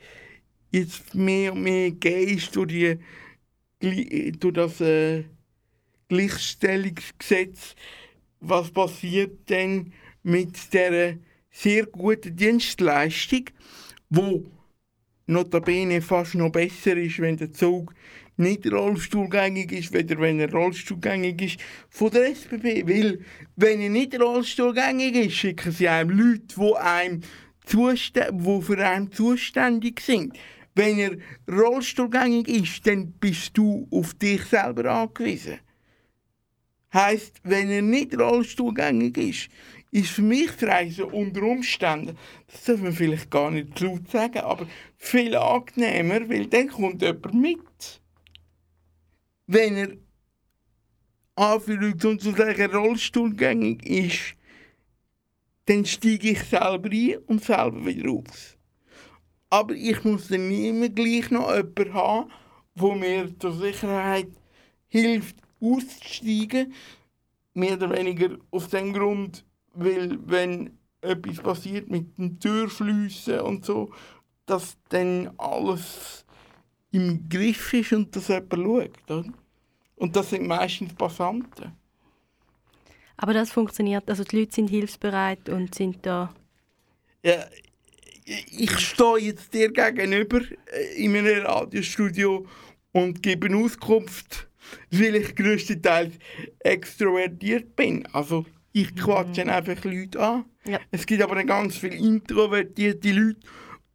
jetzt 0.72 1.14
mehr 1.14 1.54
und 1.54 1.64
mehr 1.64 1.92
geht 1.92 2.56
durch, 2.56 2.98
die, 3.82 4.32
durch 4.40 4.54
das 4.54 4.82
äh, 4.82 5.26
Gleichstellungsgesetz, 6.10 7.76
was 8.40 8.72
passiert 8.72 9.50
denn 9.50 9.94
mit 10.24 10.74
der 10.74 11.18
sehr 11.52 11.86
guten 11.86 12.36
Dienstleistung, 12.36 13.46
wo 14.10 14.46
notabene 15.28 16.02
fast 16.02 16.36
noch 16.36 16.52
besser 16.52 16.98
ist, 16.98 17.20
wenn 17.20 17.38
der 17.38 17.52
Zug 17.52 17.94
nicht 18.38 18.72
rollstuhlgängig 18.72 19.72
ist, 19.72 19.94
weder 19.94 20.20
wenn 20.20 20.40
er 20.40 20.52
rollstuhlgängig 20.52 21.42
ist 21.42 21.60
von 21.90 22.12
der 22.12 22.30
SBB. 22.32 22.88
Weil, 22.88 23.20
wenn 23.56 23.82
er 23.82 23.90
nicht 23.90 24.20
rollstuhlgängig 24.20 25.16
ist, 25.16 25.36
schicken 25.36 25.72
sie 25.72 25.88
einem 25.88 26.12
Leute, 26.12 26.56
die, 26.56 26.76
einem 26.76 27.22
die 27.70 28.62
für 28.62 28.88
einen 28.88 29.12
zuständig 29.12 30.00
sind. 30.00 30.38
Wenn 30.76 31.00
er 31.00 31.18
rollstuhlgängig 31.52 32.48
ist, 32.48 32.86
dann 32.86 33.12
bist 33.14 33.58
du 33.58 33.88
auf 33.92 34.14
dich 34.14 34.44
selber 34.46 34.92
angewiesen. 34.92 35.60
Heißt, 36.94 37.42
wenn 37.44 37.70
er 37.70 37.82
nicht 37.82 38.18
rollstuhlgängig 38.18 39.18
ist, 39.18 39.50
ist 39.92 40.10
für 40.10 40.22
mich 40.22 40.52
das 40.52 40.70
Reisen 40.70 41.06
unter 41.06 41.44
Umständen, 41.44 42.18
das 42.48 42.64
darf 42.66 42.82
man 42.82 42.92
vielleicht 42.92 43.32
gar 43.32 43.52
nicht 43.52 43.80
laut 43.80 44.10
sagen, 44.10 44.40
aber 44.40 44.68
viel 44.98 45.36
angenehmer, 45.36 46.28
weil 46.30 46.48
dann 46.48 46.68
kommt 46.68 47.02
jemand 47.02 47.34
mit. 47.34 48.02
Wenn 49.48 49.78
er 49.78 49.98
Anführungs- 51.38 52.06
und 52.06 52.22
zu 52.22 52.32
Rollstuhlgängig 52.32 53.86
ist, 53.86 54.36
dann 55.66 55.86
steige 55.86 56.32
ich 56.32 56.44
selber 56.44 56.90
ein 56.90 57.18
und 57.28 57.44
selber 57.44 57.86
wieder 57.86 58.10
aus. 58.10 58.58
Aber 59.50 59.74
ich 59.74 60.04
muss 60.04 60.28
dann 60.28 60.52
immer 60.52 60.90
gleich 60.90 61.30
noch 61.32 61.54
jemanden 61.54 61.94
haben, 61.94 62.32
der 62.76 62.96
mir 62.96 63.40
zur 63.40 63.54
Sicherheit 63.54 64.30
hilft, 64.88 65.38
auszusteigen. 65.62 66.74
Mehr 67.54 67.74
oder 67.74 67.90
weniger 67.92 68.38
aus 68.52 68.70
dem 68.70 68.94
Grund, 68.94 69.46
weil 69.78 70.18
wenn 70.26 70.78
etwas 71.02 71.38
passiert 71.38 71.90
mit 71.90 72.18
den 72.18 72.40
Türflüssen 72.40 73.40
und 73.42 73.66
so, 73.66 73.92
dass 74.46 74.78
dann 74.90 75.32
alles 75.38 76.26
im 76.92 77.28
Griff 77.30 77.74
ist 77.74 77.94
und 77.94 78.16
dass 78.16 78.30
jemand 78.30 78.54
schaut. 78.54 79.12
Oder? 79.12 79.34
Und 79.96 80.16
das 80.16 80.30
sind 80.30 80.48
meistens 80.48 80.94
Passanten. 80.94 81.74
Aber 83.18 83.34
das 83.34 83.52
funktioniert, 83.52 84.10
also 84.10 84.24
die 84.24 84.40
Leute 84.40 84.56
sind 84.56 84.70
hilfsbereit 84.70 85.50
und 85.50 85.74
sind 85.74 86.06
da... 86.06 86.34
Ja, 87.24 87.46
ich 88.26 88.78
stehe 88.80 89.18
jetzt 89.18 89.54
dir 89.54 89.72
gegenüber 89.72 90.42
äh, 90.72 91.04
in 91.04 91.14
meinem 91.14 91.46
Radiostudio 91.46 92.46
und 92.92 93.24
gebe 93.24 93.56
Auskunft, 93.56 94.48
weil 94.92 95.16
ich 95.16 95.36
größtenteils 95.36 96.14
extrovertiert 96.60 97.76
bin. 97.76 98.06
Also 98.14 98.46
ich 98.82 98.96
quatsche 98.96 99.44
mhm. 99.44 99.50
einfach 99.52 99.84
Leute 99.84 100.20
an. 100.20 100.46
Ja. 100.66 100.80
Es 100.92 101.06
gibt 101.06 101.22
aber 101.22 101.44
ganz 101.44 101.78
viele 101.78 101.96
introvertierte 101.96 103.12
Leute, 103.12 103.40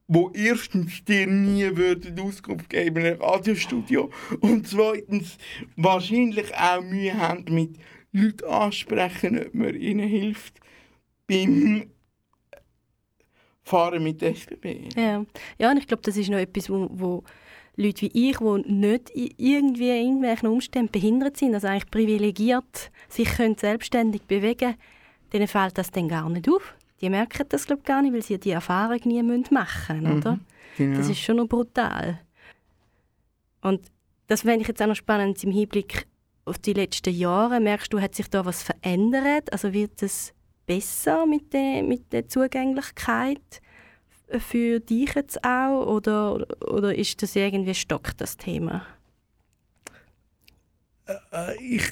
die 0.08 0.26
erstens 0.34 1.04
dir 1.04 1.26
nie 1.26 1.76
würden 1.76 2.18
Auskunft 2.18 2.68
geben 2.68 2.96
in 2.98 3.06
einem 3.06 3.22
Radiostudio 3.22 4.10
und 4.40 4.66
zweitens 4.66 5.38
wahrscheinlich 5.76 6.54
auch 6.54 6.82
Mühe 6.82 7.16
haben 7.16 7.44
mit 7.54 7.78
Leuten 8.12 8.44
ansprechen, 8.44 9.38
ob 9.38 9.54
man 9.54 9.74
ihnen 9.74 10.08
hilft 10.08 10.60
beim 11.26 11.90
Fahren 13.62 14.02
mit 14.02 14.22
SBB. 14.22 14.88
Ja, 14.96 15.24
ja 15.58 15.70
und 15.70 15.78
ich 15.78 15.86
glaube, 15.86 16.02
das 16.02 16.16
ist 16.16 16.28
noch 16.28 16.38
etwas, 16.38 16.68
wo, 16.68 16.88
wo 16.92 17.24
Leute 17.76 18.02
wie 18.02 18.30
ich, 18.30 18.38
die 18.38 18.72
nicht 18.72 19.10
irgendwie 19.14 19.90
in 19.90 20.06
irgendwelchen 20.06 20.48
Umständen 20.48 20.92
behindert 20.92 21.36
sind, 21.36 21.54
also 21.54 21.68
eigentlich 21.68 21.90
privilegiert, 21.90 22.90
sich 23.08 23.28
können 23.30 23.56
selbstständig 23.56 24.22
bewegen 24.22 24.74
denen 25.32 25.48
fällt 25.48 25.78
das 25.78 25.90
dann 25.90 26.08
gar 26.08 26.28
nicht 26.28 26.48
auf. 26.48 26.74
Die 27.00 27.10
merken 27.10 27.44
das 27.48 27.66
glaube 27.66 27.82
gar 27.82 28.02
nicht, 28.02 28.12
weil 28.12 28.22
sie 28.22 28.38
die 28.38 28.50
Erfahrung 28.50 29.00
nie 29.04 29.22
machen 29.22 30.02
müssen, 30.02 30.18
oder? 30.18 30.32
Mhm, 30.32 30.40
genau. 30.76 30.98
Das 30.98 31.08
ist 31.08 31.18
schon 31.18 31.36
noch 31.36 31.48
brutal. 31.48 32.20
Und 33.62 33.80
das 34.26 34.42
finde 34.42 34.60
ich 34.60 34.68
jetzt 34.68 34.82
auch 34.82 34.86
noch 34.86 34.94
spannend 34.94 35.42
im 35.42 35.50
Hinblick 35.50 36.06
auf 36.44 36.58
die 36.58 36.72
letzten 36.72 37.14
Jahre. 37.14 37.60
Merkst 37.60 37.92
du, 37.92 38.00
hat 38.00 38.14
sich 38.14 38.28
da 38.28 38.44
was 38.44 38.62
verändert? 38.62 39.52
Also 39.52 39.72
wird 39.72 40.02
es 40.02 40.32
besser 40.66 41.26
mit 41.26 41.52
der, 41.52 41.82
mit 41.82 42.12
der 42.12 42.28
Zugänglichkeit? 42.28 43.60
Für 44.38 44.80
dich 44.80 45.14
jetzt 45.14 45.44
auch 45.44 45.86
oder, 45.86 46.46
oder 46.66 46.94
ist 46.94 47.22
das 47.22 47.36
irgendwie 47.36 47.74
stockt, 47.74 48.20
das 48.20 48.36
Thema? 48.36 48.86
Äh, 51.06 51.14
äh 51.32 51.62
ich, 51.62 51.84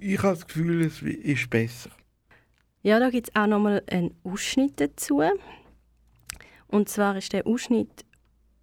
ich 0.00 0.18
habe 0.22 0.34
das 0.34 0.46
Gefühl, 0.46 0.82
es 0.82 1.02
ist 1.02 1.50
besser. 1.50 1.90
Ja, 2.82 3.00
da 3.00 3.10
gibt 3.10 3.28
es 3.28 3.34
auch 3.34 3.46
nochmal 3.46 3.82
einen 3.90 4.14
Ausschnitt 4.22 4.80
dazu. 4.80 5.22
Und 6.68 6.88
zwar 6.88 7.16
ist 7.16 7.32
der 7.32 7.46
Ausschnitt 7.46 8.04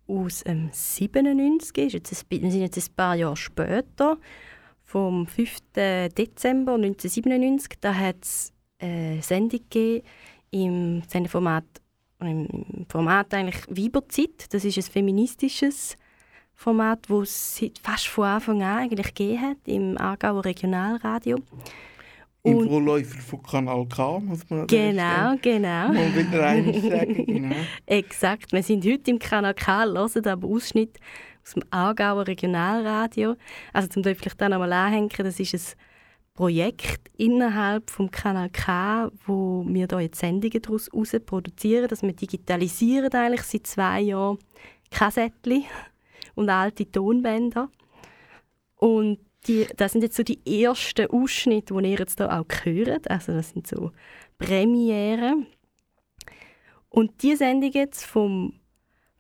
aus 0.08 0.44
dem 0.44 0.70
97, 0.72 1.78
ist 1.78 1.94
jetzt 1.94 2.14
ein, 2.14 2.42
wir 2.42 2.52
sind 2.52 2.62
jetzt 2.62 2.78
ein 2.78 2.96
paar 2.96 3.16
Jahre 3.16 3.38
später, 3.38 4.18
vom 4.84 5.28
5. 5.28 5.58
Dezember 5.76 6.76
1997. 6.76 7.80
Da 7.82 7.96
hat 7.96 8.18
es 8.22 8.54
eine 8.80 9.22
Sendung 9.22 9.60
gegeben 9.70 10.06
im 10.52 11.02
Sendeformat 11.08 11.66
im 12.28 12.86
Format 12.90 13.34
eigentlich 13.34 13.66
Weiberzeit. 13.70 14.54
Das 14.54 14.66
ist 14.66 14.78
ein 14.78 14.84
feministisches 14.84 15.98
Format, 16.56 17.10
das 17.10 17.62
es 17.62 17.72
fast 17.82 18.08
von 18.08 18.26
Anfang 18.26 18.62
an 18.64 18.84
eigentlich 18.84 19.14
gegeben 19.14 19.42
hat, 19.42 19.58
im 19.66 19.98
Aargauer 19.98 20.46
Regionalradio. 20.46 21.38
Im 22.46 22.58
und 22.58 22.68
Vorläufer 22.68 23.20
von 23.22 23.42
Kanal 23.42 23.86
K, 23.86 24.20
muss 24.20 24.50
man 24.50 24.68
Genau, 24.68 25.36
genau. 25.42 25.94
Mal 25.94 26.16
wieder 26.16 26.46
eines 26.46 26.84
sagen, 26.84 27.26
genau. 27.26 27.56
Exakt. 27.86 28.52
Wir 28.52 28.64
sind 28.64 28.86
heute 28.86 29.12
im 29.12 29.20
Kanal 29.20 29.54
K, 29.54 29.86
hören 29.86 30.28
aber 30.28 30.48
Ausschnitt 30.48 31.00
aus 31.44 31.54
dem 31.54 31.64
Aargauer 31.70 32.28
Regionalradio. 32.28 33.36
Also 33.72 33.88
zum 33.88 34.04
vielleicht 34.04 34.40
dann 34.42 34.52
nochmal 34.52 34.74
anhängen, 34.74 35.10
das 35.18 35.40
ist 35.40 35.54
ein 35.54 35.62
Projekt 36.34 37.12
innerhalb 37.16 37.92
vom 37.92 38.10
Kanal 38.10 38.50
K, 38.50 39.12
wo 39.26 39.64
wir 39.68 39.88
da 39.88 40.00
jetzt 40.00 40.20
Sendungen 40.20 40.62
daraus 40.62 40.90
produzieren, 41.26 41.88
dass 41.88 42.02
wir 42.02 42.14
digitalisieren 42.14 43.14
eigentlich 43.14 43.44
seit 43.44 43.68
zwei 43.68 44.02
Jahren 44.02 44.40
Kassettchen 44.90 45.66
und 46.36 46.50
alte 46.50 46.90
Tonbänder. 46.90 47.70
Und 48.76 49.20
die, 49.48 49.68
das 49.78 49.92
sind 49.92 50.02
jetzt 50.02 50.16
so 50.16 50.24
die 50.24 50.64
ersten 50.64 51.06
Ausschnitte, 51.08 51.76
die 51.76 51.90
ihr 51.90 52.00
jetzt 52.00 52.20
da 52.20 52.40
auch 52.40 52.46
hört. 52.64 53.12
Also 53.12 53.34
das 53.34 53.52
sind 53.52 53.68
so 53.68 53.92
Premiere. 54.38 55.36
Und 56.90 57.22
die 57.22 57.36
Sendung 57.36 57.72
jetzt 57.72 58.06
vom 58.06 58.60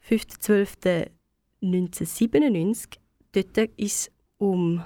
5.12.1997, 0.09 2.97
dort 3.34 3.57
ist 3.57 3.70
es 3.80 4.09
um 4.38 4.82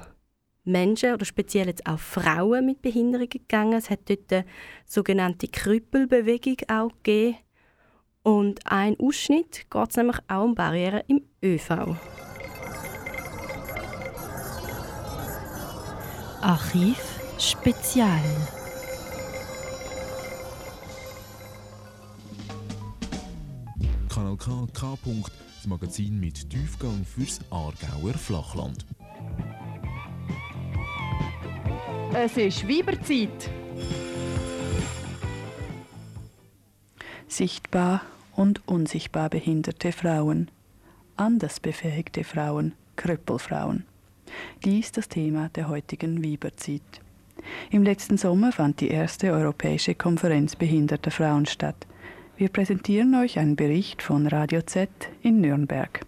Menschen 0.68 1.14
oder 1.14 1.26
speziell 1.26 1.68
jetzt 1.68 1.88
auch 1.88 2.00
Frauen 2.00 2.66
mit 2.66 2.82
Behinderungen 2.82 3.30
gegangen. 3.30 3.74
Es 3.74 3.90
hat 3.90 4.10
dort 4.10 4.32
eine 4.32 4.46
sogenannte 4.86 5.48
Krüppelbewegung 5.48 6.58
auch 6.68 6.92
gegeben. 7.04 7.38
Und 8.24 8.60
ein 8.66 9.00
Ausschnitt 9.00 9.66
geht 9.70 9.90
es 9.90 9.96
nämlich 9.96 10.18
auch 10.28 10.44
um 10.44 10.54
Barrieren 10.54 11.02
im 11.08 11.22
ÖV. 11.42 11.96
Archiv 16.42 16.98
Spezial. 17.40 18.22
Kanal 24.10 24.38
K, 24.38 24.68
K. 24.74 24.98
Das 25.56 25.68
Magazin 25.68 26.20
mit 26.20 26.50
Tiefgang 26.50 27.06
fürs 27.06 27.40
Aargauer 27.50 28.14
Flachland. 28.14 28.86
Es 32.20 32.36
ist 32.36 32.68
Weiberzeit. 32.68 33.52
Sichtbar 37.28 38.02
und 38.36 38.68
unsichtbar 38.68 39.30
behinderte 39.30 39.92
Frauen, 39.92 40.50
anders 41.16 41.60
befähigte 41.60 42.24
Frauen, 42.24 42.74
Krüppelfrauen. 42.96 43.86
Dies 44.66 44.92
das 44.92 45.10
Thema 45.10 45.50
der 45.50 45.68
heutigen 45.68 46.24
Weiberzeit. 46.24 46.82
Im 47.70 47.84
letzten 47.84 48.18
Sommer 48.18 48.52
fand 48.52 48.82
die 48.82 48.90
erste 48.90 49.32
europäische 49.32 49.94
Konferenz 49.94 50.56
behinderter 50.56 51.12
Frauen 51.12 51.46
statt. 51.46 51.86
Wir 52.36 52.50
präsentieren 52.50 53.14
euch 53.14 53.38
einen 53.38 53.56
Bericht 53.56 54.02
von 54.02 54.26
Radio 54.26 54.64
Z 54.64 54.90
in 55.22 55.40
Nürnberg. 55.40 56.04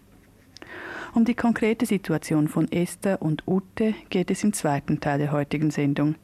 Um 1.12 1.24
die 1.24 1.34
konkrete 1.34 1.86
Situation 1.86 2.46
von 2.46 2.70
Esther 2.70 3.20
und 3.20 3.42
Ute 3.46 3.94
geht 4.10 4.30
es 4.30 4.44
im 4.44 4.52
zweiten 4.52 5.00
Teil 5.00 5.18
der 5.18 5.32
heutigen 5.32 5.70
Sendung. 5.70 6.14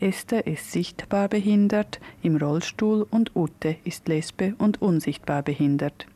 Esther 0.00 0.48
ist 0.48 0.72
sichtbar 0.72 1.28
behindert 1.28 2.00
im 2.22 2.36
Rollstuhl 2.36 3.06
und 3.08 3.36
Ute 3.36 3.76
ist 3.84 4.08
lesbe 4.08 4.54
und 4.58 4.82
unsichtbar 4.82 5.42
behindert. 5.42 6.06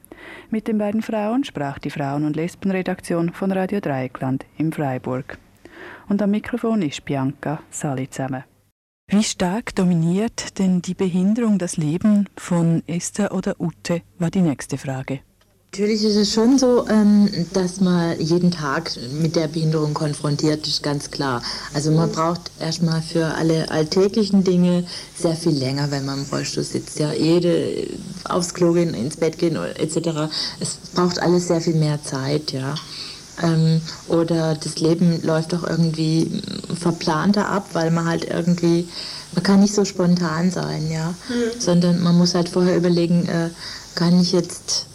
Mit 0.51 0.67
den 0.67 0.79
beiden 0.79 1.03
Frauen 1.03 1.45
sprach 1.45 1.79
die 1.79 1.91
Frauen- 1.91 2.25
und 2.25 2.35
Lesbenredaktion 2.35 3.33
von 3.33 3.53
Radio 3.53 3.79
Dreieckland 3.79 4.45
in 4.59 4.73
Freiburg. 4.73 5.39
Und 6.09 6.21
am 6.21 6.33
Mikrofon 6.33 6.83
ist 6.83 7.05
Bianca 7.05 7.61
Sali 7.71 8.11
zusammen. 8.11 8.43
Wie 9.09 9.23
stark 9.23 9.73
dominiert 9.77 10.59
denn 10.59 10.83
die 10.83 10.95
Behinderung 10.95 11.59
das 11.59 11.77
Leben 11.77 12.29
von 12.37 12.83
Esther 12.89 13.33
oder 13.33 13.61
Ute, 13.61 14.03
war 14.19 14.31
die 14.31 14.41
nächste 14.41 14.79
Frage. 14.79 15.21
Natürlich 15.79 16.05
ist 16.05 16.17
es 16.17 16.33
schon 16.33 16.59
so, 16.59 16.89
ähm, 16.89 17.29
dass 17.53 17.83
man 17.83 18.19
jeden 18.19 18.51
Tag 18.51 18.93
mit 19.21 19.37
der 19.37 19.47
Behinderung 19.47 19.93
konfrontiert 19.93 20.67
ist, 20.67 20.83
ganz 20.83 21.11
klar. 21.11 21.43
Also 21.75 21.91
man 21.91 22.11
braucht 22.11 22.51
erstmal 22.59 23.03
für 23.03 23.27
alle 23.35 23.71
alltäglichen 23.71 24.43
Dinge 24.43 24.87
sehr 25.15 25.37
viel 25.37 25.53
länger, 25.53 25.91
wenn 25.91 26.07
man 26.07 26.21
im 26.21 26.25
Rollstuhl 26.33 26.65
sitzt. 26.65 26.99
Ja, 26.99 27.13
jede 27.13 27.89
aufs 28.25 28.55
Klo 28.55 28.73
gehen, 28.73 28.95
ins 28.95 29.19
Bett 29.19 29.37
gehen 29.37 29.57
etc. 29.57 30.33
Es 30.61 30.79
braucht 30.95 31.19
alles 31.19 31.49
sehr 31.49 31.61
viel 31.61 31.75
mehr 31.75 32.03
Zeit, 32.03 32.53
ja. 32.53 32.75
Ähm, 33.43 33.83
oder 34.09 34.55
das 34.55 34.79
Leben 34.79 35.21
läuft 35.25 35.53
doch 35.53 35.69
irgendwie 35.69 36.41
verplanter 36.75 37.51
ab, 37.51 37.69
weil 37.75 37.91
man 37.91 38.07
halt 38.07 38.25
irgendwie, 38.25 38.89
man 39.35 39.43
kann 39.43 39.61
nicht 39.61 39.75
so 39.75 39.85
spontan 39.85 40.51
sein, 40.51 40.91
ja. 40.91 41.11
Mhm. 41.29 41.61
Sondern 41.61 42.03
man 42.03 42.17
muss 42.17 42.35
halt 42.35 42.49
vorher 42.49 42.79
überlegen, 42.79 43.27
äh, 43.27 43.51
kann 43.95 44.19
ich 44.19 44.33
jetzt 44.33 44.87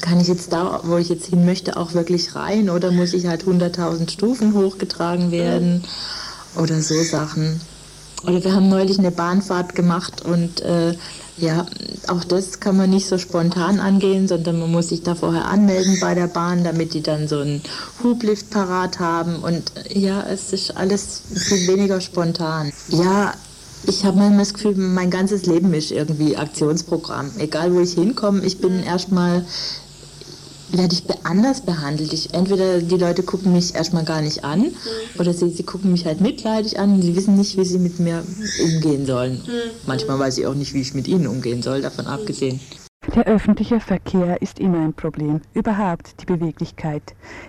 kann 0.00 0.20
ich 0.20 0.28
jetzt 0.28 0.52
da, 0.52 0.80
wo 0.84 0.96
ich 0.96 1.08
jetzt 1.08 1.26
hin 1.26 1.44
möchte, 1.44 1.76
auch 1.76 1.94
wirklich 1.94 2.34
rein 2.34 2.70
oder 2.70 2.90
muss 2.90 3.12
ich 3.12 3.26
halt 3.26 3.44
100.000 3.44 4.10
Stufen 4.10 4.54
hochgetragen 4.54 5.30
werden 5.30 5.84
oder 6.56 6.80
so 6.80 7.02
Sachen. 7.02 7.60
Oder 8.24 8.44
wir 8.44 8.54
haben 8.54 8.68
neulich 8.68 8.98
eine 8.98 9.10
Bahnfahrt 9.10 9.74
gemacht 9.74 10.22
und 10.24 10.60
äh, 10.60 10.94
ja, 11.38 11.66
auch 12.08 12.22
das 12.24 12.60
kann 12.60 12.76
man 12.76 12.90
nicht 12.90 13.06
so 13.06 13.16
spontan 13.16 13.80
angehen, 13.80 14.28
sondern 14.28 14.60
man 14.60 14.70
muss 14.70 14.90
sich 14.90 15.02
da 15.02 15.14
vorher 15.14 15.46
anmelden 15.46 15.98
bei 16.00 16.14
der 16.14 16.26
Bahn, 16.26 16.64
damit 16.64 16.92
die 16.92 17.02
dann 17.02 17.28
so 17.28 17.38
einen 17.38 17.62
Hublift 18.02 18.50
parat 18.50 19.00
haben. 19.00 19.36
Und 19.36 19.72
ja, 19.88 20.22
es 20.22 20.52
ist 20.52 20.76
alles 20.76 21.22
viel 21.34 21.66
weniger 21.66 22.02
spontan. 22.02 22.72
Ja, 22.88 23.32
ich 23.86 24.04
habe 24.04 24.18
manchmal 24.18 24.40
das 24.40 24.54
Gefühl, 24.54 24.76
mein 24.76 25.10
ganzes 25.10 25.46
Leben 25.46 25.72
ist 25.74 25.90
irgendwie 25.90 26.36
Aktionsprogramm. 26.36 27.30
Egal 27.38 27.74
wo 27.74 27.80
ich 27.80 27.94
hinkomme, 27.94 28.44
ich 28.44 28.58
bin 28.58 28.82
erstmal 28.82 29.44
werde 30.72 30.94
ich 30.94 31.04
anders 31.24 31.62
behandelt. 31.62 32.12
Ich, 32.12 32.32
entweder 32.32 32.80
die 32.80 32.96
Leute 32.96 33.22
gucken 33.22 33.52
mich 33.52 33.74
erstmal 33.74 34.04
gar 34.04 34.20
nicht 34.20 34.44
an 34.44 34.68
oder 35.18 35.32
sie, 35.32 35.50
sie 35.50 35.62
gucken 35.62 35.92
mich 35.92 36.06
halt 36.06 36.20
mitleidig 36.20 36.78
an 36.78 36.94
und 36.94 37.02
sie 37.02 37.16
wissen 37.16 37.36
nicht, 37.36 37.56
wie 37.56 37.64
sie 37.64 37.78
mit 37.78 37.98
mir 37.98 38.22
umgehen 38.62 39.06
sollen. 39.06 39.40
Manchmal 39.86 40.18
weiß 40.18 40.38
ich 40.38 40.46
auch 40.46 40.54
nicht, 40.54 40.74
wie 40.74 40.80
ich 40.80 40.94
mit 40.94 41.08
ihnen 41.08 41.26
umgehen 41.26 41.62
soll, 41.62 41.82
davon 41.82 42.06
abgesehen. 42.06 42.60
Der 43.14 43.26
öffentliche 43.26 43.80
Verkehr 43.80 44.40
ist 44.42 44.58
immer 44.58 44.78
ein 44.78 44.92
Problem, 44.92 45.40
überhaupt 45.54 46.20
die 46.20 46.26
Beweglichkeit. 46.26 47.02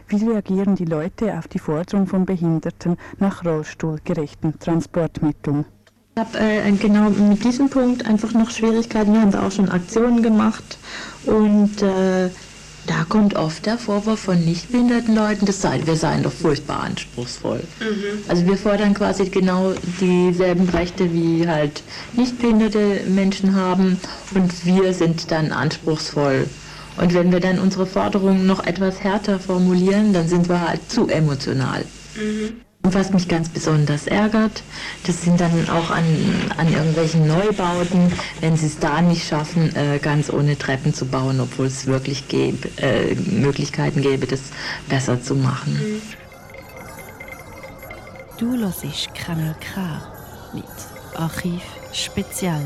Wie 0.07 0.25
reagieren 0.25 0.75
die 0.75 0.85
Leute 0.85 1.37
auf 1.37 1.47
die 1.47 1.59
Forderung 1.59 2.07
von 2.07 2.25
Behinderten 2.25 2.97
nach 3.19 3.45
rollstuhlgerechten 3.45 4.57
Transportmitteln? 4.59 5.65
Ich 6.21 6.35
habe 6.35 6.45
äh, 6.45 6.71
genau 6.73 7.09
mit 7.09 7.43
diesem 7.43 7.69
Punkt 7.69 8.05
einfach 8.05 8.33
noch 8.33 8.51
Schwierigkeiten. 8.51 9.11
Wir 9.13 9.21
haben 9.21 9.31
da 9.31 9.47
auch 9.47 9.51
schon 9.51 9.69
Aktionen 9.69 10.21
gemacht 10.21 10.77
und 11.25 11.81
äh, 11.81 12.29
da 12.85 13.05
kommt 13.09 13.35
oft 13.35 13.65
der 13.65 13.79
Vorwurf 13.79 14.19
von 14.19 14.39
nichtbehinderten 14.45 15.15
Leuten, 15.15 15.47
das 15.47 15.61
sei, 15.61 15.81
wir 15.83 15.95
seien 15.95 16.21
doch 16.21 16.31
furchtbar 16.31 16.81
anspruchsvoll. 16.81 17.63
Mhm. 17.79 18.19
Also 18.27 18.45
wir 18.45 18.55
fordern 18.57 18.93
quasi 18.93 19.29
genau 19.29 19.73
dieselben 19.99 20.69
Rechte 20.69 21.11
wie 21.11 21.47
halt 21.47 21.81
nichtbehinderte 22.13 23.01
Menschen 23.07 23.55
haben 23.55 23.99
und 24.35 24.63
wir 24.63 24.93
sind 24.93 25.31
dann 25.31 25.51
anspruchsvoll. 25.51 26.47
Und 26.97 27.15
wenn 27.15 27.31
wir 27.31 27.39
dann 27.39 27.57
unsere 27.57 27.87
Forderungen 27.87 28.45
noch 28.45 28.63
etwas 28.63 28.99
härter 28.99 29.39
formulieren, 29.39 30.13
dann 30.13 30.27
sind 30.27 30.49
wir 30.49 30.67
halt 30.67 30.81
zu 30.91 31.07
emotional. 31.07 31.83
Mhm. 32.15 32.61
Was 32.83 33.11
mich 33.11 33.27
ganz 33.27 33.47
besonders 33.47 34.07
ärgert, 34.07 34.63
das 35.05 35.21
sind 35.21 35.39
dann 35.39 35.69
auch 35.69 35.91
an, 35.91 36.03
an 36.57 36.71
irgendwelchen 36.71 37.27
Neubauten, 37.27 38.11
wenn 38.39 38.57
sie 38.57 38.65
es 38.65 38.79
da 38.79 39.01
nicht 39.01 39.27
schaffen, 39.27 39.73
äh, 39.75 39.99
ganz 39.99 40.31
ohne 40.31 40.57
Treppen 40.57 40.93
zu 40.93 41.05
bauen, 41.05 41.39
obwohl 41.39 41.67
es 41.67 41.85
wirklich 41.85 42.27
gäbe, 42.27 42.69
äh, 42.77 43.13
Möglichkeiten 43.15 44.01
gäbe, 44.01 44.25
das 44.25 44.41
besser 44.89 45.21
zu 45.21 45.35
machen. 45.35 46.01
Du 48.37 48.57
hörst 48.57 48.83
Kanal 49.13 49.55
K 49.59 50.01
mit 50.53 50.65
Archiv 51.15 51.61
Spezial. 51.93 52.65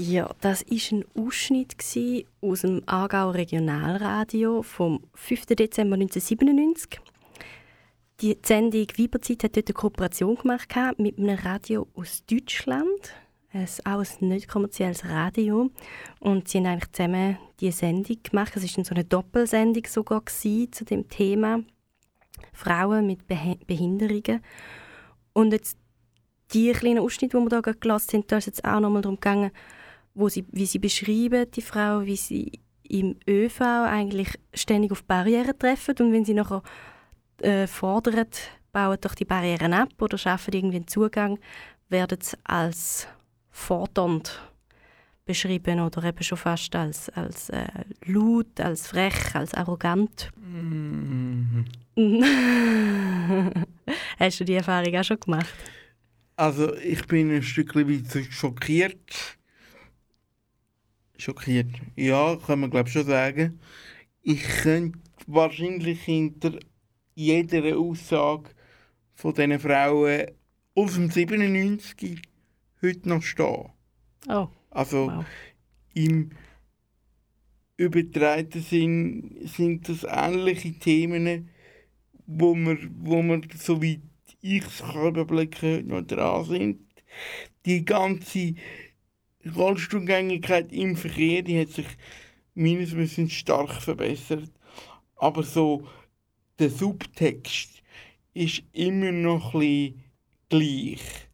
Ja, 0.00 0.30
das 0.40 0.64
war 0.64 0.98
ein 0.98 1.04
Ausschnitt 1.16 1.74
aus 2.40 2.60
dem 2.60 2.82
Aargau 2.86 3.30
Regionalradio 3.30 4.62
vom 4.62 5.00
5. 5.14 5.46
Dezember 5.46 5.94
1997. 5.94 7.00
Die 8.20 8.38
Sendung 8.44 8.86
Weiberzeit 8.96 9.42
hat 9.42 9.56
dort 9.56 9.66
eine 9.66 9.74
Kooperation 9.74 10.36
gemacht 10.36 10.68
mit 10.98 11.18
einem 11.18 11.36
Radio 11.36 11.88
aus 11.96 12.24
Deutschland. 12.30 13.12
Es 13.52 13.84
auch 13.84 14.04
ein 14.20 14.28
nicht 14.28 14.46
kommerzielles 14.46 15.04
Radio. 15.04 15.68
Und 16.20 16.46
sie 16.46 16.58
haben 16.58 16.66
eigentlich 16.66 16.92
zusammen 16.92 17.38
diese 17.58 17.78
Sendung 17.78 18.18
gemacht. 18.22 18.52
Es 18.54 18.76
war 18.76 18.84
so 18.84 18.94
eine 18.94 19.04
Doppelsendung 19.04 19.84
sogar 19.88 20.24
zu 20.26 20.84
dem 20.84 21.08
Thema 21.08 21.64
Frauen 22.52 23.04
mit 23.04 23.26
Behinderungen. 23.26 24.42
Und 25.32 25.52
jetzt 25.52 25.76
die 26.52 26.70
kleinen 26.70 27.00
Ausschnitte, 27.00 27.36
die 27.36 27.50
wir 27.50 27.62
hier 27.64 27.74
gelassen 27.74 28.18
haben, 28.18 28.26
da 28.28 28.36
ist 28.36 28.46
jetzt 28.46 28.64
auch 28.64 28.78
nochmal 28.78 29.02
darum 29.02 29.16
gegangen, 29.16 29.50
wo 30.18 30.28
sie, 30.28 30.44
wie 30.50 30.66
sie 30.66 30.78
beschreiben, 30.78 31.50
die 31.50 31.62
Frau, 31.62 32.04
wie 32.04 32.16
sie 32.16 32.60
im 32.82 33.16
ÖV 33.28 33.60
eigentlich 33.60 34.38
ständig 34.52 34.90
auf 34.92 35.04
Barrieren 35.04 35.58
treffen 35.58 35.94
und 36.00 36.12
wenn 36.12 36.24
sie 36.24 36.34
nachher 36.34 36.62
äh, 37.40 37.66
fordern, 37.66 38.26
bauen 38.72 38.98
doch 39.00 39.14
die 39.14 39.24
Barrieren 39.24 39.72
ab 39.72 39.90
oder 40.00 40.18
schaffen 40.18 40.54
irgendwie 40.54 40.76
einen 40.76 40.88
Zugang, 40.88 41.38
werden 41.88 42.18
sie 42.20 42.36
als 42.44 43.06
fordernd 43.50 44.40
beschrieben 45.24 45.80
oder 45.80 46.02
eben 46.04 46.22
schon 46.22 46.38
fast 46.38 46.74
als, 46.74 47.10
als 47.10 47.50
äh, 47.50 47.66
laut, 48.06 48.58
als 48.60 48.88
frech, 48.88 49.34
als 49.34 49.54
arrogant. 49.54 50.30
Mm. 50.36 51.64
Hast 54.18 54.40
du 54.40 54.44
die 54.44 54.54
Erfahrung 54.54 54.96
auch 54.96 55.04
schon 55.04 55.20
gemacht? 55.20 55.54
Also 56.36 56.74
ich 56.76 57.06
bin 57.06 57.30
ein 57.30 57.42
Stück 57.42 57.74
weit 57.74 58.32
schockiert 58.32 59.37
schockiert. 61.18 61.70
Ja, 61.96 62.36
kann 62.36 62.60
man 62.60 62.70
glaube 62.70 62.88
schon 62.88 63.06
sagen. 63.06 63.60
Ich 64.22 64.42
könnte 64.42 64.98
wahrscheinlich 65.26 66.02
hinter 66.02 66.58
jeder 67.14 67.76
Aussage 67.76 68.50
von 69.14 69.34
diesen 69.34 69.58
Frauen 69.58 70.30
aus 70.74 70.94
dem 70.94 71.10
97 71.10 72.22
heute 72.82 73.08
noch 73.08 73.22
stehen. 73.22 73.70
Oh. 74.28 74.48
Also 74.70 75.08
wow. 75.08 75.24
im 75.94 76.30
übertreiten 77.76 78.60
Sinn 78.60 79.38
sind 79.44 79.88
das 79.88 80.04
ähnliche 80.08 80.78
Themen, 80.78 81.50
wo 82.26 82.54
wir, 82.54 82.78
wo 82.98 83.22
wir 83.22 83.40
soweit 83.56 84.00
ich 84.40 84.64
es 84.64 84.80
überblicken 84.80 85.86
noch 85.88 86.02
dran 86.02 86.44
sind. 86.44 86.80
Die 87.66 87.84
ganze 87.84 88.54
Rollstuhlgängigkeit 89.56 90.72
im 90.72 90.96
Verkehr, 90.96 91.42
die 91.42 91.60
hat 91.60 91.68
sich 91.68 91.86
meines 92.54 92.96
Wissens 92.96 93.32
stark 93.32 93.72
verbessert. 93.82 94.50
Aber 95.16 95.42
so 95.42 95.86
der 96.58 96.70
Subtext 96.70 97.82
ist 98.34 98.62
immer 98.72 99.12
noch 99.12 99.54
ein 99.54 100.02
gleich. 100.48 101.28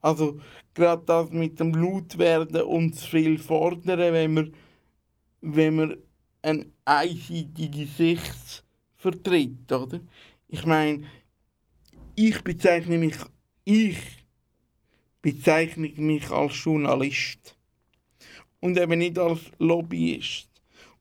Also 0.00 0.40
gerade 0.74 1.02
das 1.04 1.30
mit 1.30 1.58
dem 1.58 1.74
Lautwerden 1.74 2.62
und 2.62 2.94
zu 2.94 3.08
viel 3.08 3.38
fordern, 3.38 3.98
wenn 3.98 4.34
man, 4.34 4.54
wenn 5.40 5.76
man 5.76 5.96
eine 6.42 6.66
einseitige 6.84 7.86
Sicht 7.86 8.64
vertritt, 8.96 9.70
oder? 9.72 10.00
Ich 10.46 10.64
meine, 10.64 11.04
ich 12.14 12.42
bezeichne 12.42 12.98
mich, 12.98 13.16
ich 13.64 13.98
bezeichne 15.20 15.88
mich 15.96 16.30
als 16.30 16.64
Journalist 16.64 17.57
und 18.60 18.78
eben 18.78 18.98
nicht 18.98 19.18
als 19.18 19.40
Lobbyist. 19.58 20.48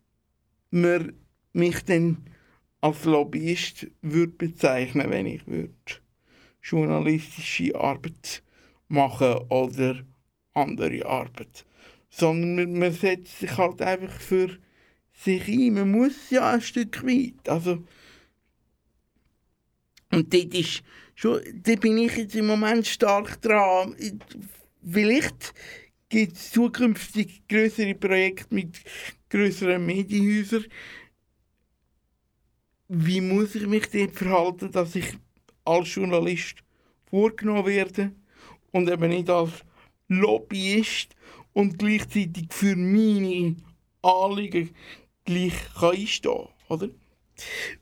man 0.72 1.14
mich 1.54 1.84
dann 1.84 2.18
als 2.82 3.06
Lobbyist 3.06 3.88
würde 4.02 4.34
bezeichnen, 4.34 5.10
wenn 5.10 5.26
ich 5.26 5.46
würde 5.48 5.74
journalistische 6.62 7.76
Arbeit 7.76 8.44
machen 8.88 9.36
oder 9.50 10.04
andere 10.54 11.06
Arbeit. 11.06 11.66
Sondern 12.10 12.56
man, 12.56 12.80
man 12.80 12.92
setzt 12.92 13.40
sich 13.40 13.58
halt 13.58 13.82
einfach 13.82 14.20
für 14.20 14.58
sich 15.14 15.48
ein. 15.48 15.74
Man 15.74 15.92
muss 15.92 16.30
ja 16.30 16.52
ein 16.52 16.62
Stück 16.62 17.04
weit. 17.06 17.48
Also, 17.48 17.84
und 20.12 20.34
dort, 20.34 20.54
ist 20.56 20.82
schon, 21.16 21.42
dort 21.54 21.82
bin 21.82 21.98
ich 21.98 22.16
jetzt 22.16 22.36
im 22.36 22.48
Moment 22.48 22.88
stark 22.88 23.42
dran. 23.42 23.96
Vielleicht 24.84 25.54
gibt 26.10 26.36
es 26.36 26.52
zukünftig 26.52 27.48
größere 27.48 27.96
Projekte 27.96 28.54
mit 28.54 28.82
größeren 29.30 29.86
Medienhäusern. 29.86 30.66
Wie 32.88 33.22
muss 33.22 33.56
ich 33.56 33.68
mich 33.68 33.88
dort 33.92 34.16
verhalten, 34.16 34.72
dass 34.72 34.96
ich 34.96 35.16
als 35.64 35.94
Journalist 35.94 36.64
vorgenommen 37.10 37.68
werde 37.68 38.12
und 38.72 38.90
eben 38.90 39.10
nicht 39.10 39.30
als 39.30 39.52
Lobbyist 40.08 41.16
und 41.54 41.78
gleichzeitig 41.78 42.48
für 42.50 42.76
meine 42.76 43.56
Anliegen 44.02 44.72
gleich 45.26 45.54
kann 45.80 45.96
einstehen 45.96 46.48
oder? 46.68 46.90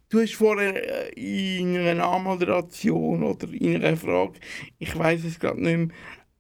Du 0.10 0.22
hast 0.22 0.36
vorher 0.36 1.10
äh, 1.18 1.60
in 1.60 1.78
einer 1.78 2.08
Anmoderation 2.08 3.24
oder 3.24 3.52
in 3.52 3.84
einer 3.84 3.98
Frage, 3.98 4.40
ich 4.78 4.96
weiß 4.98 5.24
es 5.24 5.40
gerade 5.40 5.62
nicht 5.62 5.78
mehr, 5.78 5.88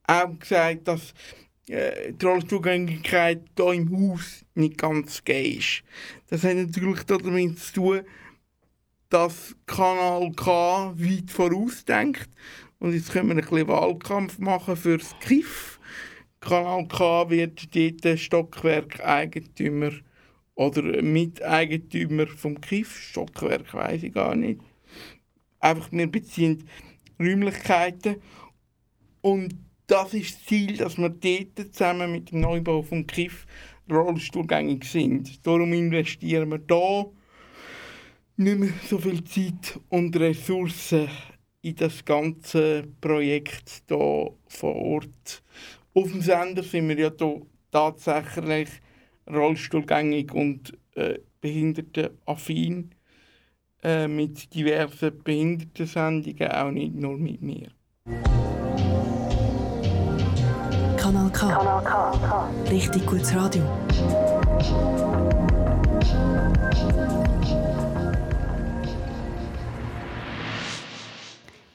auch 0.07 0.39
gesagt, 0.39 0.87
dass 0.87 1.13
äh, 1.69 2.13
Rollstuhlgängigkeit 2.23 3.41
hier 3.57 3.73
im 3.73 4.11
Haus 4.11 4.45
nicht 4.55 4.77
ganz 4.77 5.23
gegeben 5.23 5.59
ist. 5.59 5.83
Das 6.29 6.43
hat 6.43 6.55
natürlich 6.55 7.03
damit 7.03 7.59
zu 7.59 7.73
tun, 7.73 8.01
dass 9.09 9.55
Kanal 9.65 10.31
K 10.33 10.93
weit 10.95 11.31
vorausdenkt. 11.31 12.29
Und 12.79 12.93
jetzt 12.93 13.11
können 13.11 13.29
wir 13.29 13.35
ein 13.35 13.41
bisschen 13.41 13.67
Wahlkampf 13.67 14.37
machen 14.39 14.75
für 14.75 14.97
das 14.97 15.15
KIF. 15.19 15.79
Kanal 16.39 16.87
K 16.87 17.29
wird 17.29 17.75
dort 17.75 18.19
Stockwerk-Eigentümer 18.19 19.91
oder 20.55 21.01
Miteigentümer 21.01 22.27
vom 22.27 22.59
KIF. 22.61 22.95
Stockwerk 22.95 23.73
weiß 23.73 24.03
ich 24.03 24.13
gar 24.13 24.35
nicht. 24.35 24.61
Einfach, 25.59 25.91
wir 25.91 26.07
beziehen 26.07 26.67
Räumlichkeiten. 27.19 28.17
Und 29.21 29.55
das 29.87 30.13
ist 30.13 30.35
das 30.35 30.45
Ziel, 30.45 30.77
dass 30.77 30.97
wir 30.97 31.09
dort 31.09 31.73
zusammen 31.73 32.11
mit 32.11 32.31
dem 32.31 32.41
Neubau 32.41 32.81
vom 32.81 33.07
KIF 33.07 33.45
rollstuhlgängig 33.89 34.83
sind. 34.83 35.45
Darum 35.47 35.71
investieren 35.73 36.49
wir 36.49 36.59
da 36.59 37.05
nicht 38.35 38.59
mehr 38.59 38.69
so 38.87 38.97
viel 38.99 39.23
Zeit 39.23 39.79
und 39.89 40.15
Ressourcen 40.17 41.07
in 41.61 41.75
das 41.75 42.03
ganze 42.05 42.83
Projekt 43.01 43.83
hier 43.87 44.33
vor 44.47 44.75
Ort. 44.75 45.43
Auf 45.93 46.11
dem 46.11 46.21
Sender 46.21 46.63
sind 46.63 46.89
wir 46.89 46.99
ja 46.99 47.11
hier 47.17 47.41
tatsächlich 47.71 48.69
rollstuhlgängig 49.29 50.33
und 50.33 50.77
äh, 50.95 51.19
behindertenaffin 51.41 52.91
äh, 53.83 54.07
mit 54.07 54.53
diversen 54.53 55.23
Behindertensendungen, 55.23 56.51
auch 56.51 56.71
nicht 56.71 56.93
nur 56.93 57.17
mit 57.17 57.41
mir. 57.41 57.71
Kanal 61.07 61.29
K. 61.29 61.47
Kanal 61.47 61.83
K. 61.83 62.69
Richtig 62.69 63.05
gutes 63.05 63.33
Radio. 63.33 63.63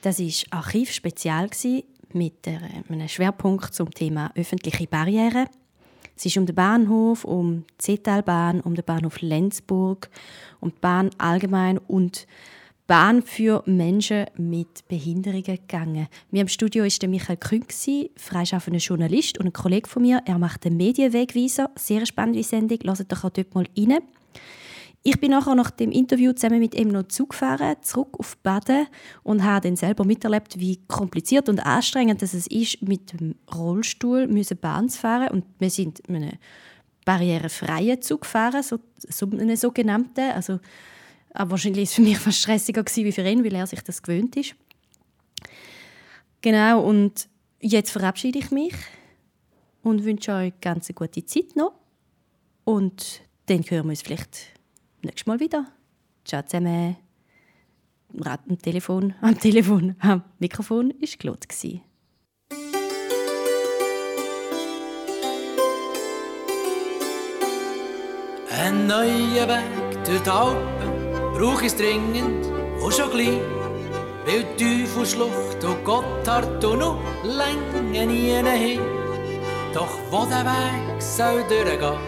Das 0.02 0.18
war 0.18 0.58
Archivspezial 0.58 1.48
mit 2.12 2.46
einem 2.46 3.08
Schwerpunkt 3.08 3.72
zum 3.72 3.90
Thema 3.90 4.30
öffentliche 4.34 4.86
Barrieren. 4.86 5.46
Es 6.14 6.26
ist 6.26 6.36
um 6.36 6.44
den 6.44 6.54
Bahnhof, 6.54 7.24
um 7.24 7.64
die 7.70 7.78
Zetalbahn, 7.78 8.60
um 8.60 8.74
den 8.74 8.84
Bahnhof 8.84 9.22
Lenzburg, 9.22 10.10
um 10.60 10.72
die 10.72 10.80
Bahn 10.82 11.08
allgemein 11.16 11.78
und 11.78 12.26
Bahn 12.86 13.22
für 13.22 13.62
Menschen 13.64 14.26
mit 14.36 14.86
Behinderungen 14.88 15.44
gegangen. 15.44 16.08
Mir 16.30 16.42
im 16.42 16.48
Studio 16.48 16.84
ist 16.84 17.00
der 17.00 17.08
Michael 17.08 17.36
Krünk, 17.36 17.72
freischaffender 18.16 18.80
Journalist 18.80 19.38
und 19.38 19.46
ein 19.46 19.52
Kollege 19.52 19.88
von 19.88 20.02
mir. 20.02 20.20
Er 20.26 20.38
macht 20.38 20.64
den 20.64 20.76
Medienwegweiser. 20.76 21.70
Sehr 21.76 22.04
spannende 22.06 22.42
Sendung. 22.42 22.78
Hört 22.84 23.10
doch 23.12 23.24
auch 23.24 23.30
dort 23.30 23.54
mal 23.54 23.66
rein. 23.78 23.98
Ich 25.04 25.18
bin 25.18 25.30
nachher 25.32 25.54
nach 25.54 25.70
dem 25.70 25.90
Interview 25.90 26.32
zusammen 26.32 26.60
mit 26.60 26.74
ihm 26.74 26.88
noch 26.88 27.08
zugefahren, 27.08 27.76
zurück 27.82 28.18
auf 28.18 28.36
Baden 28.38 28.86
und 29.24 29.42
habe 29.42 29.66
dann 29.66 29.76
selber 29.76 30.04
miterlebt, 30.04 30.60
wie 30.60 30.78
kompliziert 30.86 31.48
und 31.48 31.58
anstrengend 31.58 32.22
es 32.22 32.34
ist, 32.34 32.82
mit 32.82 33.12
dem 33.12 33.34
Rollstuhl 33.52 34.28
müssen 34.28 34.58
Bahn 34.58 34.88
zu 34.88 35.00
fahren. 35.00 35.28
Und 35.28 35.44
wir 35.58 35.70
sind 35.70 36.08
mit 36.08 36.22
einem 36.22 36.38
barrierefreien 37.04 38.00
Zug 38.00 38.22
gefahren, 38.22 38.62
so, 38.62 38.78
so 38.96 39.26
einen 39.26 39.56
sogenannten. 39.56 40.30
Also, 40.32 40.60
aber 41.32 41.52
wahrscheinlich 41.52 41.78
war 41.78 41.84
es 41.84 41.94
für 41.94 42.02
mich 42.02 42.18
fast 42.18 42.38
stressiger 42.38 42.84
wie 42.84 43.12
für 43.12 43.22
ihn, 43.22 43.44
weil 43.44 43.54
er 43.54 43.66
sich 43.66 43.82
das 43.82 44.02
gewöhnt 44.02 44.36
ist. 44.36 44.54
Genau, 46.40 46.82
und 46.82 47.28
jetzt 47.60 47.90
verabschiede 47.90 48.38
ich 48.38 48.50
mich 48.50 48.74
und 49.82 50.04
wünsche 50.04 50.32
euch 50.32 50.52
ganz 50.60 50.88
eine 50.88 50.94
gute 50.94 51.24
Zeit 51.24 51.54
noch. 51.56 51.72
Und 52.64 53.22
dann 53.46 53.62
hören 53.62 53.86
wir 53.86 53.90
uns 53.90 54.02
vielleicht 54.02 54.52
nächstes 55.02 55.26
Mal 55.26 55.40
wieder. 55.40 55.66
Ciao 56.24 56.42
zusammen. 56.42 56.96
Am 58.24 58.58
Telefon, 58.58 59.14
am 59.20 59.38
Telefon, 59.38 59.96
am 60.00 60.22
Mikrofon 60.38 60.92
war 61.00 61.08
Claude. 61.18 61.80
Ein 68.50 68.86
neuer 68.86 69.48
Weg 69.48 70.04
durch 70.04 70.20
die 70.22 70.30
Alpen 70.30 70.91
brauche 71.42 71.66
ich 71.66 71.74
dringend 71.74 72.46
und 72.80 72.94
schon 72.94 73.10
gleich. 73.10 73.40
Weil 74.24 74.44
die 74.56 74.84
Teufelschlucht 74.84 75.64
und 75.64 75.84
Gotthard 75.84 76.64
und 76.64 76.78
noch 76.78 76.98
Länge 77.24 78.06
nie 78.06 78.30
hin. 78.30 78.80
Doch 79.74 79.98
wo 80.10 80.24
der 80.26 80.44
Weg 80.44 81.02
soll 81.02 81.42
durchgehen, 81.48 81.98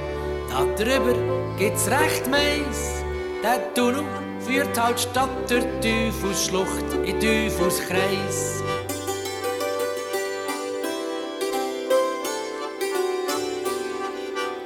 da 0.50 0.64
drüber 0.76 1.16
gibt's 1.58 1.90
recht 1.90 2.30
meis. 2.30 3.02
Der 3.42 3.74
Tunnel 3.74 4.04
führt 4.38 4.80
halt 4.80 5.00
statt 5.00 5.28
die 5.50 6.10
Teufelsschlucht 6.12 6.94
in 7.04 7.18
Teufelskreis. 7.18 8.62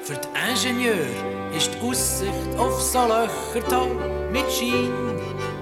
Für 0.02 0.14
die 0.14 0.50
Ingenieur 0.50 1.06
ist 1.56 1.70
die 1.74 1.88
Aussicht 1.88 2.58
auf 2.58 2.82
so 2.82 3.06
Löcher 3.06 3.66
toll 3.66 4.17
mit 4.32 4.50
Schein. 4.50 4.92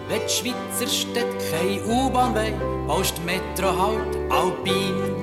Wenn 0.09 0.21
die 0.23 0.33
Schweizer 0.33 0.87
Städte 0.87 1.37
keine 1.51 1.85
U-Bahn 1.85 2.35
wollen, 2.35 2.87
baust 2.87 3.19
die 3.19 3.23
Metro 3.23 3.77
halt 3.77 4.17
alpin 4.31 5.17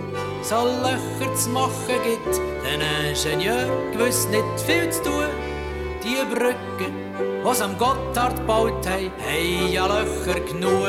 so 0.44 0.56
Löcher 0.56 1.34
zu 1.36 1.50
machen 1.52 1.96
gibt, 2.04 2.38
den 2.66 2.82
Ingenieur 3.10 3.66
gewiss 3.94 4.28
nicht 4.28 4.44
viel 4.66 4.90
zu 4.90 5.04
tun. 5.04 5.26
Die 6.04 6.36
Brücken, 6.36 6.94
was 7.44 7.62
am 7.62 7.78
Gotthard 7.78 8.36
gebaut 8.36 8.86
haben, 8.86 9.12
haben 9.26 9.72
ja 9.72 9.88
Löcher 9.88 10.40
genug. 10.42 10.88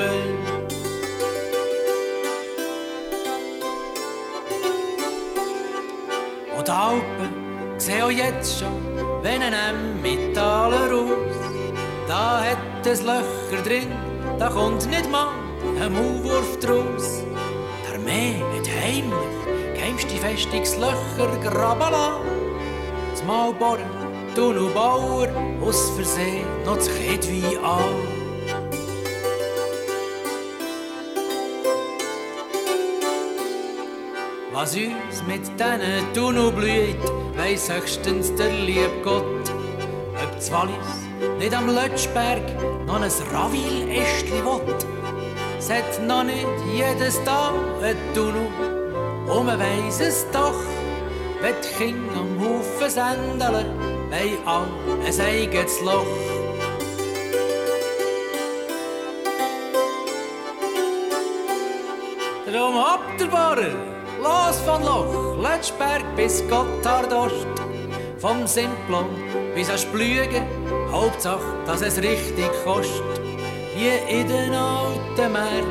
Und 6.57 6.67
die 6.67 6.73
Alpen 6.73 7.79
sehen 7.79 8.03
auch 8.03 8.11
jetzt 8.11 8.59
schon, 8.59 9.23
wenn 9.23 9.41
ein 9.41 9.55
Emmentaler 9.55 10.93
aus. 10.93 11.54
Da 12.07 12.43
hat 12.45 12.87
es 12.87 13.03
Löcher 13.03 13.63
drin, 13.65 13.91
da 14.39 14.51
kommt 14.51 14.87
nicht 14.91 15.11
mal 15.11 15.29
ein 15.81 15.93
Maulwurf 15.93 16.59
draus. 16.59 17.23
Die 17.83 17.95
Armee 17.95 18.43
hat 18.57 18.69
heimlich 18.69 19.75
geheimste 19.75 20.17
Festungslöcher 20.17 21.37
graben 21.43 21.93
lassen. 21.93 22.25
Das 23.11 23.25
Mal 23.25 23.55
bohren, 23.55 23.89
Tunnel 24.35 24.69
bauen, 24.75 25.31
aus 25.63 25.91
Versehen 25.91 26.45
noch 26.67 26.77
das 26.77 26.91
wie 26.91 27.57
an. 27.57 28.25
Was 34.53 34.77
uns 34.77 35.23
mit 35.27 35.43
diesen 35.59 36.13
Tunnel 36.13 36.53
blüht, 36.53 37.03
weiss 37.35 37.73
höchstens 37.73 38.35
der 38.35 38.51
liebe 38.51 38.91
Gott. 39.03 39.51
Ob 40.23 40.37
das 40.37 40.53
Wallis 40.53 41.04
nicht 41.39 41.55
am 41.55 41.67
Lötschberg 41.67 42.43
noch 42.87 43.01
ein 43.01 43.11
Ravil-Ästli 43.33 44.45
will. 44.45 44.75
Es 45.59 45.71
hat 45.71 46.07
noch 46.07 46.25
nicht 46.25 46.47
jedes 46.73 47.23
Tag 47.25 47.55
ein 47.83 47.97
Tunnel 48.15 48.49
und 49.27 49.47
man 49.47 49.59
weiss 49.59 50.01
es 50.01 50.27
doch, 50.31 50.61
wenn 51.41 51.55
die 51.63 51.85
Kinder 51.85 52.21
am 52.21 52.39
Haufen 52.41 52.91
sendeln, 52.91 53.69
wollen 54.11 54.39
alle 54.45 54.67
ein 55.07 55.21
eigenes 55.21 55.81
Loch. 55.81 56.07
Drum 62.47 62.75
habt 62.77 63.21
ihr 63.21 63.27
Barrer, 63.27 63.75
los 64.23 64.61
von 64.61 64.83
Loch, 64.83 65.37
Lötschberg 65.43 66.05
bis 66.15 66.43
Gotthard-Ost. 66.49 67.47
Vom 68.19 68.47
Simplon 68.47 69.07
bis 69.55 69.71
an 69.71 69.79
Splügen, 69.79 70.47
Hauptsache, 70.93 71.57
dass 71.67 71.83
es 71.83 71.99
richtig 71.99 72.51
kostet. 72.65 73.21
Wie 73.75 74.13
in 74.13 74.29
den 74.29 74.55
alten 74.55 75.33
Meer 75.33 75.65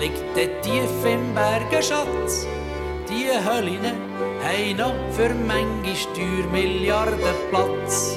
liegt 0.00 0.36
der 0.36 0.60
tief 0.62 1.04
im 1.04 1.34
Bergen 1.34 1.82
Schatz 1.82 2.46
die 3.12 3.28
Höllen 3.28 3.84
haben 4.42 4.76
noch 4.76 4.94
für 5.12 5.34
manche 5.34 5.96
Steuermilliarden 5.96 7.18
Platz. 7.50 8.16